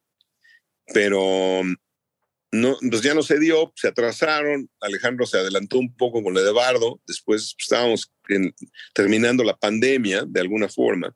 [0.92, 1.62] pero
[2.50, 6.42] no, pues ya no se dio, se atrasaron, Alejandro se adelantó un poco con lo
[6.42, 8.10] de Bardo, después estábamos
[8.92, 11.14] terminando la pandemia de alguna forma,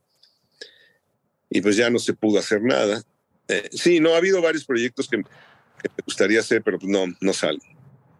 [1.50, 3.02] y pues ya no se pudo hacer nada.
[3.48, 5.24] Eh, sí, no, ha habido varios proyectos que, me
[6.06, 7.60] gustaría hacer, pero pues no, no salen.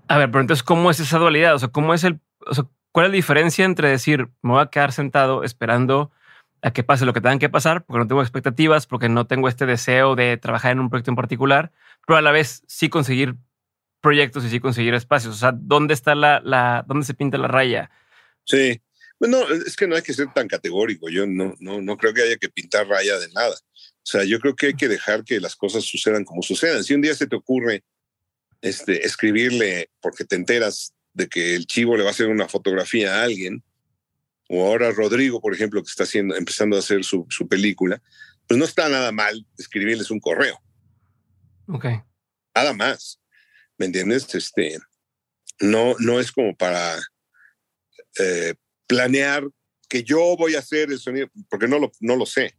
[0.09, 1.55] A ver, pero entonces, ¿cómo es esa dualidad?
[1.55, 4.63] O sea, ¿cómo es el, o sea, ¿cuál es la diferencia entre decir, me voy
[4.63, 6.13] a quedar sentado esperando
[6.63, 9.49] a que pase lo que tengan que pasar, porque no tengo expectativas, porque no tengo
[9.49, 11.73] este deseo de trabajar en un proyecto en particular,
[12.07, 13.37] pero a la vez sí conseguir
[14.01, 15.35] proyectos y sí conseguir espacios.
[15.35, 17.91] O sea, ¿dónde está la, la dónde se pinta la raya?
[18.45, 18.81] Sí.
[19.19, 21.09] Bueno, es que no hay que ser tan categórico.
[21.09, 23.55] Yo no, no, no creo que haya que pintar raya de nada.
[23.55, 26.85] O sea, yo creo que hay que dejar que las cosas sucedan como sucedan.
[26.85, 27.83] Si un día se te ocurre
[28.65, 33.15] este, escribirle porque te enteras de que el chivo le va a hacer una fotografía
[33.15, 33.63] a alguien,
[34.49, 38.03] o ahora Rodrigo, por ejemplo, que está haciendo, empezando a hacer su, su película,
[38.47, 40.59] pues no está nada mal escribirles un correo.
[41.69, 41.87] Ok.
[42.55, 43.21] Nada más.
[43.77, 44.35] ¿Me entiendes?
[44.35, 44.79] Este,
[45.61, 46.99] no, no es como para
[48.19, 48.55] eh,
[48.87, 49.45] planear
[49.89, 52.57] que yo voy a hacer el sonido, porque no lo, no lo sé.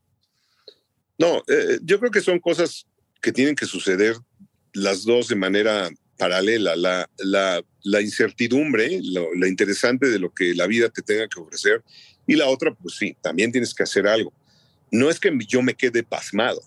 [1.17, 2.85] No, eh, yo creo que son cosas
[3.21, 4.15] que tienen que suceder
[4.75, 10.53] las dos de manera paralela, la, la, la incertidumbre, lo, lo, interesante de lo que
[10.53, 11.83] la vida te tenga que ofrecer,
[12.27, 14.33] y la otra, pues sí, también tienes que hacer algo.
[14.91, 16.61] No es que yo me quede pasmado.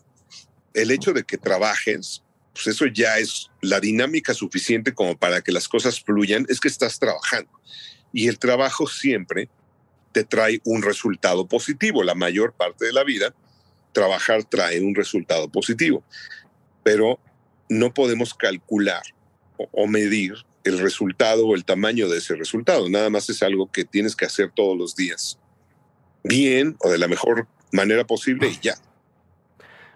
[0.74, 5.52] El hecho de que trabajes, pues eso ya es la dinámica suficiente como para que
[5.52, 7.50] las cosas fluyan, es que estás trabajando.
[8.12, 9.48] Y el trabajo siempre
[10.12, 12.02] te trae un resultado positivo.
[12.02, 13.34] La mayor parte de la vida,
[13.92, 16.04] trabajar trae un resultado positivo.
[16.82, 17.18] Pero
[17.68, 19.02] no podemos calcular
[19.56, 22.88] o medir el resultado o el tamaño de ese resultado.
[22.88, 25.38] Nada más es algo que tienes que hacer todos los días.
[26.24, 28.74] Bien o de la mejor manera posible y ya.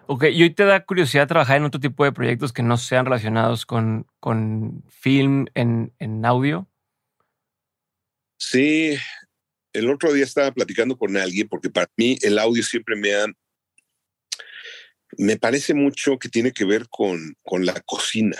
[0.05, 3.05] Ok, ¿y hoy te da curiosidad trabajar en otro tipo de proyectos que no sean
[3.05, 6.67] relacionados con, con film en, en audio?
[8.37, 8.97] Sí,
[9.71, 13.25] el otro día estaba platicando con alguien porque para mí el audio siempre me ha...
[15.17, 18.37] Me parece mucho que tiene que ver con, con la cocina.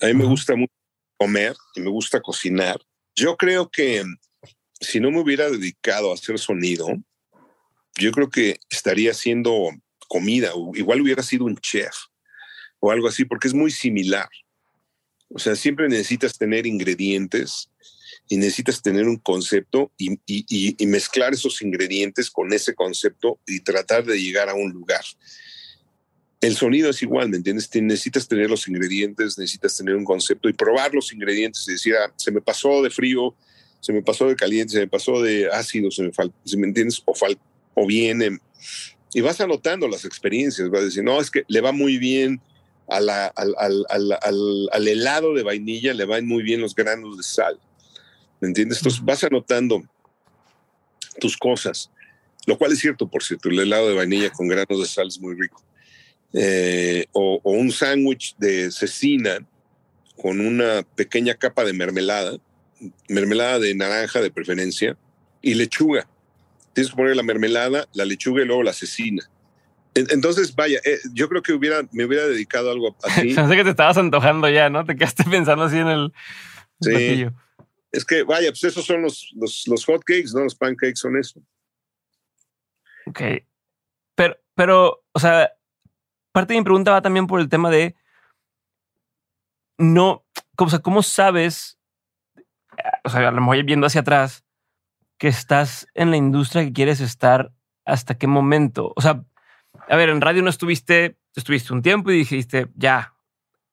[0.00, 0.72] A mí me gusta mucho
[1.16, 2.80] comer y me gusta cocinar.
[3.14, 4.04] Yo creo que
[4.80, 6.88] si no me hubiera dedicado a hacer sonido,
[7.96, 9.70] yo creo que estaría haciendo
[10.08, 11.94] comida, igual hubiera sido un chef
[12.80, 14.28] o algo así, porque es muy similar.
[15.28, 17.70] O sea, siempre necesitas tener ingredientes
[18.28, 23.60] y necesitas tener un concepto y, y, y, mezclar esos ingredientes con ese concepto y
[23.60, 25.04] tratar de llegar a un lugar.
[26.44, 27.70] El sonido es igual, ¿me entiendes?
[27.74, 32.12] necesitas tener los ingredientes, necesitas tener un concepto y probar los ingredientes y decir, ah,
[32.16, 33.34] se me pasó de frío,
[33.80, 36.10] se me pasó de caliente, se me pasó de ácido, se me
[36.44, 37.38] si me entiendes, o, fal
[37.72, 38.38] o viene.
[39.14, 42.42] Y vas anotando las experiencias, vas a decir, no, es que le va muy bien
[42.88, 47.16] a la, al, al, al, al, helado de vainilla, le van muy bien los granos
[47.16, 47.58] de sal,
[48.42, 48.80] ¿me entiendes?
[48.80, 49.82] Entonces vas anotando
[51.18, 51.90] tus cosas,
[52.44, 55.18] lo cual es cierto, por cierto, el helado de vainilla con granos de sal es
[55.18, 55.64] muy rico
[56.34, 59.38] eh, o, o, un sándwich de cecina
[60.20, 62.36] con una pequeña capa de mermelada,
[63.08, 64.96] mermelada de naranja de preferencia,
[65.40, 66.08] y lechuga.
[66.72, 69.22] Tienes que poner la mermelada, la lechuga y luego la cecina.
[69.94, 73.32] Entonces, vaya, eh, yo creo que hubiera, me hubiera dedicado algo así.
[73.34, 74.84] sé que te estabas antojando ya, ¿no?
[74.84, 76.12] Te quedaste pensando así en el.
[76.80, 76.90] Sí.
[76.90, 77.32] Platillo.
[77.92, 80.42] Es que, vaya, pues esos son los, los, los hot cakes, ¿no?
[80.42, 81.40] Los pancakes son eso.
[83.06, 83.20] Ok.
[84.16, 85.52] Pero, pero, o sea,
[86.34, 87.94] parte de mi pregunta va también por el tema de
[89.78, 90.24] no,
[90.58, 91.78] o sea, ¿cómo sabes?
[93.04, 94.44] O sea, a lo mejor viendo hacia atrás,
[95.16, 97.52] que estás en la industria que quieres estar
[97.84, 98.92] hasta qué momento.
[98.96, 99.24] O sea,
[99.88, 103.14] a ver, en radio no estuviste, estuviste un tiempo y dijiste ya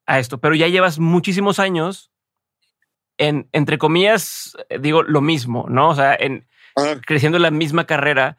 [0.05, 2.11] a esto, pero ya llevas muchísimos años
[3.17, 5.89] en, entre comillas, digo lo mismo, ¿no?
[5.89, 6.95] O sea, en ah.
[7.05, 8.37] creciendo la misma carrera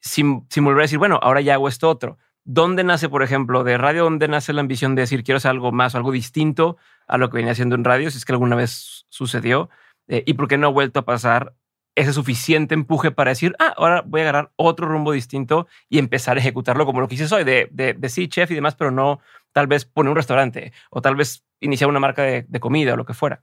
[0.00, 2.16] sin, sin volver a decir, bueno, ahora ya hago esto otro.
[2.44, 4.04] ¿Dónde nace, por ejemplo, de radio?
[4.04, 6.76] ¿Dónde nace la ambición de decir quiero hacer algo más, algo distinto
[7.06, 8.10] a lo que venía haciendo en radio?
[8.10, 9.70] Si es que alguna vez sucedió.
[10.08, 11.54] Eh, ¿Y por qué no ha vuelto a pasar
[11.94, 16.36] ese suficiente empuje para decir, ah, ahora voy a agarrar otro rumbo distinto y empezar
[16.36, 18.90] a ejecutarlo como lo que hice hoy, de, de, de sí, chef y demás, pero
[18.90, 19.20] no
[19.52, 22.96] tal vez poner un restaurante o tal vez iniciar una marca de, de comida o
[22.96, 23.42] lo que fuera?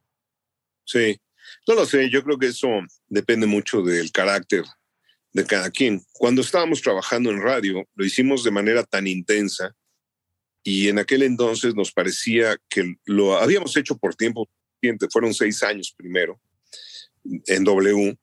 [0.86, 1.20] Sí.
[1.68, 2.68] No lo sé, yo creo que eso
[3.08, 4.64] depende mucho del carácter
[5.38, 6.02] de cada quien.
[6.14, 9.76] Cuando estábamos trabajando en radio, lo hicimos de manera tan intensa
[10.64, 15.62] y en aquel entonces nos parecía que lo habíamos hecho por tiempo suficiente, fueron seis
[15.62, 16.42] años primero
[17.24, 18.18] en W,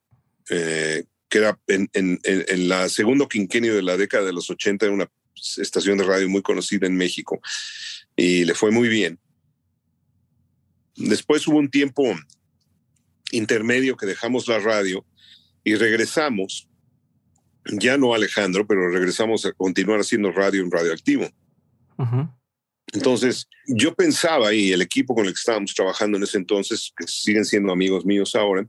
[0.50, 4.94] eh, que era en, en, la segundo quinquenio de la década de los 80, era
[4.94, 5.10] una
[5.56, 7.40] estación de radio muy conocida en México
[8.16, 9.20] y le fue muy bien.
[10.96, 12.12] Después hubo un tiempo
[13.30, 15.06] intermedio que dejamos la radio
[15.62, 16.68] y regresamos,
[17.72, 21.28] ya no Alejandro, pero regresamos a continuar haciendo radio en radioactivo.
[22.92, 27.06] Entonces, yo pensaba, y el equipo con el que estábamos trabajando en ese entonces, que
[27.06, 28.66] siguen siendo amigos míos ahora,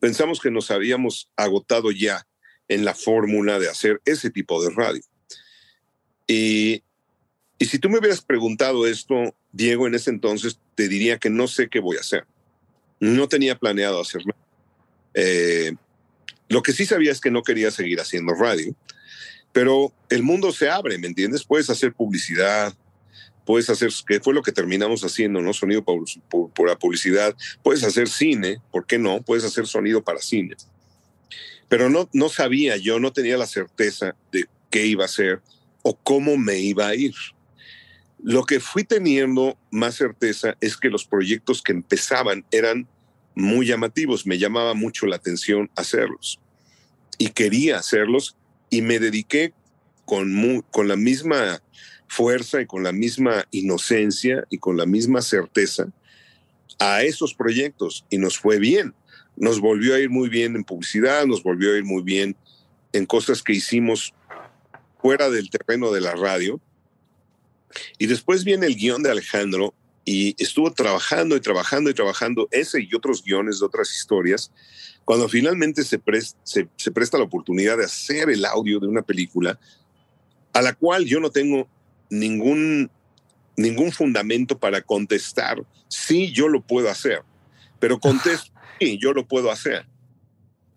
[0.00, 2.26] pensamos que nos habíamos agotado ya
[2.68, 5.02] en la fórmula de hacer ese tipo de radio.
[6.26, 6.82] Y,
[7.58, 11.48] y si tú me hubieras preguntado esto, Diego, en ese entonces, te diría que no
[11.48, 12.26] sé qué voy a hacer.
[13.00, 14.34] No tenía planeado hacerlo.
[15.14, 15.74] Eh,
[16.48, 18.74] lo que sí sabía es que no quería seguir haciendo radio,
[19.52, 21.44] pero el mundo se abre, ¿me entiendes?
[21.44, 22.74] Puedes hacer publicidad,
[23.44, 25.52] puedes hacer, que fue lo que terminamos haciendo, ¿no?
[25.54, 26.04] Sonido por,
[26.68, 29.22] la publicidad, puedes hacer cine, ¿por qué no?
[29.22, 30.56] Puedes hacer sonido para cine.
[31.68, 35.40] Pero no, no sabía, yo no tenía la certeza de qué iba a hacer
[35.82, 37.14] o cómo me iba a ir.
[38.22, 42.88] Lo que fui teniendo más certeza es que los proyectos que empezaban eran
[43.36, 46.40] muy llamativos, me llamaba mucho la atención hacerlos.
[47.18, 48.36] Y quería hacerlos
[48.70, 49.52] y me dediqué
[50.06, 51.62] con, con la misma
[52.08, 55.92] fuerza y con la misma inocencia y con la misma certeza
[56.78, 58.06] a esos proyectos.
[58.10, 58.94] Y nos fue bien.
[59.36, 62.36] Nos volvió a ir muy bien en publicidad, nos volvió a ir muy bien
[62.92, 64.14] en cosas que hicimos
[64.98, 66.58] fuera del terreno de la radio.
[67.98, 69.74] Y después viene el guion de Alejandro
[70.08, 74.52] y estuvo trabajando y trabajando y trabajando ese y otros guiones de otras historias.
[75.04, 76.00] Cuando finalmente se,
[76.44, 79.58] se, presta la oportunidad de hacer el audio de una película
[80.52, 81.68] a la cual yo no tengo
[82.08, 82.88] ningún,
[83.56, 87.22] ningún fundamento para contestar, sí, yo lo puedo hacer,
[87.80, 89.86] pero contesto, sí, yo lo puedo hacer.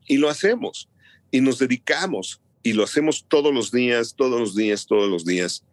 [0.08, 0.90] Y lo hacemos,
[1.30, 5.64] y nos dedicamos, y lo hacemos todos los días, todos los días, todos los días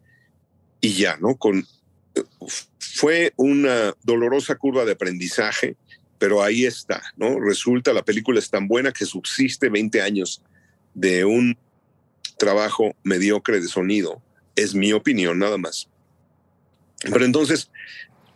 [0.79, 1.35] y ya, ¿no?
[1.35, 1.65] Con,
[2.79, 5.75] fue una dolorosa curva de aprendizaje,
[6.17, 7.39] pero ahí está, ¿no?
[7.39, 10.41] Resulta, la película es tan buena que subsiste 20 años
[10.93, 11.57] de un
[12.37, 14.21] trabajo mediocre de sonido.
[14.55, 15.89] Es mi opinión, nada más.
[17.03, 17.69] Pero entonces,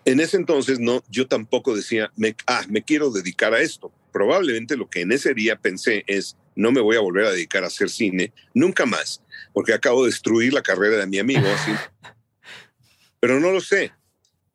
[0.05, 3.91] en ese entonces, no, yo tampoco decía, me, ah, me quiero dedicar a esto.
[4.11, 7.63] Probablemente lo que en ese día pensé es, no me voy a volver a dedicar
[7.63, 9.23] a hacer cine nunca más,
[9.53, 11.47] porque acabo de destruir la carrera de mi amigo.
[11.47, 11.71] Así,
[13.21, 13.93] pero no lo sé,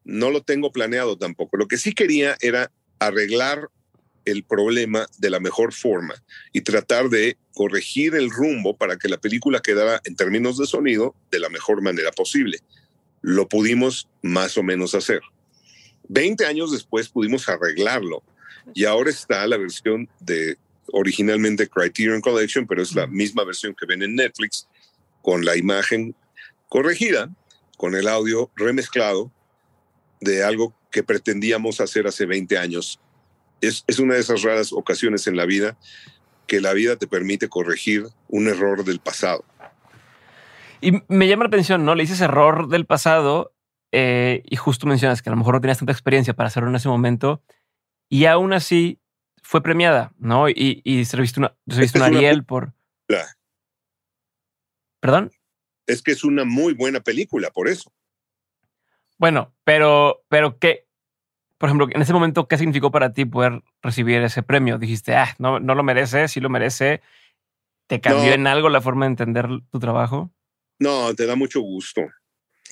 [0.04, 1.56] no lo tengo planeado tampoco.
[1.56, 3.70] Lo que sí quería era arreglar
[4.26, 6.14] el problema de la mejor forma
[6.52, 11.14] y tratar de corregir el rumbo para que la película quedara en términos de sonido
[11.30, 12.58] de la mejor manera posible.
[13.22, 15.20] Lo pudimos más o menos hacer.
[16.08, 18.24] Veinte años después pudimos arreglarlo
[18.74, 20.58] y ahora está la versión de
[20.92, 24.66] originalmente Criterion Collection, pero es la misma versión que ven en Netflix
[25.22, 26.16] con la imagen
[26.68, 27.30] corregida
[27.76, 29.30] con el audio remezclado
[30.20, 33.00] de algo que pretendíamos hacer hace 20 años.
[33.60, 35.76] Es, es una de esas raras ocasiones en la vida
[36.46, 39.44] que la vida te permite corregir un error del pasado.
[40.80, 41.94] Y me llama la atención, ¿no?
[41.94, 43.52] Le dices error del pasado
[43.92, 46.76] eh, y justo mencionas que a lo mejor no tenías tanta experiencia para hacerlo en
[46.76, 47.42] ese momento
[48.08, 49.00] y aún así
[49.42, 50.48] fue premiada, ¿no?
[50.48, 52.74] Y, y se viste una, un Ariel por...
[55.00, 55.30] ¿Perdón?
[55.86, 57.92] Es que es una muy buena película, por eso.
[59.18, 60.86] Bueno, pero, pero ¿qué?
[61.58, 64.78] Por ejemplo, en ese momento, ¿qué significó para ti poder recibir ese premio?
[64.78, 67.00] Dijiste, ah, no, no lo merece, sí lo merece.
[67.86, 70.30] ¿Te cambió en algo la forma de entender tu trabajo?
[70.78, 72.02] No, te da mucho gusto,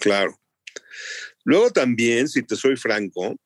[0.01, 0.39] claro.
[1.45, 3.37] Luego también, si te soy franco,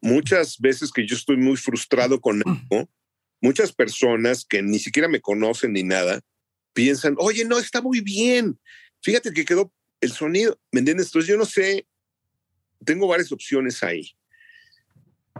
[0.00, 2.88] muchas veces que yo estoy muy frustrado con algo,
[3.40, 6.20] muchas personas que ni siquiera me conocen ni nada,
[6.72, 8.58] piensan, oye, no, está muy bien,
[9.08, 11.06] Fíjate que quedó el sonido, ¿me entiendes?
[11.06, 11.86] Entonces yo no sé,
[12.84, 14.14] tengo varias opciones ahí.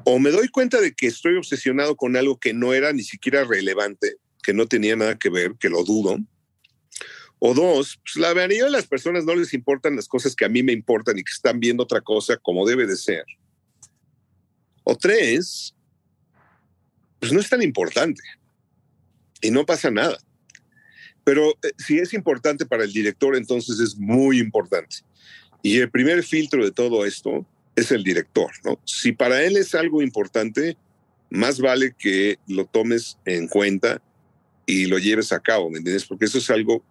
[0.06, 3.44] O me doy cuenta de que estoy obsesionado con algo que no era ni siquiera
[3.44, 6.16] relevante, que no tenía nada que ver, que lo dudo.
[7.40, 10.48] O dos, pues la mayoría de las personas no les importan las cosas que a
[10.48, 13.26] mí me importan y que están viendo otra cosa como debe de ser.
[14.82, 15.74] O tres,
[17.20, 18.22] pues no es tan importante
[19.42, 20.18] y no pasa nada.
[21.28, 24.96] Pero eh, si es importante para el director, entonces es muy importante.
[25.62, 27.44] Y el primer filtro de todo esto
[27.76, 28.80] es el director, ¿no?
[28.86, 30.78] Si para él es algo importante,
[31.28, 34.00] más vale que lo tomes en cuenta
[34.64, 36.06] y lo lleves a cabo, ¿me entiendes?
[36.06, 36.82] Porque eso es algo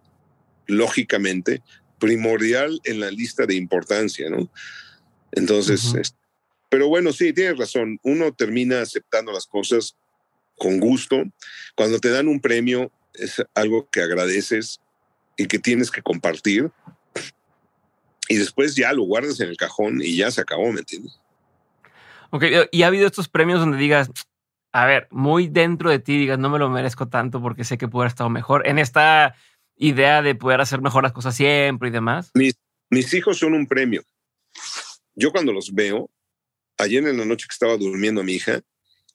[0.68, 1.60] lógicamente
[1.98, 4.48] primordial en la lista de importancia, ¿no?
[5.32, 6.14] Entonces,
[6.68, 9.96] pero bueno, sí, tienes razón, uno termina aceptando las cosas
[10.56, 11.24] con gusto.
[11.74, 14.80] Cuando te dan un premio es algo que agradeces
[15.36, 16.70] y que tienes que compartir.
[18.28, 21.18] Y después ya lo guardas en el cajón y ya se acabó, ¿me entiendes?
[22.30, 24.10] Ok, y ha habido estos premios donde digas,
[24.72, 27.88] a ver, muy dentro de ti digas, no me lo merezco tanto porque sé que
[27.88, 29.34] puede haber estado mejor en esta
[29.76, 32.30] idea de poder hacer mejor las cosas siempre y demás.
[32.34, 32.54] Mis,
[32.90, 34.02] mis hijos son un premio.
[35.14, 36.10] Yo cuando los veo,
[36.76, 38.60] ayer en la noche que estaba durmiendo a mi hija,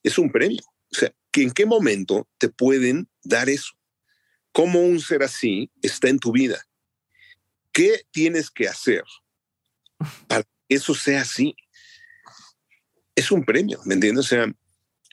[0.02, 0.62] es un premio.
[0.92, 3.74] O sea, ¿en qué momento te pueden dar eso?
[4.54, 6.64] ¿Cómo un ser así está en tu vida?
[7.72, 9.04] ¿Qué tienes que hacer
[10.28, 11.56] para que eso sea así?
[13.16, 14.26] Es un premio, ¿me entiendes?
[14.26, 14.54] O sea,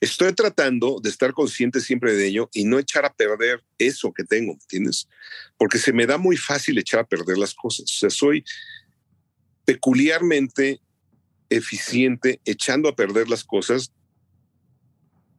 [0.01, 4.24] estoy tratando de estar consciente siempre de ello y no echar a perder eso que
[4.24, 5.09] tengo, ¿me entiendes?
[5.57, 7.84] Porque se me da muy fácil echar a perder las cosas.
[7.84, 8.45] O sea, soy
[9.64, 10.80] peculiarmente
[11.49, 13.93] eficiente echando a perder las cosas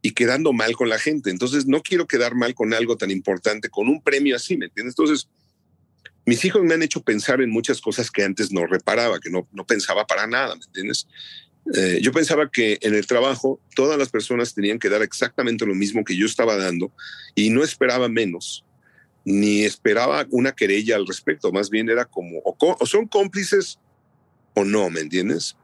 [0.01, 1.29] y quedando mal con la gente.
[1.29, 4.93] Entonces, no quiero quedar mal con algo tan importante, con un premio así, ¿me entiendes?
[4.97, 5.29] Entonces,
[6.25, 9.47] mis hijos me han hecho pensar en muchas cosas que antes no reparaba, que no,
[9.51, 11.07] no pensaba para nada, ¿me entiendes?
[11.75, 15.75] Eh, yo pensaba que en el trabajo todas las personas tenían que dar exactamente lo
[15.75, 16.91] mismo que yo estaba dando
[17.35, 18.65] y no esperaba menos,
[19.23, 23.79] ni esperaba una querella al respecto, más bien era como, o, son cómplices
[24.55, 25.55] o no, ¿me entiendes?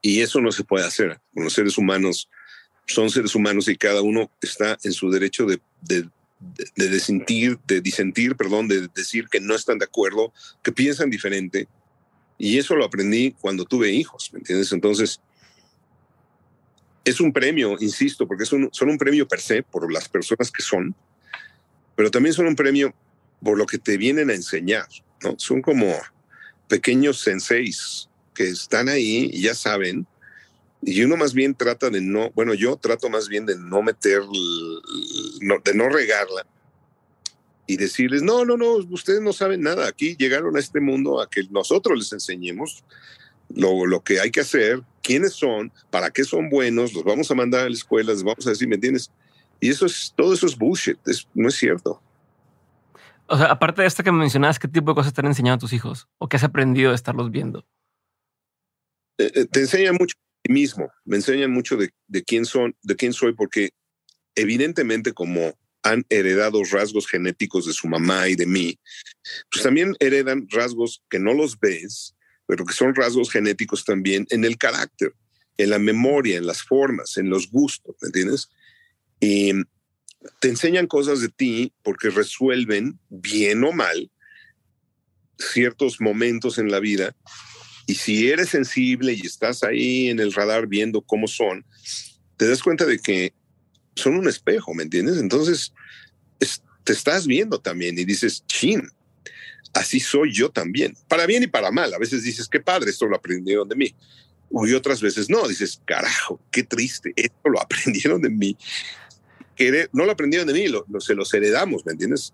[0.00, 1.20] Y eso no se puede hacer.
[1.34, 2.30] Con los seres humanos
[2.92, 6.08] son seres humanos y cada uno está en su derecho de, de,
[6.76, 10.32] disentir, de disentir, perdón, de decir que no están de acuerdo,
[10.62, 11.68] que piensan diferente.
[12.38, 14.72] Y eso lo aprendí cuando tuve hijos, ¿me entiendes?
[14.72, 15.20] Entonces,
[17.04, 20.62] es un premio, insisto, porque son, son un premio per se por las personas que
[20.62, 20.94] son,
[21.94, 22.94] pero también son un premio
[23.42, 24.86] por lo que te vienen a enseñar,
[25.22, 25.34] ¿no?
[25.38, 25.94] Son como
[26.68, 30.06] pequeños senseis que están ahí y ya saben
[30.82, 34.22] y uno más bien trata de no, bueno, yo trato más bien de no meter,
[34.22, 36.46] de no regarla
[37.66, 41.28] y decirles, no, no, no, ustedes no saben nada, aquí llegaron a este mundo a
[41.28, 42.84] que nosotros les enseñemos
[43.48, 47.34] lo, lo que hay que hacer, quiénes son, para qué son buenos, los vamos a
[47.34, 49.10] mandar a la escuela, les vamos a decir, ¿me entiendes?
[49.60, 50.98] Y eso es, todo eso es bullshit,
[51.34, 52.02] no es cierto.
[53.26, 55.58] O sea, aparte de esto que mencionabas, ¿qué tipo de cosas te han enseñado a
[55.58, 56.08] tus hijos?
[56.18, 57.64] ¿O qué has aprendido de estarlos viendo?
[59.18, 60.16] Eh, eh, te enseñan mucho
[60.48, 61.92] mismo, me enseñan mucho de,
[62.24, 63.70] quién son, de quién soy, porque
[64.34, 68.78] evidentemente como han heredado rasgos genéticos de su mamá y de mí,
[69.50, 72.14] pues también heredan rasgos que no los ves,
[72.46, 75.14] pero que son rasgos genéticos también en el carácter,
[75.56, 78.50] en la memoria, en las formas, en los gustos, ¿me entiendes?
[79.20, 79.52] Y
[80.40, 84.10] te enseñan cosas de ti porque resuelven bien o mal
[85.38, 87.16] ciertos momentos en la vida
[87.90, 91.64] y si eres sensible y estás ahí en el radar viendo cómo son,
[92.36, 93.34] te das cuenta de que
[93.96, 95.16] son un espejo, ¿me entiendes?
[95.16, 95.72] Entonces,
[96.84, 98.88] te estás viendo también y dices, chin,
[99.74, 101.92] así soy yo también, para bien y para mal.
[101.92, 103.92] A veces dices, qué padre, esto lo aprendieron de mí.
[104.52, 108.56] Y otras veces no, dices, carajo, qué triste, esto lo aprendieron de mí.
[109.92, 112.32] No lo aprendieron de mí, lo, se los heredamos, ¿me entiendes?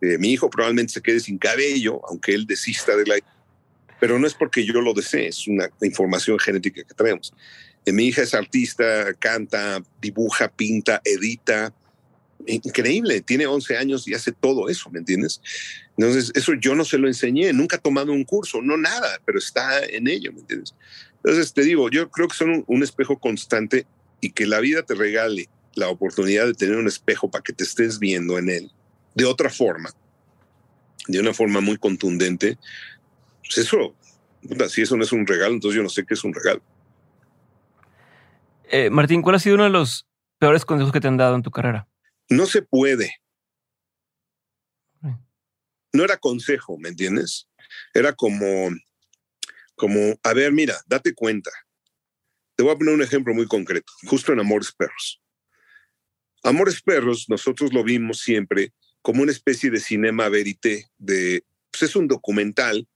[0.00, 3.16] Eh, mi hijo probablemente se quede sin cabello, aunque él desista de la
[4.00, 7.32] pero no es porque yo lo desee, es una información genética que traemos.
[7.84, 11.72] Eh, mi hija es artista, canta, dibuja, pinta, edita.
[12.46, 15.42] Increíble, tiene 11 años y hace todo eso, ¿me entiendes?
[15.98, 19.38] Entonces, eso yo no se lo enseñé, nunca ha tomado un curso, no nada, pero
[19.38, 20.74] está en ello, ¿me entiendes?
[21.22, 23.86] Entonces, te digo, yo creo que son un, espejo constante
[24.22, 27.64] y que la vida te regale la oportunidad de tener un espejo para que te
[27.64, 28.72] estés viendo en él
[29.14, 29.90] de otra forma,
[31.08, 32.56] de una forma muy contundente,
[33.50, 33.96] pues eso,
[34.68, 36.62] si eso no es un regalo, entonces yo no sé qué es un regalo.
[38.70, 40.06] Eh, Martín, ¿cuál ha sido uno de los
[40.38, 41.88] peores consejos que te han dado en tu carrera?
[42.28, 43.16] No se puede.
[45.92, 47.48] No era consejo, ¿me entiendes?
[47.92, 48.70] Era como,
[49.74, 51.50] como, a ver, mira, date cuenta.
[52.54, 55.20] Te voy a poner un ejemplo muy concreto, justo en Amores Perros.
[56.44, 58.72] Amores Perros, nosotros lo vimos siempre
[59.02, 62.86] como una especie de cinema verité, de, pues es un documental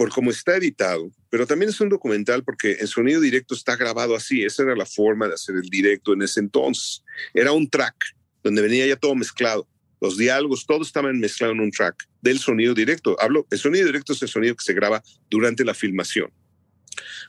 [0.00, 4.16] por cómo está editado, pero también es un documental porque en sonido directo está grabado
[4.16, 4.42] así.
[4.42, 7.04] Esa era la forma de hacer el directo en ese entonces.
[7.34, 7.96] Era un track
[8.42, 9.68] donde venía ya todo mezclado.
[10.00, 13.14] Los diálogos, todo estaban mezclado en un track del sonido directo.
[13.20, 16.32] Hablo, el sonido directo es el sonido que se graba durante la filmación.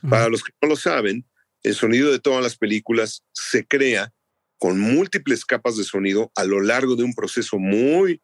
[0.08, 1.26] Para los que no lo saben,
[1.62, 4.14] el sonido de todas las películas se crea
[4.56, 8.22] con múltiples capas de sonido a lo largo de un proceso muy,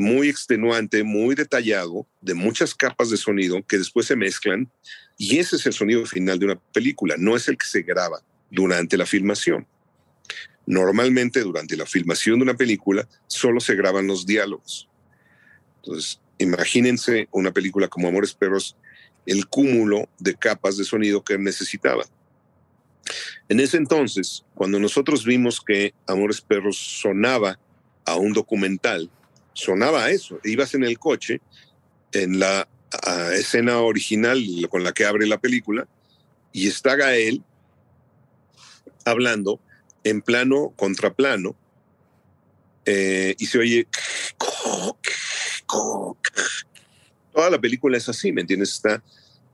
[0.00, 4.72] muy extenuante, muy detallado, de muchas capas de sonido que después se mezclan
[5.18, 8.22] y ese es el sonido final de una película, no es el que se graba
[8.50, 9.66] durante la filmación.
[10.64, 14.88] Normalmente durante la filmación de una película solo se graban los diálogos.
[15.76, 18.78] Entonces, imagínense una película como Amores Perros,
[19.26, 22.04] el cúmulo de capas de sonido que necesitaba.
[23.50, 27.58] En ese entonces, cuando nosotros vimos que Amores Perros sonaba
[28.06, 29.10] a un documental,
[29.52, 30.38] sonaba a eso.
[30.44, 31.40] Ibas en el coche,
[32.12, 32.68] en la
[33.32, 35.86] escena original con la que abre la película,
[36.52, 37.42] y está Gael
[39.04, 39.60] hablando
[40.02, 41.56] en plano contra plano,
[42.84, 43.86] eh, y se oye.
[47.32, 48.72] Toda la película es así, ¿me entiendes?
[48.72, 49.02] Está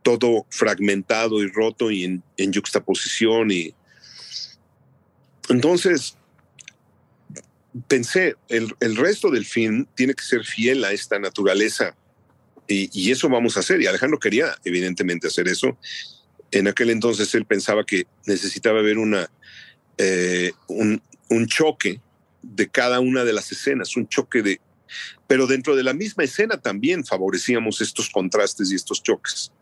[0.02, 3.74] todo fragmentado y roto y en, en juxtaposición y
[5.48, 6.16] entonces
[7.88, 11.96] pensé, el, el, resto del film tiene que ser fiel a esta naturaleza
[12.68, 13.80] y, y, eso vamos a hacer.
[13.80, 15.78] Y Alejandro quería evidentemente hacer eso.
[16.50, 19.30] En aquel entonces él pensaba que necesitaba ver una,
[19.98, 22.00] eh, un, un choque
[22.42, 24.60] de cada una de las escenas, un choque de...
[25.26, 29.52] Pero dentro de la misma escena también favorecíamos estos contrastes y estos choques.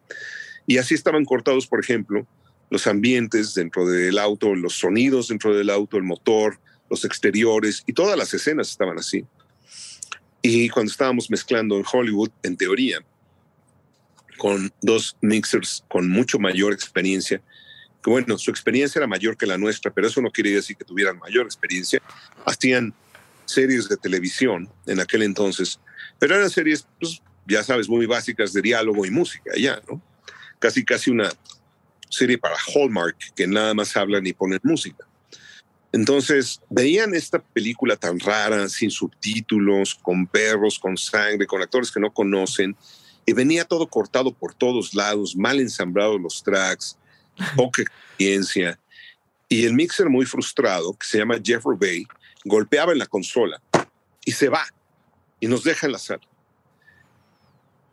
[0.66, 2.26] Y así estaban cortados, por ejemplo,
[2.70, 6.58] los ambientes dentro del auto, los sonidos dentro del auto, el motor,
[6.90, 9.24] los exteriores y todas las escenas estaban así.
[10.42, 12.98] Y cuando estábamos mezclando en Hollywood, en teoría,
[14.36, 17.40] con dos mixers con mucho mayor experiencia,
[18.02, 20.84] que bueno, su experiencia era mayor que la nuestra, pero eso no quiere decir que
[20.84, 22.02] tuvieran mayor experiencia,
[22.44, 22.92] hacían
[23.46, 25.80] series de televisión en aquel entonces,
[26.18, 30.02] pero eran series, pues, ya sabes, muy básicas de diálogo y música, ya, ¿no?
[30.58, 31.30] Casi, casi una
[32.08, 35.06] serie para Hallmark, que nada más hablan y ponen música.
[35.94, 42.00] Entonces, veían esta película tan rara, sin subtítulos, con perros, con sangre, con actores que
[42.00, 42.74] no conocen,
[43.24, 46.98] y venía todo cortado por todos lados, mal ensamblados los tracks,
[47.56, 48.76] poca experiencia.
[49.48, 52.06] Y el mixer muy frustrado, que se llama Jeffrey Bay,
[52.44, 53.62] golpeaba en la consola
[54.24, 54.66] y se va
[55.38, 56.26] y nos deja en la sala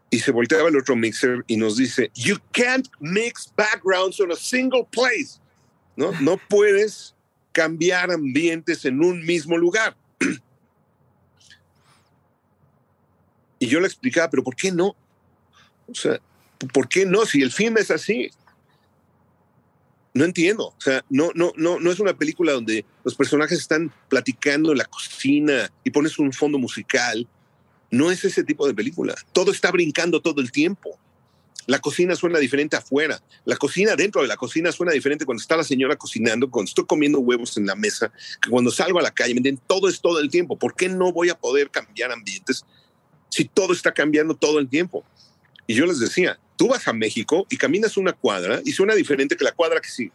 [0.10, 4.36] y se volteaba el otro mixer y nos dice, you can't mix backgrounds on a
[4.36, 5.40] single place.
[5.96, 7.14] No, no puedes
[7.52, 9.96] cambiar ambientes en un mismo lugar.
[13.60, 14.96] y yo le explicaba, pero ¿por qué no?
[15.88, 16.20] O sea,
[16.74, 17.26] ¿por qué no?
[17.26, 18.30] Si el film es así.
[20.14, 20.68] No entiendo.
[20.68, 24.78] O sea, no, no, no, no es una película donde los personajes están platicando en
[24.78, 27.28] la cocina y pones un fondo musical
[27.92, 29.14] no es ese tipo de película.
[29.34, 30.98] Todo está brincando todo el tiempo.
[31.68, 33.22] La cocina suena diferente afuera.
[33.46, 36.86] La cocina dentro de la cocina suena diferente cuando está la señora cocinando, cuando estoy
[36.86, 39.34] comiendo huevos en la mesa, que cuando salgo a la calle.
[39.34, 40.58] ¿me todo es todo el tiempo.
[40.58, 42.66] ¿Por qué no voy a poder cambiar ambientes
[43.30, 45.04] si todo está cambiando todo el tiempo?
[45.68, 49.36] Y yo les decía, tú vas a México y caminas una cuadra y suena diferente
[49.38, 50.12] que la cuadra que sigue.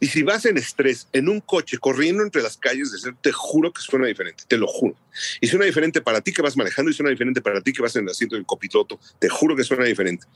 [0.00, 2.90] Y si vas en estrés, en un coche, corriendo entre las calles,
[3.20, 4.96] te juro que suena diferente, te lo juro.
[5.40, 7.94] Y suena diferente para ti que vas manejando y suena diferente para ti que vas
[7.96, 10.26] en el asiento del copiloto, te juro que suena diferente.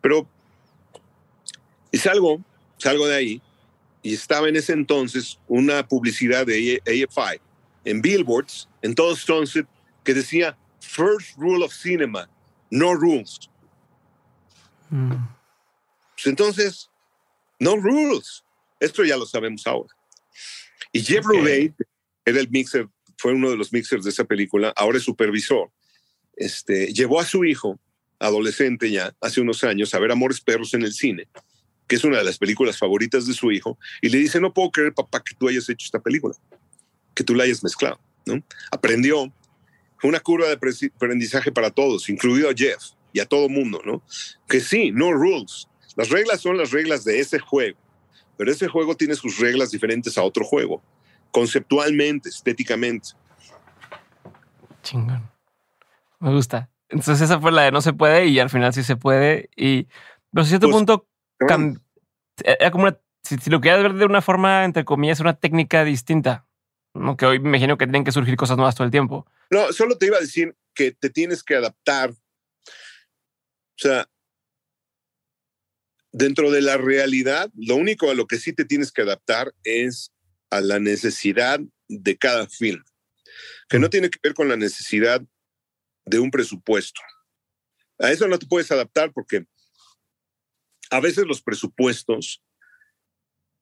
[0.00, 0.28] Pero,
[1.90, 2.42] y salgo,
[2.78, 3.42] salgo de ahí,
[4.02, 7.40] y estaba en ese entonces una publicidad de AFI
[7.84, 9.66] en billboards, en todo Sunset,
[10.04, 12.28] que decía, First Rule of Cinema,
[12.70, 13.50] no rules.
[14.90, 15.12] Mm.
[16.14, 16.90] Pues entonces,
[17.58, 18.44] no rules.
[18.80, 19.94] Esto ya lo sabemos ahora.
[20.90, 21.72] Y Jeff okay.
[22.24, 22.88] era el mixer,
[23.18, 25.70] fue uno de los mixers de esa película, ahora es supervisor.
[26.34, 27.78] Este, llevó a su hijo,
[28.18, 31.28] adolescente ya, hace unos años, a ver Amores Perros en el cine,
[31.86, 34.70] que es una de las películas favoritas de su hijo, y le dice, no puedo
[34.70, 36.34] creer, papá, que tú hayas hecho esta película,
[37.14, 38.00] que tú la hayas mezclado.
[38.24, 38.42] ¿no?
[38.70, 39.32] Aprendió,
[39.98, 42.82] fue una curva de aprendizaje para todos, incluido a Jeff
[43.12, 44.02] y a todo mundo, ¿no?
[44.48, 45.68] Que sí, no rules.
[45.96, 47.76] Las reglas son las reglas de ese juego
[48.40, 50.82] pero ese juego tiene sus reglas diferentes a otro juego,
[51.30, 53.10] conceptualmente, estéticamente.
[54.82, 55.30] Chingón.
[56.20, 56.70] Me gusta.
[56.88, 59.50] Entonces esa fue la de no se puede y al final sí se puede.
[59.54, 59.88] Y
[60.32, 61.06] pero a cierto pues, punto
[62.38, 62.88] era como
[63.22, 66.46] si, lo quieres ver de una forma, entre comillas, una técnica distinta.
[66.94, 67.18] ¿no?
[67.18, 69.26] Que hoy me imagino que tienen que surgir cosas nuevas todo el tiempo.
[69.50, 72.12] No, solo te iba a decir que te tienes que adaptar.
[72.12, 72.14] O
[73.76, 74.08] sea,
[76.12, 80.12] dentro de la realidad, lo único a lo que sí te tienes que adaptar es
[80.50, 82.82] a la necesidad de cada film,
[83.68, 85.22] que no tiene que ver con la necesidad
[86.04, 87.00] de un presupuesto.
[87.98, 89.44] A eso no te puedes adaptar porque
[90.90, 92.42] a veces los presupuestos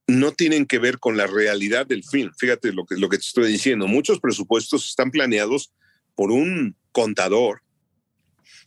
[0.07, 2.33] no tienen que ver con la realidad del film.
[2.39, 3.87] Fíjate lo que, lo que te estoy diciendo.
[3.87, 5.75] Muchos presupuestos están planeados
[6.15, 7.63] por un contador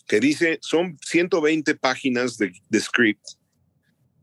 [0.07, 3.23] que dice, son 120 páginas de, de script.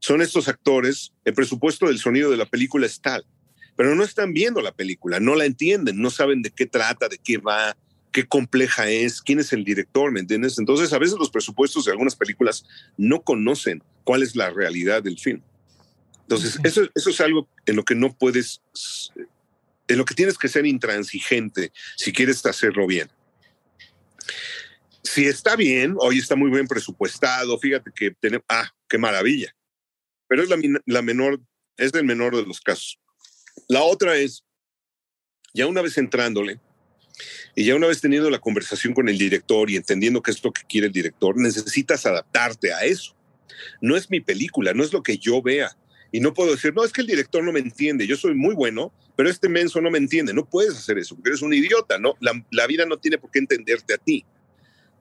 [0.01, 3.25] Son estos actores, el presupuesto del sonido de la película es tal,
[3.77, 7.19] pero no están viendo la película, no la entienden, no saben de qué trata, de
[7.19, 7.77] qué va,
[8.13, 10.59] qué compleja es, quién es el director, ¿me entiendes?
[10.59, 12.65] Entonces, a veces los presupuestos de algunas películas
[12.97, 15.43] no conocen cuál es la realidad del film.
[16.23, 18.61] Entonces, eso, eso es algo en lo que no puedes,
[19.87, 23.09] en lo que tienes que ser intransigente si quieres hacerlo bien.
[25.03, 29.55] Si está bien, hoy está muy bien presupuestado, fíjate que tenemos, ah, qué maravilla.
[30.29, 31.41] Pero es la, menor,
[31.77, 32.99] es el menor de los casos.
[33.69, 34.45] La otra es,
[35.55, 36.61] ya una vez entrándole,
[37.55, 40.53] y ya una vez teniendo la conversación con el director y entendiendo qué es lo
[40.53, 43.17] que quiere el director, necesitas adaptarte a eso.
[43.81, 45.77] No es mi película, no es lo que yo vea,
[46.13, 48.55] y no puedo decir, no, es que el director no me entiende, yo soy muy
[48.55, 50.33] bueno, pero este menso no me entiende.
[50.33, 52.15] No puedes hacer eso, porque eres un idiota, ¿no?
[52.21, 54.25] La vida no tiene por qué entenderte a ti.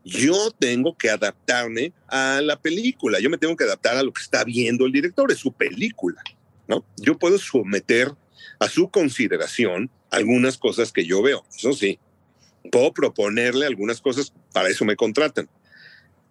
[0.07, 4.21] Yo tengo que adaptarme a la película, yo me tengo que adaptar a lo que
[4.21, 6.21] está viendo el director, es su película,
[6.67, 6.85] ¿no?
[6.95, 8.13] Yo puedo someter
[8.59, 11.99] a su consideración algunas cosas que yo veo, eso sí.
[12.71, 15.49] Puedo proponerle algunas cosas, para eso me contratan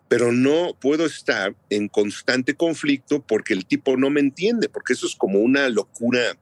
[0.09, 5.07] pero no puedo estar en constante conflicto porque el tipo no me entiende, porque eso
[5.07, 6.39] es como una locura.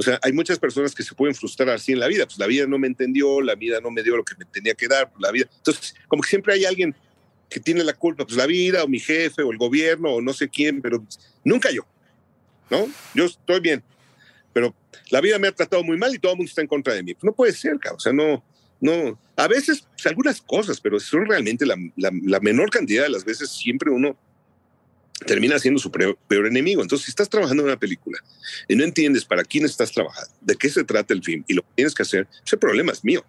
[0.00, 2.46] O sea, hay muchas personas que se pueden frustrar así en la vida, pues la
[2.46, 5.10] vida no me entendió, la vida no me dio lo que me tenía que dar,
[5.10, 5.48] pues la vida.
[5.56, 6.94] Entonces, como que siempre hay alguien
[7.50, 10.32] que tiene la culpa, pues la vida o mi jefe o el gobierno o no
[10.32, 11.04] sé quién, pero
[11.42, 11.84] nunca yo,
[12.70, 12.88] ¿no?
[13.12, 13.82] Yo estoy bien,
[14.52, 14.72] pero
[15.10, 17.02] la vida me ha tratado muy mal y todo el mundo está en contra de
[17.02, 17.14] mí.
[17.14, 17.96] Pues no puede ser, cabrón.
[17.96, 18.44] o sea, no,
[18.80, 23.50] no, a veces pues, algunas cosas, pero son realmente la, menor cantidad de las veces
[23.50, 24.16] siempre uno
[25.26, 26.16] termina siendo su peor,
[26.46, 26.82] enemigo.
[26.82, 28.18] Entonces, si estás trabajando en una película
[28.68, 31.62] y no entiendes para quién estás trabajando, de qué se trata el film y lo
[31.62, 33.24] que tienes que hacer, ese problema es mío.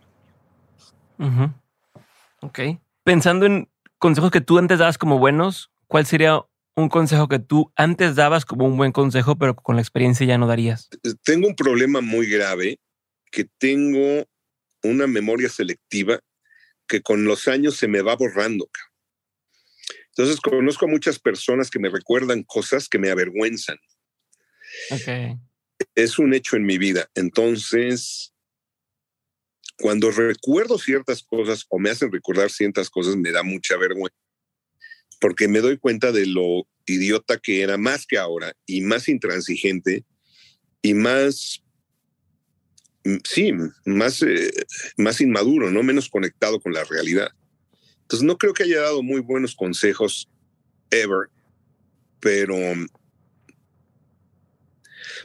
[2.42, 2.60] Ok.
[3.04, 6.42] Pensando en consejos que tú antes dabas como buenos, ¿cuál sería
[6.76, 10.38] un consejo que tú antes dabas como un buen consejo, pero con la experiencia ya
[10.38, 10.90] no darías?
[11.24, 12.80] Tengo un problema muy grave
[13.32, 14.26] que tengo
[14.84, 16.20] una memoria selectiva
[16.88, 18.70] que con los años se me va borrando.
[20.20, 23.78] Entonces conozco a muchas personas que me recuerdan cosas que me avergüenzan.
[25.96, 27.10] Es un hecho en mi vida.
[27.16, 28.34] Entonces,
[29.78, 34.18] cuando recuerdo ciertas cosas o me hacen recordar ciertas cosas, me da mucha vergüenza.
[35.22, 40.04] Porque me doy cuenta de lo idiota que era más que ahora y más intransigente
[40.82, 41.64] y más
[43.10, 43.54] Mm, sí,
[43.86, 44.52] más, eh,
[44.98, 45.84] más inmaduro, ¿no?
[45.84, 47.30] Menos conectado con la realidad.
[48.10, 50.28] Entonces, no creo que haya dado muy buenos consejos
[50.90, 51.30] ever,
[52.20, 52.56] pero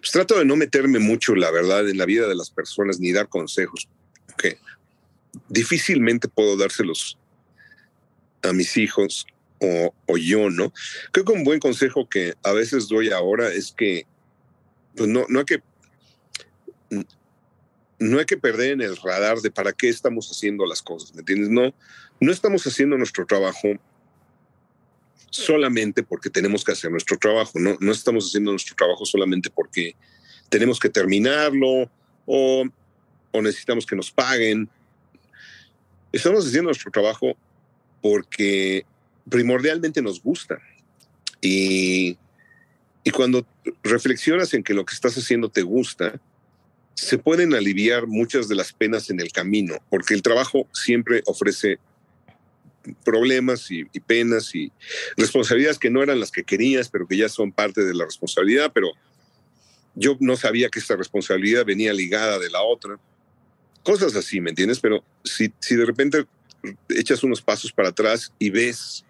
[0.00, 3.10] pues, trato de no meterme mucho, la verdad, en la vida de las personas ni
[3.10, 3.88] dar consejos,
[4.36, 4.58] que
[5.48, 7.16] difícilmente puedo dárselos
[8.42, 9.26] a mis hijos
[9.60, 10.70] o, o, yo, ¿no?
[11.10, 14.06] Creo que un buen consejo que a veces doy ahora es que,
[14.94, 15.62] pues no, no hay que
[17.98, 21.20] no hay que perder en el radar de para qué estamos haciendo las cosas, ¿me
[21.20, 21.48] entiendes?
[21.48, 21.74] No,
[22.20, 23.68] no estamos haciendo nuestro trabajo
[25.30, 29.96] solamente porque tenemos que hacer nuestro trabajo, no, no estamos haciendo nuestro trabajo solamente porque
[30.48, 31.90] tenemos que terminarlo
[32.26, 32.64] o,
[33.32, 34.68] o necesitamos que nos paguen.
[36.12, 37.36] Estamos haciendo nuestro trabajo
[38.00, 38.86] porque
[39.28, 40.58] primordialmente nos gusta.
[41.40, 42.16] Y,
[43.02, 43.46] y cuando
[43.82, 46.20] reflexionas en que lo que estás haciendo te gusta,
[46.94, 51.78] se pueden aliviar muchas de las penas en el camino, porque el trabajo siempre ofrece
[53.04, 54.72] problemas y, penas y
[55.16, 58.72] responsabilidades que no eran las que querías, pero que ya son parte de la responsabilidad,
[58.74, 58.92] pero
[59.94, 62.98] yo no sabía que esta responsabilidad venía ligada de la otra.
[63.82, 64.80] Cosas así, ¿me entiendes?
[64.80, 66.26] Pero si, si de repente
[66.88, 69.04] echas unos pasos para atrás y ves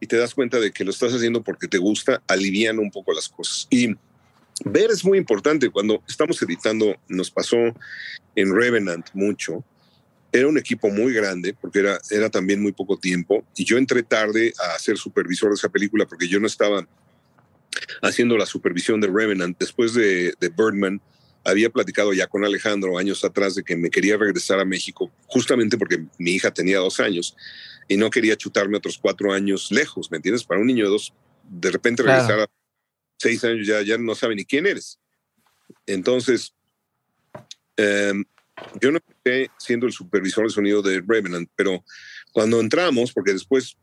[0.00, 3.12] y te das cuenta de que lo estás haciendo porque te gusta, alivian un poco
[3.12, 3.66] las cosas.
[3.70, 3.94] Y
[4.64, 5.70] ver es muy importante.
[5.70, 7.56] Cuando estamos editando, nos pasó
[8.34, 9.64] en Revenant mucho.
[10.30, 14.02] Era un equipo muy grande porque era, era también muy poco tiempo y yo entré
[14.02, 16.86] tarde a ser supervisor de esa película porque yo no estaba
[18.02, 19.58] haciendo la supervisión de Revenant.
[19.58, 21.00] Después de, de Birdman,
[21.44, 25.78] había platicado ya con Alejandro años atrás de que me quería regresar a México justamente
[25.78, 27.36] porque mi hija tenía dos años
[27.88, 30.44] y no quería chutarme otros cuatro años lejos, ¿me entiendes?
[30.44, 31.14] Para un niño de dos,
[31.48, 32.46] de repente regresar a
[33.16, 34.98] seis años ya, ya no sabe ni quién eres.
[35.86, 36.54] Entonces,
[37.76, 38.24] em,
[38.80, 41.84] yo no empecé siendo el supervisor de sonido de Revenant, pero
[42.32, 43.76] cuando entramos, porque después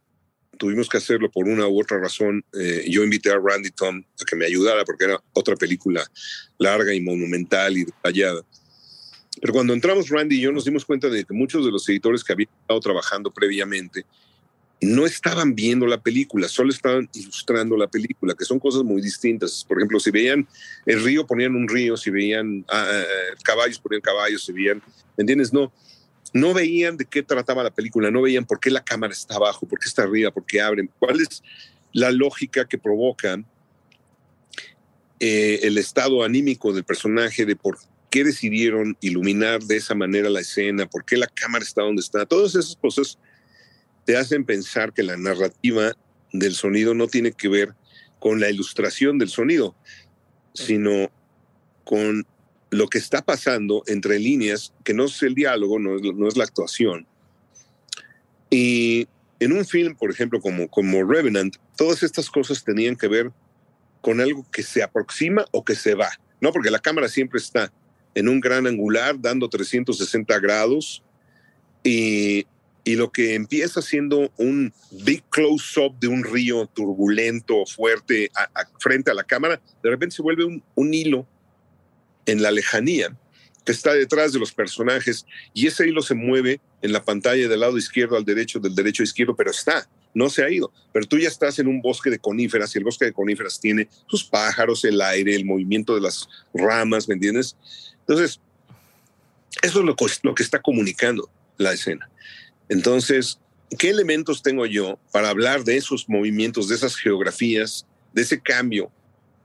[0.57, 2.43] tuvimos que hacerlo por una u otra razón.
[2.53, 6.03] Eh, yo invité a Randy Tom a que me ayudara porque era otra película
[6.57, 8.41] larga y monumental y detallada.
[9.41, 12.23] Pero cuando entramos Randy y yo nos dimos cuenta de que muchos de los editores
[12.23, 14.05] que habían estado trabajando previamente
[14.85, 19.65] no estaban viendo la película, solo estaban ilustrando la película, que son cosas muy distintas.
[19.67, 20.47] Por ejemplo, si veían
[20.85, 24.83] el río, ponían un río, si veían ah, eh, caballos, ponían caballos, si veían,
[25.17, 25.51] ¿me entiendes?
[25.51, 25.73] No,
[26.33, 29.67] no veían de qué trataba la película, no veían por qué la cámara está abajo,
[29.67, 31.41] por qué está arriba, por qué abren, cuál es
[31.91, 33.43] la lógica que provoca
[35.19, 37.77] eh, el estado anímico del personaje, de por
[38.11, 42.25] qué decidieron iluminar de esa manera la escena, por qué la cámara está donde está.
[42.25, 43.17] Todas esas cosas
[44.05, 45.93] te hacen pensar que la narrativa
[46.31, 47.75] del sonido no tiene que ver
[48.19, 49.75] con la ilustración del sonido,
[50.53, 51.11] sino
[51.83, 52.25] con
[52.69, 57.07] lo que está pasando entre líneas, que no es el diálogo, no es, la actuación.
[58.49, 59.07] Y
[59.39, 63.31] en un film, por ejemplo, como, como Revenant, todas estas cosas tenían que ver
[64.01, 66.09] con algo que se aproxima o que se va,
[66.41, 66.51] ¿no?
[66.51, 67.71] Porque la cámara siempre está
[68.13, 71.03] en un gran angular, dando 360 grados,
[71.83, 72.45] y,
[72.85, 78.31] y lo que empieza siendo un big close-up de un río turbulento, fuerte,
[78.79, 81.27] frente a la cámara, de repente se vuelve un, un hilo
[82.27, 83.17] en la lejanía
[83.65, 87.59] que está detrás de los personajes y ese hilo se mueve en la pantalla del
[87.59, 90.71] lado izquierdo al derecho, del derecho a izquierdo, pero está, no se ha ido.
[90.93, 93.89] Pero tú ya estás en un bosque de coníferas y el bosque de coníferas tiene
[94.05, 97.57] sus pájaros, el aire, el movimiento de las ramas, ¿me entiendes?
[98.01, 98.39] Entonces,
[99.63, 102.07] eso es lo, lo que está comunicando la escena.
[102.69, 103.39] Entonces,
[103.77, 108.91] ¿qué elementos tengo yo para hablar de esos movimientos, de esas geografías, de ese cambio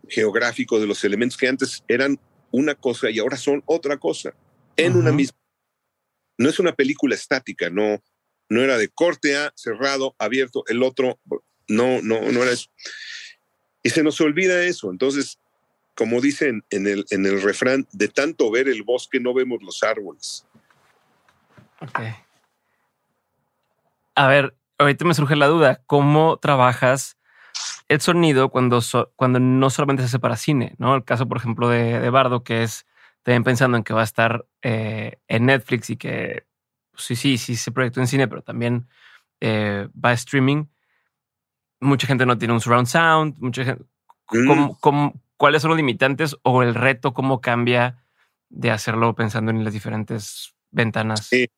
[0.09, 2.19] geográfico de los elementos que antes eran
[2.51, 4.35] una cosa y ahora son otra cosa
[4.77, 5.39] en una misma.
[6.39, 8.03] No es una película estática, no,
[8.49, 11.21] no era de corte A, cerrado, abierto, el otro,
[11.69, 12.69] no, no, no era eso.
[13.83, 14.91] Y se nos olvida eso.
[14.91, 15.39] Entonces,
[15.95, 19.83] como dicen en el, en el refrán, de tanto ver el bosque no vemos los
[19.83, 20.47] árboles.
[21.81, 22.01] Ok.
[24.15, 27.17] A ver, ahorita me surge la duda, ¿cómo trabajas
[27.89, 28.81] el sonido cuando,
[29.17, 30.95] cuando no solamente se hace para cine, ¿no?
[30.95, 32.87] El caso, por ejemplo, de, Bardo, que es
[33.23, 36.47] también pensando en que va a estar eh, en Netflix y que
[36.93, 38.89] pues, sí, sí, sí se proyectó en cine, pero también
[39.41, 40.67] eh, va a streaming.
[41.81, 43.85] Mucha gente no tiene un surround sound, mucha gente...
[44.33, 45.09] Mm.
[45.37, 48.05] cuáles son los limitantes o el reto, cómo cambia
[48.49, 51.27] de hacerlo pensando en las diferentes ventanas?
[51.27, 51.49] Sí.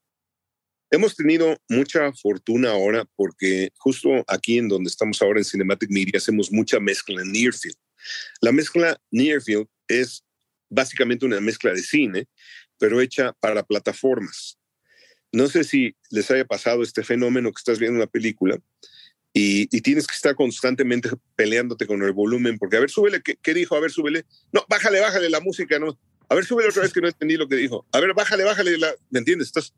[0.92, 6.18] Hemos tenido mucha fortuna ahora porque justo aquí en donde estamos ahora en Cinematic Media
[6.18, 7.78] hacemos mucha mezcla en Nearfield.
[8.42, 10.22] La mezcla Nearfield es
[10.68, 12.26] básicamente una mezcla de cine,
[12.78, 14.58] pero hecha para plataformas.
[15.32, 18.58] No sé si les haya pasado este fenómeno que estás viendo una película
[19.32, 23.74] y, tienes que estar constantemente peleándote con el volumen, porque a ver, súbele, ¿qué, dijo?
[23.76, 24.26] A ver, súbele.
[24.52, 25.98] No, bájale, bájale la música, no.
[26.28, 27.86] A ver, súbele otra vez que no entendí lo que dijo.
[27.92, 28.94] A ver, bájale, bájale la.
[29.08, 29.48] ¿Me entiendes?
[29.48, 29.72] Estás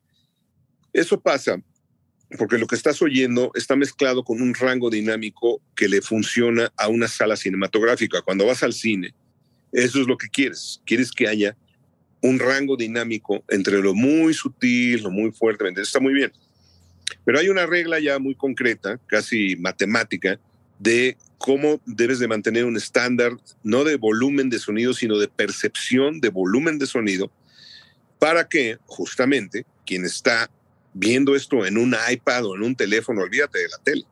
[0.94, 1.60] eso pasa
[2.38, 6.88] porque lo que estás oyendo está mezclado con un rango dinámico que le funciona a
[6.88, 8.22] una sala cinematográfica.
[8.22, 9.14] Cuando vas al cine,
[9.72, 10.80] eso es lo que quieres.
[10.86, 11.56] Quieres que haya
[12.22, 15.68] un rango dinámico entre lo muy sutil, lo muy fuerte.
[15.76, 16.32] Está muy bien.
[17.24, 20.40] Pero hay una regla ya muy concreta, casi matemática,
[20.78, 26.20] de cómo debes de mantener un estándar, no de volumen de sonido, sino de percepción
[26.20, 27.30] de volumen de sonido,
[28.18, 30.50] para que justamente quien está
[30.94, 34.04] viendo esto en un iPad o en un teléfono, olvídate de la tele.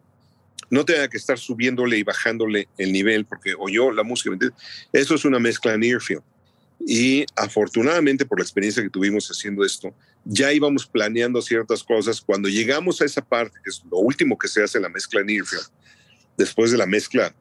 [0.68, 4.36] No tenga que estar subiéndole y bajándole el nivel porque oyó la música.
[4.92, 6.22] Eso es una mezcla en Earfield.
[6.84, 9.94] Y afortunadamente por la experiencia que tuvimos haciendo esto,
[10.24, 12.20] ya íbamos planeando ciertas cosas.
[12.20, 15.20] Cuando llegamos a esa parte, que es lo último que se hace en la mezcla
[15.20, 15.68] en Earfield,
[16.36, 17.34] después de la mezcla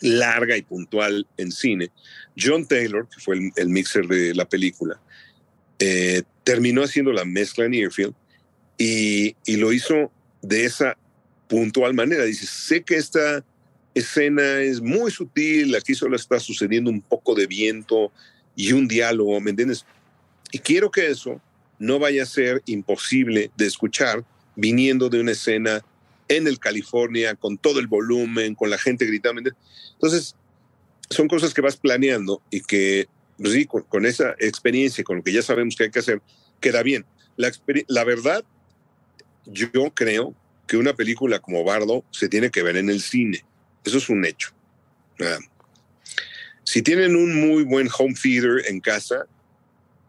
[0.00, 1.90] larga y puntual en cine,
[2.36, 5.00] John Taylor, que fue el, mixer de la película,
[5.78, 8.14] eh, terminó haciendo la mezcla en Earfield
[8.78, 10.10] y, lo hizo
[10.42, 10.96] de esa
[11.48, 12.24] puntual manera.
[12.24, 13.44] Dice, sé que esta
[13.94, 18.10] escena es muy sutil, aquí solo está sucediendo un poco de viento
[18.56, 19.84] y un diálogo, ¿me entiendes?
[20.52, 21.40] Y quiero que eso
[21.78, 24.24] no vaya a ser imposible de escuchar
[24.56, 25.84] viniendo de una escena
[26.28, 29.42] en el California con todo el volumen, con la gente gritando.
[29.92, 30.34] Entonces,
[31.10, 35.32] son cosas que vas planeando y que, pues sí, con, esa experiencia, con lo que
[35.32, 36.22] ya sabemos que hay que hacer,
[36.60, 37.04] queda bien.
[37.36, 37.52] La,
[37.88, 38.44] la verdad
[39.46, 40.34] yo creo
[40.66, 43.44] que una película como Bardo se tiene que ver en el cine.
[43.84, 44.50] Eso es un hecho.
[45.20, 45.38] Ah.
[46.64, 49.26] si tienen un muy buen home theater en casa,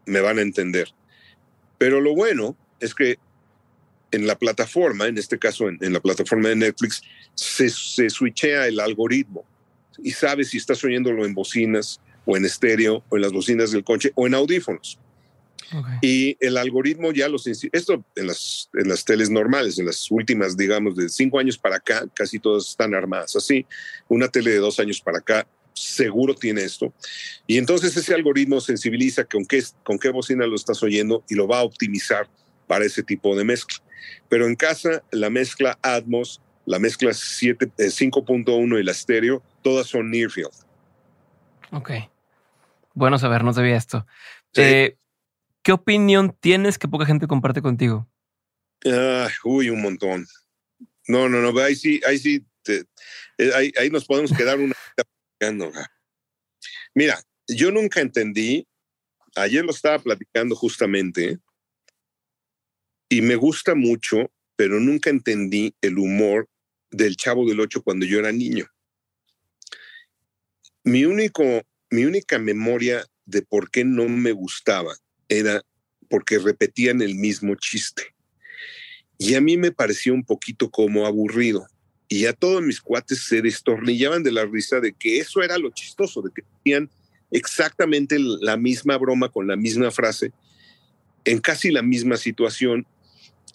[0.04, 0.88] me van a entender.
[1.78, 3.18] Pero lo bueno es que
[4.10, 7.02] en la plataforma, en este caso en, la plataforma de Netflix,
[7.34, 9.44] se, se switchea el algoritmo
[10.02, 13.84] y sabe si estás oyéndolo en bocinas o en estéreo o en las bocinas del
[13.84, 14.98] coche o en audífonos.
[16.00, 17.46] Y el algoritmo ya los...
[17.46, 21.76] Esto en las, en las teles normales, en las últimas, digamos, de cinco años para
[21.76, 23.66] acá, casi todas están armadas así.
[24.08, 26.92] Una tele de dos años para acá seguro tiene esto.
[27.46, 31.46] Y entonces ese algoritmo sensibiliza con qué, con qué bocina lo estás oyendo y lo
[31.46, 32.28] va a optimizar
[32.66, 33.78] para ese tipo de mezcla.
[34.28, 40.10] Pero en casa, la mezcla Atmos, la mezcla 5.1 eh, y la estéreo, todas son
[40.10, 40.52] near field.
[41.72, 41.90] Ok.
[42.94, 44.06] Bueno saber, no sabía esto.
[44.54, 44.96] Eh,
[45.66, 48.08] ¿Qué opinión tienes que poca gente comparte contigo?
[48.84, 50.24] Ah, uy, un montón.
[51.08, 54.76] No, no, no, ahí sí, ahí sí, eh, ahí, nos podemos quedar una...
[56.94, 58.68] Mira, yo nunca entendí,
[59.34, 61.40] ayer lo estaba platicando justamente,
[63.08, 66.48] y me gusta mucho, pero nunca entendí el humor
[66.92, 68.68] del Chavo del Ocho cuando yo era niño.
[70.84, 71.42] Mi, único,
[71.90, 74.96] mi única memoria de por qué no me gustaba
[75.28, 75.62] era
[76.08, 78.14] porque repetían el mismo chiste.
[79.18, 81.66] Y a mí me pareció un poquito como aburrido.
[82.08, 85.70] Y a todos mis cuates se destornillaban de la risa de que eso era lo
[85.70, 86.88] chistoso, de que tenían
[87.30, 90.32] exactamente la misma broma con la misma frase,
[91.24, 92.86] en casi la misma situación.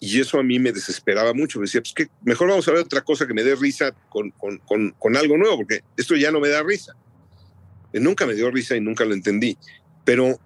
[0.00, 1.60] Y eso a mí me desesperaba mucho.
[1.60, 4.30] Me decía, pues que mejor vamos a ver otra cosa que me dé risa con,
[4.32, 6.94] con, algo nuevo, porque esto ya no me da risa.
[7.94, 9.56] nunca me dio risa y nunca lo entendí.
[10.04, 10.38] Pero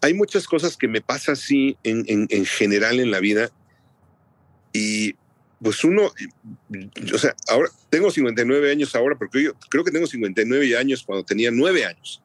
[0.00, 3.50] hay muchas cosas que me pasa así en, en, general en la vida
[4.72, 5.14] y
[5.62, 6.12] pues uno,
[7.14, 11.24] o sea, ahora tengo 59 años ahora, porque yo creo que tengo 59 años cuando
[11.24, 12.22] tenía 9 años.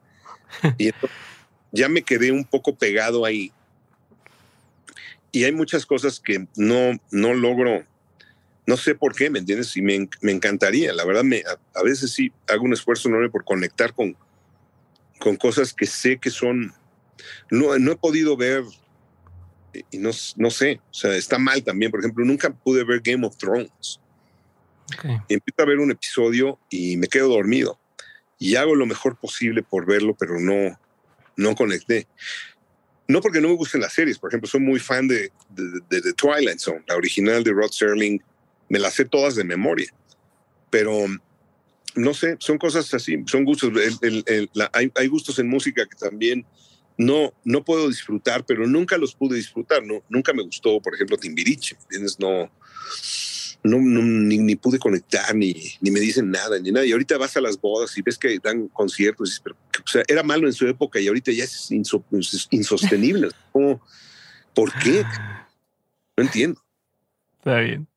[0.77, 0.91] Y
[1.71, 3.53] ya me quedé un poco pegado ahí.
[5.31, 7.85] Y hay muchas cosas que no, no logro,
[8.65, 9.77] no sé por qué, ¿me entiendes?
[9.77, 13.29] Y me, me encantaría, la verdad, me, a, a, veces sí hago un esfuerzo enorme
[13.29, 14.17] por conectar con,
[15.19, 16.73] con cosas que sé que son
[17.49, 18.63] no, no he podido ver,
[19.91, 21.91] y no, no sé, o sea, está mal también.
[21.91, 23.99] Por ejemplo, nunca pude ver Game of Thrones.
[25.29, 27.79] empiezo a ver un episodio y me quedo dormido.
[28.37, 30.77] Y hago lo mejor posible por verlo, pero no,
[31.37, 32.07] no conecté.
[33.07, 36.13] No porque no me gusten las series, por ejemplo, soy muy fan de, de, The
[36.13, 38.21] Twilight Zone, la original de Rod Serling,
[38.69, 39.91] me las sé todas de memoria,
[40.69, 41.07] pero
[41.95, 43.73] no sé, son cosas así, son gustos.
[44.71, 46.45] hay, hay, gustos en música que también
[46.97, 49.83] no, no puedo disfrutar, pero nunca los pude disfrutar.
[49.83, 51.75] No, nunca me gustó, por ejemplo, Timbiriche.
[51.83, 52.19] ¿entiendes?
[52.19, 52.49] No,
[53.63, 56.85] no, ni, pude conectar, ni, ni me dicen nada, ni nada.
[56.85, 59.39] Y ahorita vas a las bodas y ves que dan conciertos.
[59.43, 63.29] Pero, o sea, era malo en su época y ahorita ya es, insostenible.
[64.53, 65.03] ¿Por qué?
[66.17, 66.61] No entiendo.
[67.37, 67.87] Está bien.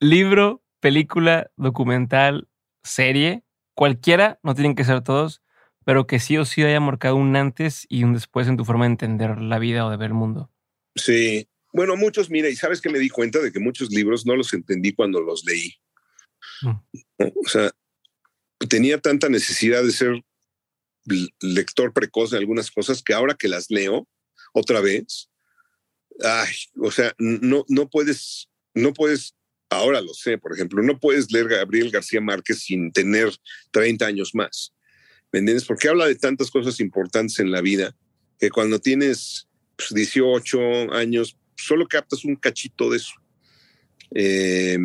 [0.00, 2.48] Libro, película, documental,
[2.82, 3.42] serie,
[3.74, 5.42] cualquiera, no tienen que ser todos
[5.84, 8.84] pero que sí o sí haya marcado un antes y un después en tu forma
[8.84, 10.50] de entender la vida o de ver el mundo.
[10.96, 14.36] Sí, bueno, muchos, mira, y sabes que me di cuenta de que muchos libros no
[14.36, 15.74] los entendí cuando los leí.
[16.62, 17.24] Mm.
[17.44, 17.70] O sea,
[18.68, 20.22] tenía tanta necesidad de ser
[21.40, 24.08] lector precoz de algunas cosas que ahora que las leo
[24.52, 25.30] otra vez,
[26.22, 29.34] ay, o sea, no, no puedes, no puedes,
[29.68, 33.30] ahora lo sé, por ejemplo, no puedes leer Gabriel García Márquez sin tener
[33.72, 34.73] 30 años más.
[35.34, 35.64] ¿Me entiendes?
[35.64, 37.92] Porque habla de tantas cosas importantes en la vida
[38.38, 39.48] que cuando tienes
[39.90, 43.14] 18 pues, años solo captas un cachito de eso.
[44.14, 44.78] Eh,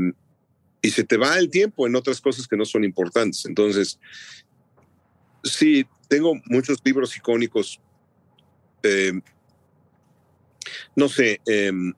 [0.81, 3.45] y se te va el tiempo en otras cosas que no son importantes.
[3.45, 3.99] Entonces,
[5.43, 7.79] sí, tengo muchos libros icónicos.
[8.81, 9.21] Eh,
[10.95, 11.93] no sé, em,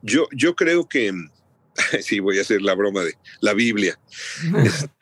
[0.00, 1.12] yo, yo creo que,
[2.02, 3.98] sí, voy a hacer la broma de la Biblia.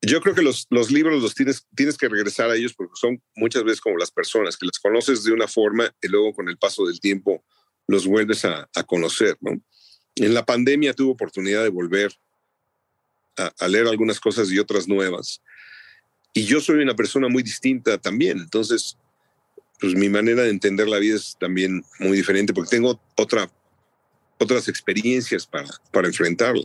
[0.00, 3.20] Yo creo que los, los libros los tienes, tienes que regresar a ellos porque son
[3.34, 6.56] muchas veces como las personas, que las conoces de una forma y luego con el
[6.56, 7.44] paso del tiempo
[7.88, 9.36] los vuelves a, conocer.
[9.40, 9.60] ¿no?
[10.14, 12.12] En la pandemia tuve oportunidad de volver
[13.36, 15.42] a, a, leer algunas cosas y otras nuevas.
[16.32, 18.38] Y yo soy una persona muy distinta también.
[18.38, 18.96] Entonces,
[19.80, 23.50] pues mi manera de entender la vida es también muy diferente porque tengo otra,
[24.38, 26.64] otras experiencias para, para enfrentarla.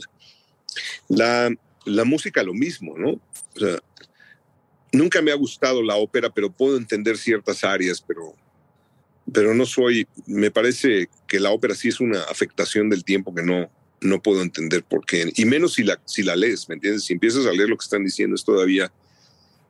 [1.07, 1.49] La,
[1.85, 3.10] la música lo mismo, ¿no?
[3.56, 3.80] O sea,
[4.91, 8.34] nunca me ha gustado la ópera, pero puedo entender ciertas áreas, pero,
[9.31, 13.44] pero no soy, me parece que la ópera sí es una afectación del tiempo que
[13.44, 13.69] no,
[14.02, 17.03] no puedo entender por qué, y menos si la, si la lees, ¿me entiendes?
[17.03, 18.91] Si empiezas a leer lo que están diciendo es todavía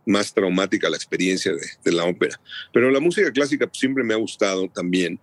[0.06, 2.40] más traumática la experiencia de, la ópera.
[2.74, 5.20] Pero la música clásica siempre me ha gustado también.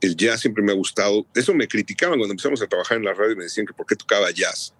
[0.00, 1.26] El jazz siempre me ha gustado.
[1.34, 3.86] Eso me criticaban cuando empezamos a trabajar en la radio y me decían que por
[3.86, 4.74] qué tocaba jazz.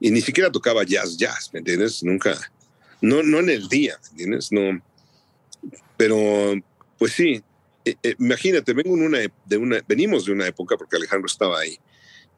[0.00, 2.02] Y ni siquiera tocaba jazz, jazz, ¿me entiendes?
[2.02, 2.36] Nunca,
[3.00, 4.50] no, no en el día, ¿me entiendes?
[4.50, 4.82] No.
[5.96, 6.54] Pero,
[6.98, 7.42] pues sí,
[7.84, 11.78] eh, eh, imagínate, vengo una, de una, venimos de una época, porque Alejandro estaba ahí,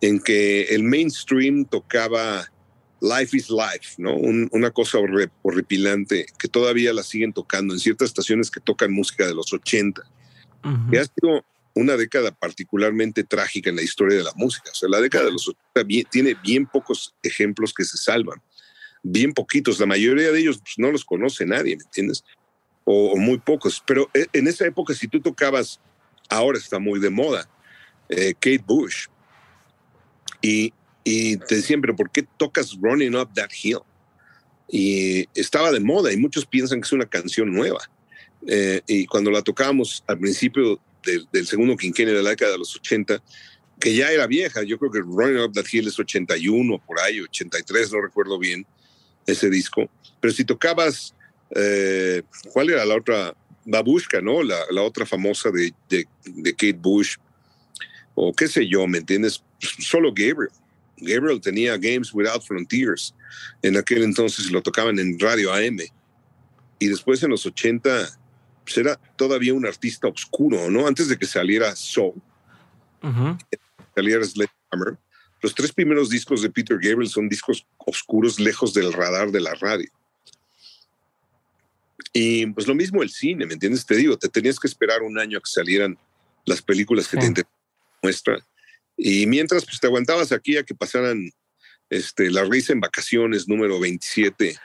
[0.01, 2.51] en que el mainstream tocaba
[3.01, 4.15] Life is Life, ¿no?
[4.15, 4.99] una cosa
[5.43, 10.03] horripilante que todavía la siguen tocando en ciertas estaciones que tocan música de los 80.
[10.91, 11.45] Y ha sido
[11.75, 14.71] una década particularmente trágica en la historia de la música.
[14.73, 18.43] O sea, la década de los 80 tiene bien pocos ejemplos que se salvan.
[19.03, 19.79] Bien poquitos.
[19.79, 22.25] La mayoría de ellos pues, no los conoce nadie, ¿me entiendes?
[22.85, 23.83] O, muy pocos.
[23.87, 25.79] Pero eh, en esa época, si tú tocabas,
[26.31, 27.49] ahora está muy de moda,
[28.09, 29.07] eh, Kate Bush.
[30.41, 30.73] Y
[31.09, 33.79] y te decían, pero ¿por qué tocas Running Up That Hill?
[34.69, 37.79] Y estaba de moda y muchos piensan que es una canción nueva.
[38.45, 42.75] Eh, y cuando la tocábamos al principio del segundo quinquenio de la década de los
[42.75, 43.23] 80,
[43.79, 47.21] que ya era vieja, yo creo que Running Up That Hill es 81, por ahí,
[47.21, 48.67] 83, no recuerdo bien
[49.29, 49.89] ese disco.
[50.21, 51.15] Pero si tocabas,
[51.55, 52.23] eh,
[52.53, 53.33] ¿cuál era la otra?
[53.65, 54.43] Babushka, ¿no?
[54.43, 57.15] La, la otra famosa de, de, de Kate Bush,
[58.17, 59.45] o qué sé yo, ¿me entiendes?
[59.61, 60.51] Solo Gabriel.
[60.99, 63.15] Gabriel tenía Games Without Frontiers.
[63.63, 65.79] En aquel entonces lo tocaban en Radio AM.
[66.79, 68.19] Y después en los 80
[68.67, 70.89] pues era todavía un artista oscuro, ¿no?
[70.89, 72.21] Antes de que saliera Soul,
[73.95, 74.99] saliera Sledgehammer.
[75.41, 79.55] Los tres primeros discos de Peter Gabriel son discos oscuros lejos del radar de la
[79.55, 79.89] radio.
[82.13, 83.87] Y pues lo mismo el cine, ¿me entiendes?
[83.87, 85.97] Te digo, te tenías que esperar un año a que salieran
[86.45, 87.45] las películas que te
[88.03, 88.41] muestran
[88.97, 91.31] y mientras, pues te aguantabas aquí a que pasaran
[91.91, 94.57] este, la risa en vacaciones número 27,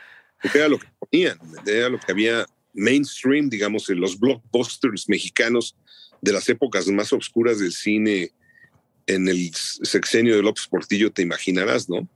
[0.41, 5.75] porque era lo que ponían, era lo que había mainstream, digamos, en los blockbusters mexicanos
[6.21, 8.31] de las épocas más oscuras del cine
[9.07, 12.07] en el sexenio de López Portillo, te imaginarás, ¿no?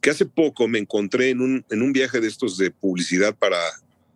[0.00, 3.60] Que hace poco me encontré en un, en un viaje de estos de publicidad para,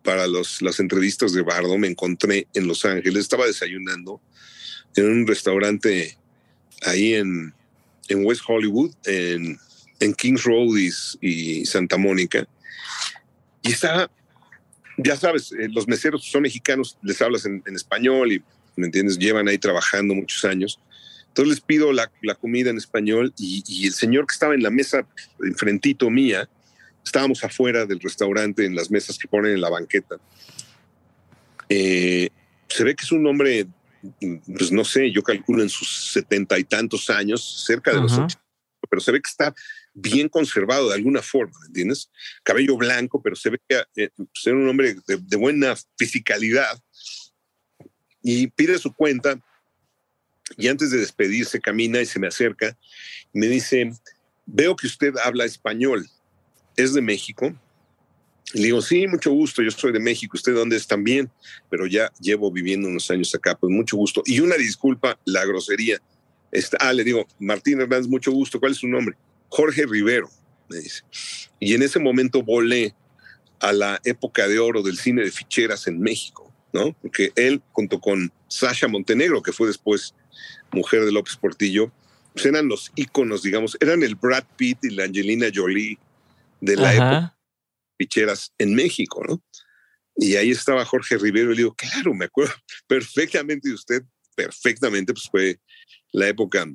[0.03, 4.21] para los, las entrevistas de Bardo, me encontré en Los Ángeles, estaba desayunando
[4.95, 6.17] en un restaurante
[6.83, 7.53] ahí en,
[8.09, 9.59] en West Hollywood, en,
[9.99, 10.75] en Kings Road
[11.21, 12.47] y, Santa Mónica.
[13.61, 14.09] Y está,
[14.97, 18.43] ya sabes, eh, los meseros son mexicanos, les hablas en, español y,
[18.75, 19.17] ¿me entiendes?
[19.17, 20.79] Llevan ahí trabajando muchos años.
[21.27, 24.63] Entonces les pido la, la comida en español y, y, el señor que estaba en
[24.63, 25.07] la mesa
[25.39, 26.49] enfrentito mía,
[27.03, 30.17] estábamos afuera del restaurante en las mesas que ponen en la banqueta.
[31.69, 32.29] Eh,
[32.67, 33.67] se ve que es un hombre
[34.19, 38.43] pues no sé, yo calculo en sus setenta y tantos años, cerca de los ochenta,
[38.89, 39.53] pero se ve que está
[39.93, 42.11] bien conservado de alguna forma, ¿entiendes?
[42.43, 46.79] Cabello blanco, pero se ve que eh, pues, era un hombre de, buena fisicalidad
[48.21, 49.39] y pide su cuenta
[50.55, 52.77] y antes de despedirse camina y se me acerca
[53.33, 53.91] y me dice,
[54.45, 56.07] veo que usted habla español,
[56.75, 57.53] ¿es de México?
[58.53, 61.29] Le digo, sí, mucho gusto, yo soy de México, ¿usted dónde es también?
[61.69, 64.23] Pero ya llevo viviendo unos años acá, pues mucho gusto.
[64.25, 65.99] Y una disculpa, la grosería.
[66.51, 69.17] Está, ah, le digo, Martín Hernández, mucho gusto, ¿cuál es su nombre?
[69.49, 70.29] Jorge Rivero,
[70.69, 71.03] me dice.
[71.59, 72.95] Y en ese momento volé
[73.59, 76.95] a la época de oro del cine de ficheras en México, ¿no?
[77.01, 80.15] Porque él, junto con Sasha Montenegro, que fue después
[80.71, 81.91] mujer de López Portillo,
[82.33, 85.97] pues eran los íconos, digamos, eran el Brad Pitt y la Angelina Jolie
[86.61, 87.36] de la época
[87.97, 89.43] ficheras en México, ¿no?
[90.15, 92.53] Y ahí estaba Jorge Rivero y le digo, claro, me acuerdo
[92.87, 94.03] perfectamente de usted,
[94.35, 95.59] perfectamente, pues fue
[96.11, 96.65] la época.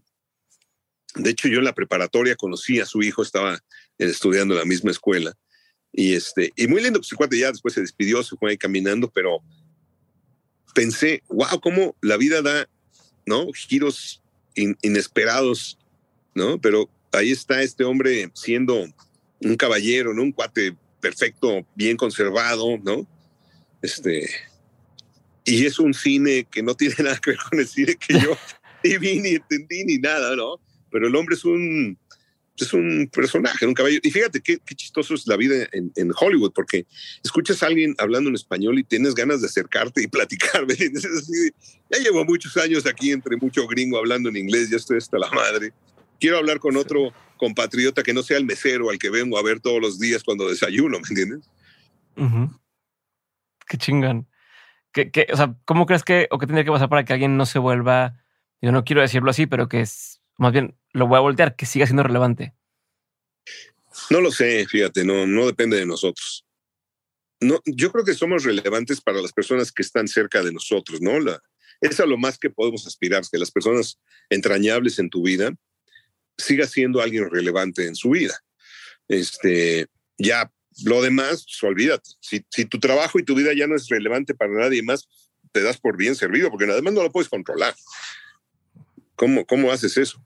[1.17, 3.59] De hecho, yo en la preparatoria conocí a su hijo, estaba
[3.99, 5.35] estudiando en la misma escuela.
[5.93, 8.57] Y, este, y muy lindo, pues el cuate ya después se despidió, se fue ahí
[8.57, 9.43] caminando, pero
[10.75, 12.69] pensé, wow, cómo la vida da,
[13.27, 13.47] ¿no?
[13.53, 14.23] Giros
[14.55, 15.79] inesperados,
[16.35, 16.61] ¿no?
[16.61, 18.87] Pero ahí está este hombre siendo
[19.41, 20.23] un caballero, ¿no?
[20.23, 23.07] Un cuate perfecto, bien conservado, ¿no?
[23.83, 24.31] Este,
[25.45, 28.39] y es un cine que no tiene nada que ver con el cine que yo
[28.85, 30.61] ni vi ni entendí ni nada, ¿no?
[30.91, 31.99] Pero el hombre es un,
[32.57, 33.99] es un personaje, un caballo.
[34.03, 36.87] Y fíjate qué, qué chistoso es la vida en, en, Hollywood, porque
[37.25, 40.67] escuchas a alguien hablando en español y tienes ganas de acercarte y platicar.
[40.69, 45.31] ya llevo muchos años aquí entre mucho gringo hablando en inglés, ya estoy hasta la
[45.31, 45.73] madre.
[46.21, 47.13] Quiero hablar con otro
[47.43, 50.49] compatriota que no sea el mesero al que vengo a ver todos los días cuando
[50.49, 51.51] desayuno, ¿me entiendes?
[53.67, 54.29] Qué chingan.
[54.93, 57.45] ¿Qué, o sea, ¿cómo crees que o qué tendría que pasar para que alguien no
[57.45, 58.23] se vuelva,
[58.61, 61.67] yo no quiero decirlo así, pero que es, más bien lo voy a voltear, que
[61.67, 62.55] siga siendo relevante?
[64.09, 66.47] No lo sé, fíjate, no, no depende de nosotros.
[67.41, 71.19] no, yo creo que somos relevantes para las personas que están cerca de nosotros, ¿no?
[71.19, 71.43] La,
[71.81, 73.99] es a lo más que podemos aspirar, que las personas
[74.31, 75.53] entrañables en tu vida
[76.37, 78.35] siga siendo alguien relevante en su vida.
[79.09, 79.87] Este,
[80.19, 80.51] ya
[80.85, 82.11] lo demás, pues, olvídate.
[82.21, 85.09] Si, si, tu trabajo y tu vida ya no es relevante para nadie más,
[85.53, 87.75] te das por bien servido, porque además no lo puedes controlar.
[89.17, 90.23] ¿Cómo, cómo haces eso?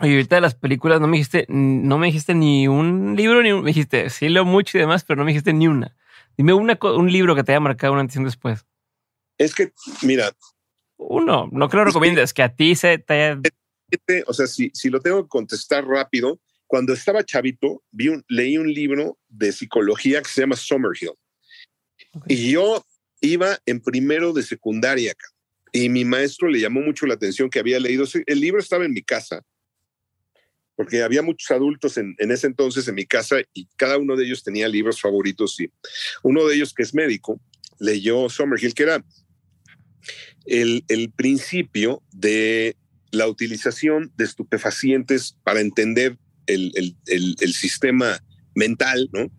[0.00, 3.52] Oye, ahorita de las películas no me dijiste, no me dijiste ni un libro, ni
[3.52, 5.94] un, me dijiste, sí leo mucho y demás, pero no me dijiste ni una.
[6.38, 8.64] Dime una, un libro que te haya marcado una antes y después.
[9.36, 9.72] Es que,
[10.02, 10.32] mira.
[10.96, 13.40] Uno, no creo que lo recomiendes, que a ti se te haya...
[14.26, 18.56] O sea, si, si lo tengo que contestar rápido, cuando estaba chavito, vi un, leí
[18.56, 21.14] un libro de psicología que se llama Summerhill.
[22.28, 22.84] Y yo
[23.20, 25.26] iba en primero de secundaria acá.
[25.72, 28.04] Y mi maestro le llamó mucho la atención que había leído.
[28.26, 29.42] El libro estaba en mi casa,
[30.76, 34.24] porque había muchos adultos en, en, ese entonces en mi casa y cada uno de
[34.24, 35.60] ellos tenía libros favoritos.
[35.60, 35.70] Y
[36.22, 37.40] uno de ellos, que es médico,
[37.78, 39.04] leyó Summerhill, que era
[40.46, 42.76] el, el principio de
[43.10, 46.16] la utilización de estupefacientes para entender
[46.46, 48.22] el, el, sistema
[48.54, 49.30] mental, ¿no?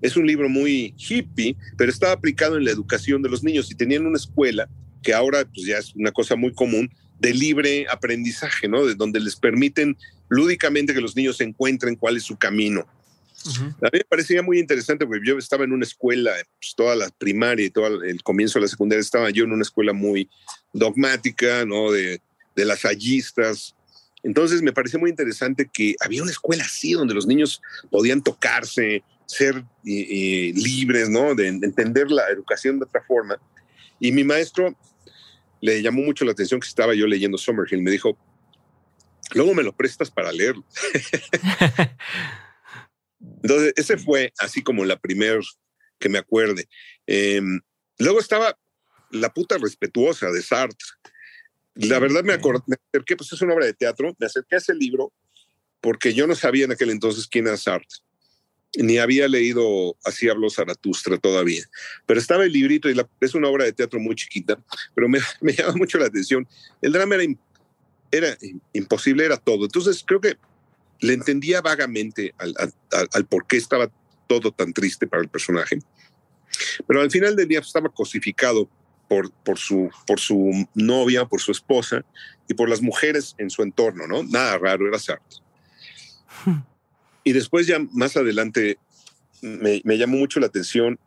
[0.00, 3.74] Es un libro muy hippie, pero estaba aplicado en la educación de los niños y
[3.74, 4.68] tenían una escuela
[5.02, 8.86] que ahora pues ya es una cosa muy común de libre aprendizaje, ¿no?
[8.86, 9.96] De donde les permiten
[10.28, 12.86] lúdicamente que los niños encuentren cuál es su camino.
[13.80, 17.08] A mí me parecía muy interesante porque yo estaba en una escuela, pues, toda la
[17.08, 20.28] primaria y todo el comienzo de la secundaria, estaba yo en una escuela muy
[20.72, 21.90] dogmática, ¿no?
[21.92, 22.20] De,
[22.58, 23.76] de las hallistas,
[24.22, 29.02] entonces me pareció muy interesante que había una escuela así donde los niños podían tocarse,
[29.26, 31.34] ser libres, ¿no?
[31.34, 33.38] De entender la educación de otra forma.
[34.00, 34.76] Y mi maestro
[35.60, 37.82] le llamó mucho la atención que estaba yo leyendo Summerhill.
[37.82, 38.18] Me dijo,
[39.34, 40.64] luego me lo prestas para leerlo.
[43.42, 45.40] Entonces, ese fue así como la primera
[45.98, 46.68] que me acuerde.
[47.06, 47.60] Em,
[47.98, 48.56] luego estaba
[49.10, 50.86] La puta respetuosa de Sartre
[51.86, 54.58] la verdad me, acordé, me acerqué, pues es una obra de teatro, me acerqué a
[54.58, 55.12] ese libro
[55.80, 57.98] porque yo no sabía en aquel entonces quién era Sartre,
[58.76, 61.64] ni había leído Así habló Zaratustra todavía,
[62.04, 64.58] pero estaba el librito y es una obra de teatro muy chiquita,
[64.94, 66.48] pero me, me llama mucho la atención.
[66.82, 67.24] El drama era,
[68.10, 68.38] era
[68.72, 69.64] imposible, era todo.
[69.64, 70.36] Entonces creo que
[71.00, 72.54] le entendía vagamente al,
[73.12, 73.88] al por qué estaba
[74.26, 75.78] todo tan triste para el personaje,
[76.88, 78.68] pero al final del día pues, estaba cosificado
[79.08, 82.04] por, por, su, por su novia, por su esposa
[82.48, 84.22] y por las mujeres en su entorno, ¿no?
[84.22, 85.38] Nada raro, era Sartre.
[87.24, 88.78] Y después ya más adelante
[89.42, 90.98] me, me llamó mucho la atención.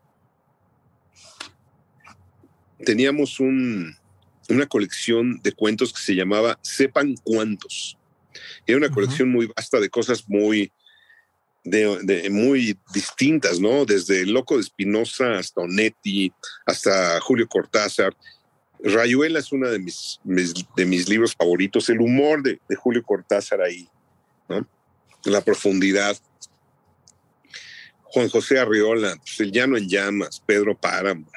[2.83, 3.95] Teníamos un,
[4.49, 7.97] una colección de cuentos que se llamaba Sepan Cuántos.
[8.65, 10.71] Era una colección muy vasta de cosas muy,
[11.63, 13.85] de, muy distintas, ¿no?
[13.85, 16.31] Desde el Loco de Espinosa hasta Onetti,
[16.65, 18.15] hasta Julio Cortázar.
[18.83, 21.89] Rayuela es uno de mis, de mis libros favoritos.
[21.89, 23.87] El humor de, Julio Cortázar ahí,
[24.49, 24.67] ¿no?
[25.25, 26.17] La profundidad.
[28.03, 31.27] Juan José Arriola, pues, El Llano en Llamas, Pedro Páramo.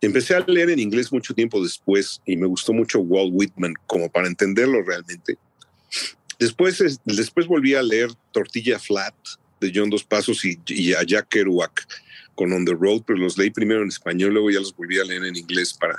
[0.00, 4.10] Empecé a leer en inglés mucho tiempo después y me gustó mucho Walt Whitman como
[4.10, 5.36] para entenderlo realmente.
[6.38, 9.14] Después, después volví a leer Tortilla Flat
[9.60, 11.86] de John Dos Pasos y, a Jack Kerouac
[12.34, 15.04] con On the Road, pero los leí primero en español, luego ya los volví a
[15.04, 15.98] leer en inglés para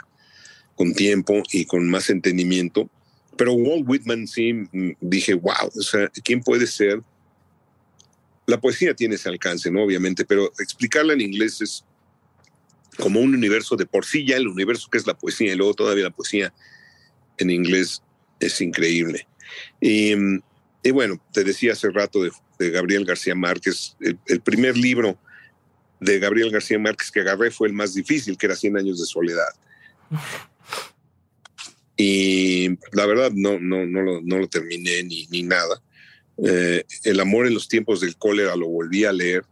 [0.76, 2.90] con tiempo y con más entendimiento.
[3.36, 7.02] Pero Walt Whitman sí mm, dije, wow, o sea, ¿quién puede ser?
[8.46, 9.84] La poesía tiene ese alcance, ¿no?
[9.84, 11.84] Obviamente, pero explicarla en inglés es
[12.98, 15.74] como un universo de por sí ya el universo que es la poesía y luego
[15.74, 16.54] todavía la poesía
[17.38, 18.02] en inglés
[18.40, 19.28] es increíble.
[19.80, 20.15] Y,
[20.91, 22.32] bueno, te decía hace rato de,
[22.72, 25.18] Gabriel García Márquez, el, primer libro
[25.99, 29.06] de Gabriel García Márquez que agarré fue el más difícil, que era Cien años de
[29.06, 29.49] soledad.
[31.99, 35.82] Y la verdad no, no, no, lo, no lo terminé ni, ni nada.
[36.38, 39.44] Eh, el amor en los tiempos del cólera lo volví a leer,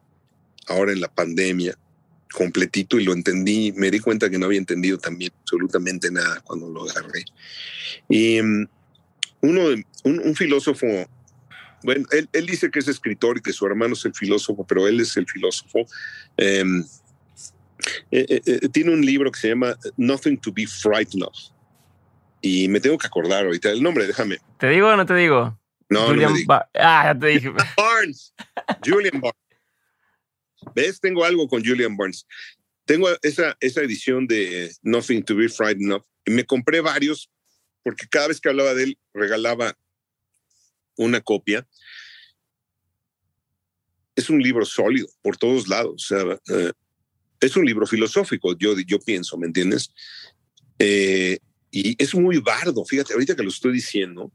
[0.67, 1.75] ahora en la pandemia,
[2.31, 3.71] completito y lo entendí.
[3.75, 7.25] Me di cuenta que no había entendido también absolutamente nada cuando lo agarré.
[8.07, 8.39] Y
[9.45, 10.87] uno, un, filósofo,
[11.83, 14.99] bueno, él, dice que es escritor y que su hermano es el filósofo, pero él
[14.99, 15.85] es el filósofo.
[16.37, 16.83] Em,
[18.11, 21.35] eh, eh, eh, tiene un libro que se llama Nothing to be Frightened of.
[22.41, 24.39] Y me tengo que acordar ahorita el nombre, déjame.
[24.59, 25.59] ¿Te digo o no te digo?
[25.89, 26.45] No, no me
[26.75, 27.49] Ah, ya te dije.
[27.77, 28.33] Barnes.
[28.83, 29.41] Julian Barnes.
[30.73, 30.99] ¿Ves?
[30.99, 32.25] Tengo algo con Julian Barnes.
[32.85, 36.03] Tengo esa, esa edición de Nothing to be Frightened of.
[36.25, 37.29] Y me compré varios
[37.85, 39.77] porque cada vez que hablaba de él regalaba
[40.97, 41.67] una copia.
[44.15, 46.11] es un libro sólido por todos lados.
[46.11, 46.71] Eh,
[47.41, 49.91] es un libro filosófico, yo, yo pienso, ¿me entiendes?
[50.79, 51.37] Eh,
[51.69, 54.31] y es muy bardo, fíjate, ahorita que lo estoy diciendo,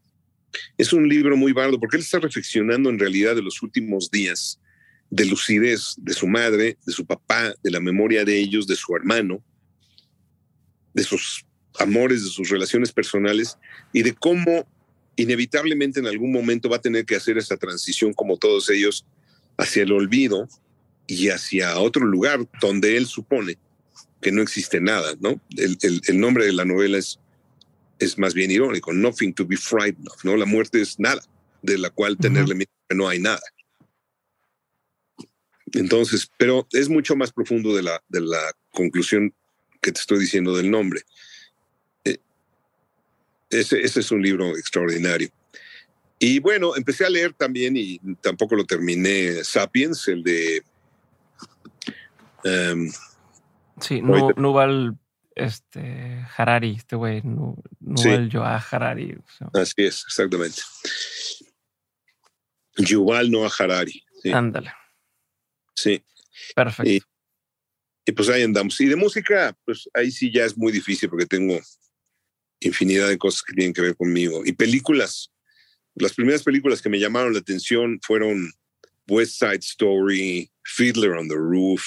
[0.78, 4.60] es un libro muy bardo porque él está reflexionando en realidad de los últimos días,
[5.08, 8.94] de lucidez de su madre, de su papá, de la memoria de ellos, de su
[8.94, 9.42] hermano,
[10.92, 11.44] de sus
[11.78, 13.56] amores, de sus relaciones personales
[13.92, 14.66] y de cómo
[15.16, 19.04] inevitablemente en algún momento va a tener que hacer esa transición como todos ellos
[19.56, 20.48] hacia el olvido
[21.06, 23.58] y hacia otro lugar donde él supone
[24.20, 25.40] que no existe nada, ¿no?
[25.56, 27.18] El, el, nombre de la novela es,
[27.98, 30.36] es más bien irónico, Nothing to be frightened of, ¿no?
[30.36, 31.22] La muerte es nada,
[31.62, 33.40] de la cual tenerle miedo que no hay nada.
[35.72, 39.34] Entonces, pero es mucho más profundo de la, de la conclusión
[39.80, 41.02] que te estoy diciendo del nombre.
[43.50, 45.28] Ese, ese es un libro extraordinario.
[46.18, 50.62] Y bueno, empecé a leer también, y tampoco lo terminé, Sapiens, el de...
[52.44, 52.90] Um,
[53.80, 54.96] sí, no, Nuval
[55.34, 59.16] este, Harari, este güey, Nuval Joa Harari.
[59.54, 60.60] Así es, exactamente.
[62.76, 64.02] Yuval Noah Harari.
[64.32, 64.72] Ándale.
[65.74, 66.02] Sí.
[66.54, 66.90] Perfecto.
[66.90, 67.02] Y,
[68.06, 68.80] y, pues ahí andamos.
[68.80, 71.58] Y de música, pues ahí sí ya es muy difícil porque tengo
[72.60, 74.42] infinidad de cosas que tienen que ver conmigo.
[74.44, 75.32] Y películas,
[75.94, 78.52] las primeras películas que me llamaron la atención fueron
[79.08, 81.82] West Side Story, Fiddler on the Roof,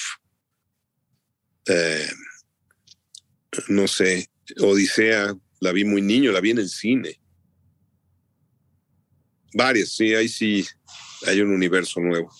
[1.66, 2.06] eh,
[3.68, 4.28] no sé,
[4.60, 7.20] Odisea, la vi muy niño, la vi en el cine.
[9.54, 10.66] Varias, sí, ahí sí
[11.26, 12.30] hay un universo nuevo.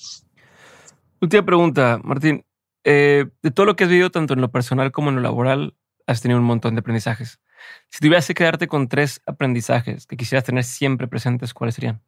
[1.21, 2.45] Última pregunta, Martín.
[2.87, 5.75] Eh, de todo lo que has vivido, tanto en lo personal como en lo laboral,
[6.07, 7.41] has tenido un montón de aprendizajes.
[7.91, 12.03] Si tuvieras que quedarte con tres aprendizajes que quisieras tener siempre presentes, ¿cuáles serían?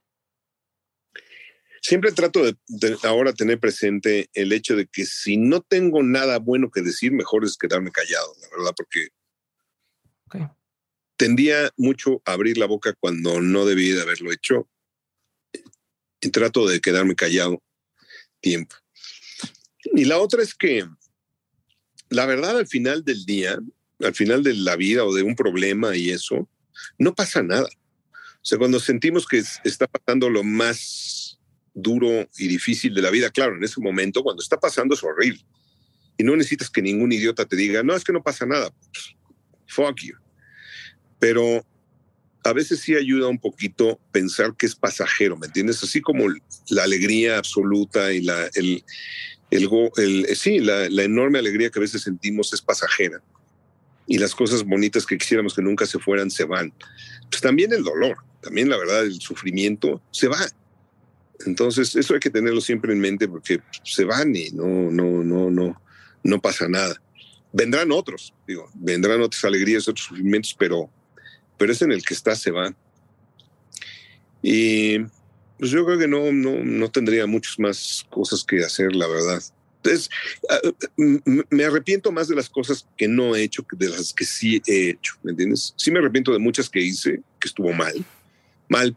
[1.80, 2.56] Siempre trato de,
[3.04, 7.44] ahora tener presente el hecho de que si no tengo nada bueno que decir, mejor
[7.44, 9.08] es quedarme callado, la verdad, porque
[11.16, 14.68] tendía mucho a abrir la boca cuando no debía de haberlo hecho
[16.20, 17.62] y trato de quedarme callado
[18.40, 18.74] tiempo.
[19.94, 20.84] Y la otra es que
[22.08, 23.58] la verdad al final del día
[24.00, 26.48] al final de la vida o de un problema y eso,
[26.98, 27.68] no pasa nada.
[27.68, 31.38] O sea, cuando sentimos que está pasando lo más
[31.74, 35.40] duro y difícil de la vida, claro, en ese momento, cuando está pasando es horrible.
[36.18, 38.72] Y no necesitas que ningún idiota te diga, no, es que no pasa nada.
[39.66, 40.14] fuck you.
[41.18, 41.66] Pero
[42.44, 45.82] a veces sí ayuda un poquito pensar que es pasajero, ¿me entiendes?
[45.82, 46.26] Así como
[46.68, 48.84] la alegría absoluta y la, el,
[49.50, 53.20] el, sí, la enorme alegría que a veces sentimos es pasajera
[54.06, 56.72] y las cosas bonitas que quisiéramos que nunca se fueran se van.
[57.30, 60.38] Pues también el dolor, también la verdad, el sufrimiento se va.
[61.44, 65.50] Entonces, eso hay que tenerlo siempre en mente porque se van y no, no, no,
[65.50, 65.82] no,
[66.22, 67.00] no pasa nada.
[67.52, 70.90] Vendrán otros, digo, vendrán otras alegrías, otros sufrimientos, pero,
[71.58, 72.74] pero es en el que está, se va.
[74.42, 74.98] Y
[75.58, 79.42] pues yo creo que no, no, no tendría muchas más cosas que hacer, la verdad.
[79.86, 80.10] Entonces,
[80.50, 80.60] ah,
[81.50, 84.60] me arrepiento más de las cosas que no he hecho que de las que sí
[84.66, 85.74] he hecho, ¿me entiendes?
[85.76, 87.94] Sí me arrepiento de muchas que hice, que estuvo mal,
[88.68, 88.96] mal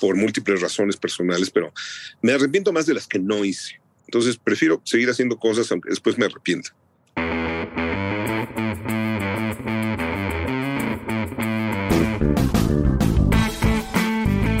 [0.00, 1.72] por múltiples razones personales, pero
[2.20, 3.80] me arrepiento más de las que no hice.
[4.06, 6.74] Entonces, prefiero seguir haciendo cosas aunque después me arrepienta.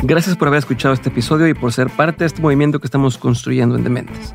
[0.02, 3.18] Gracias por haber escuchado este episodio y por ser parte de este movimiento que estamos
[3.18, 4.34] construyendo en Dementes.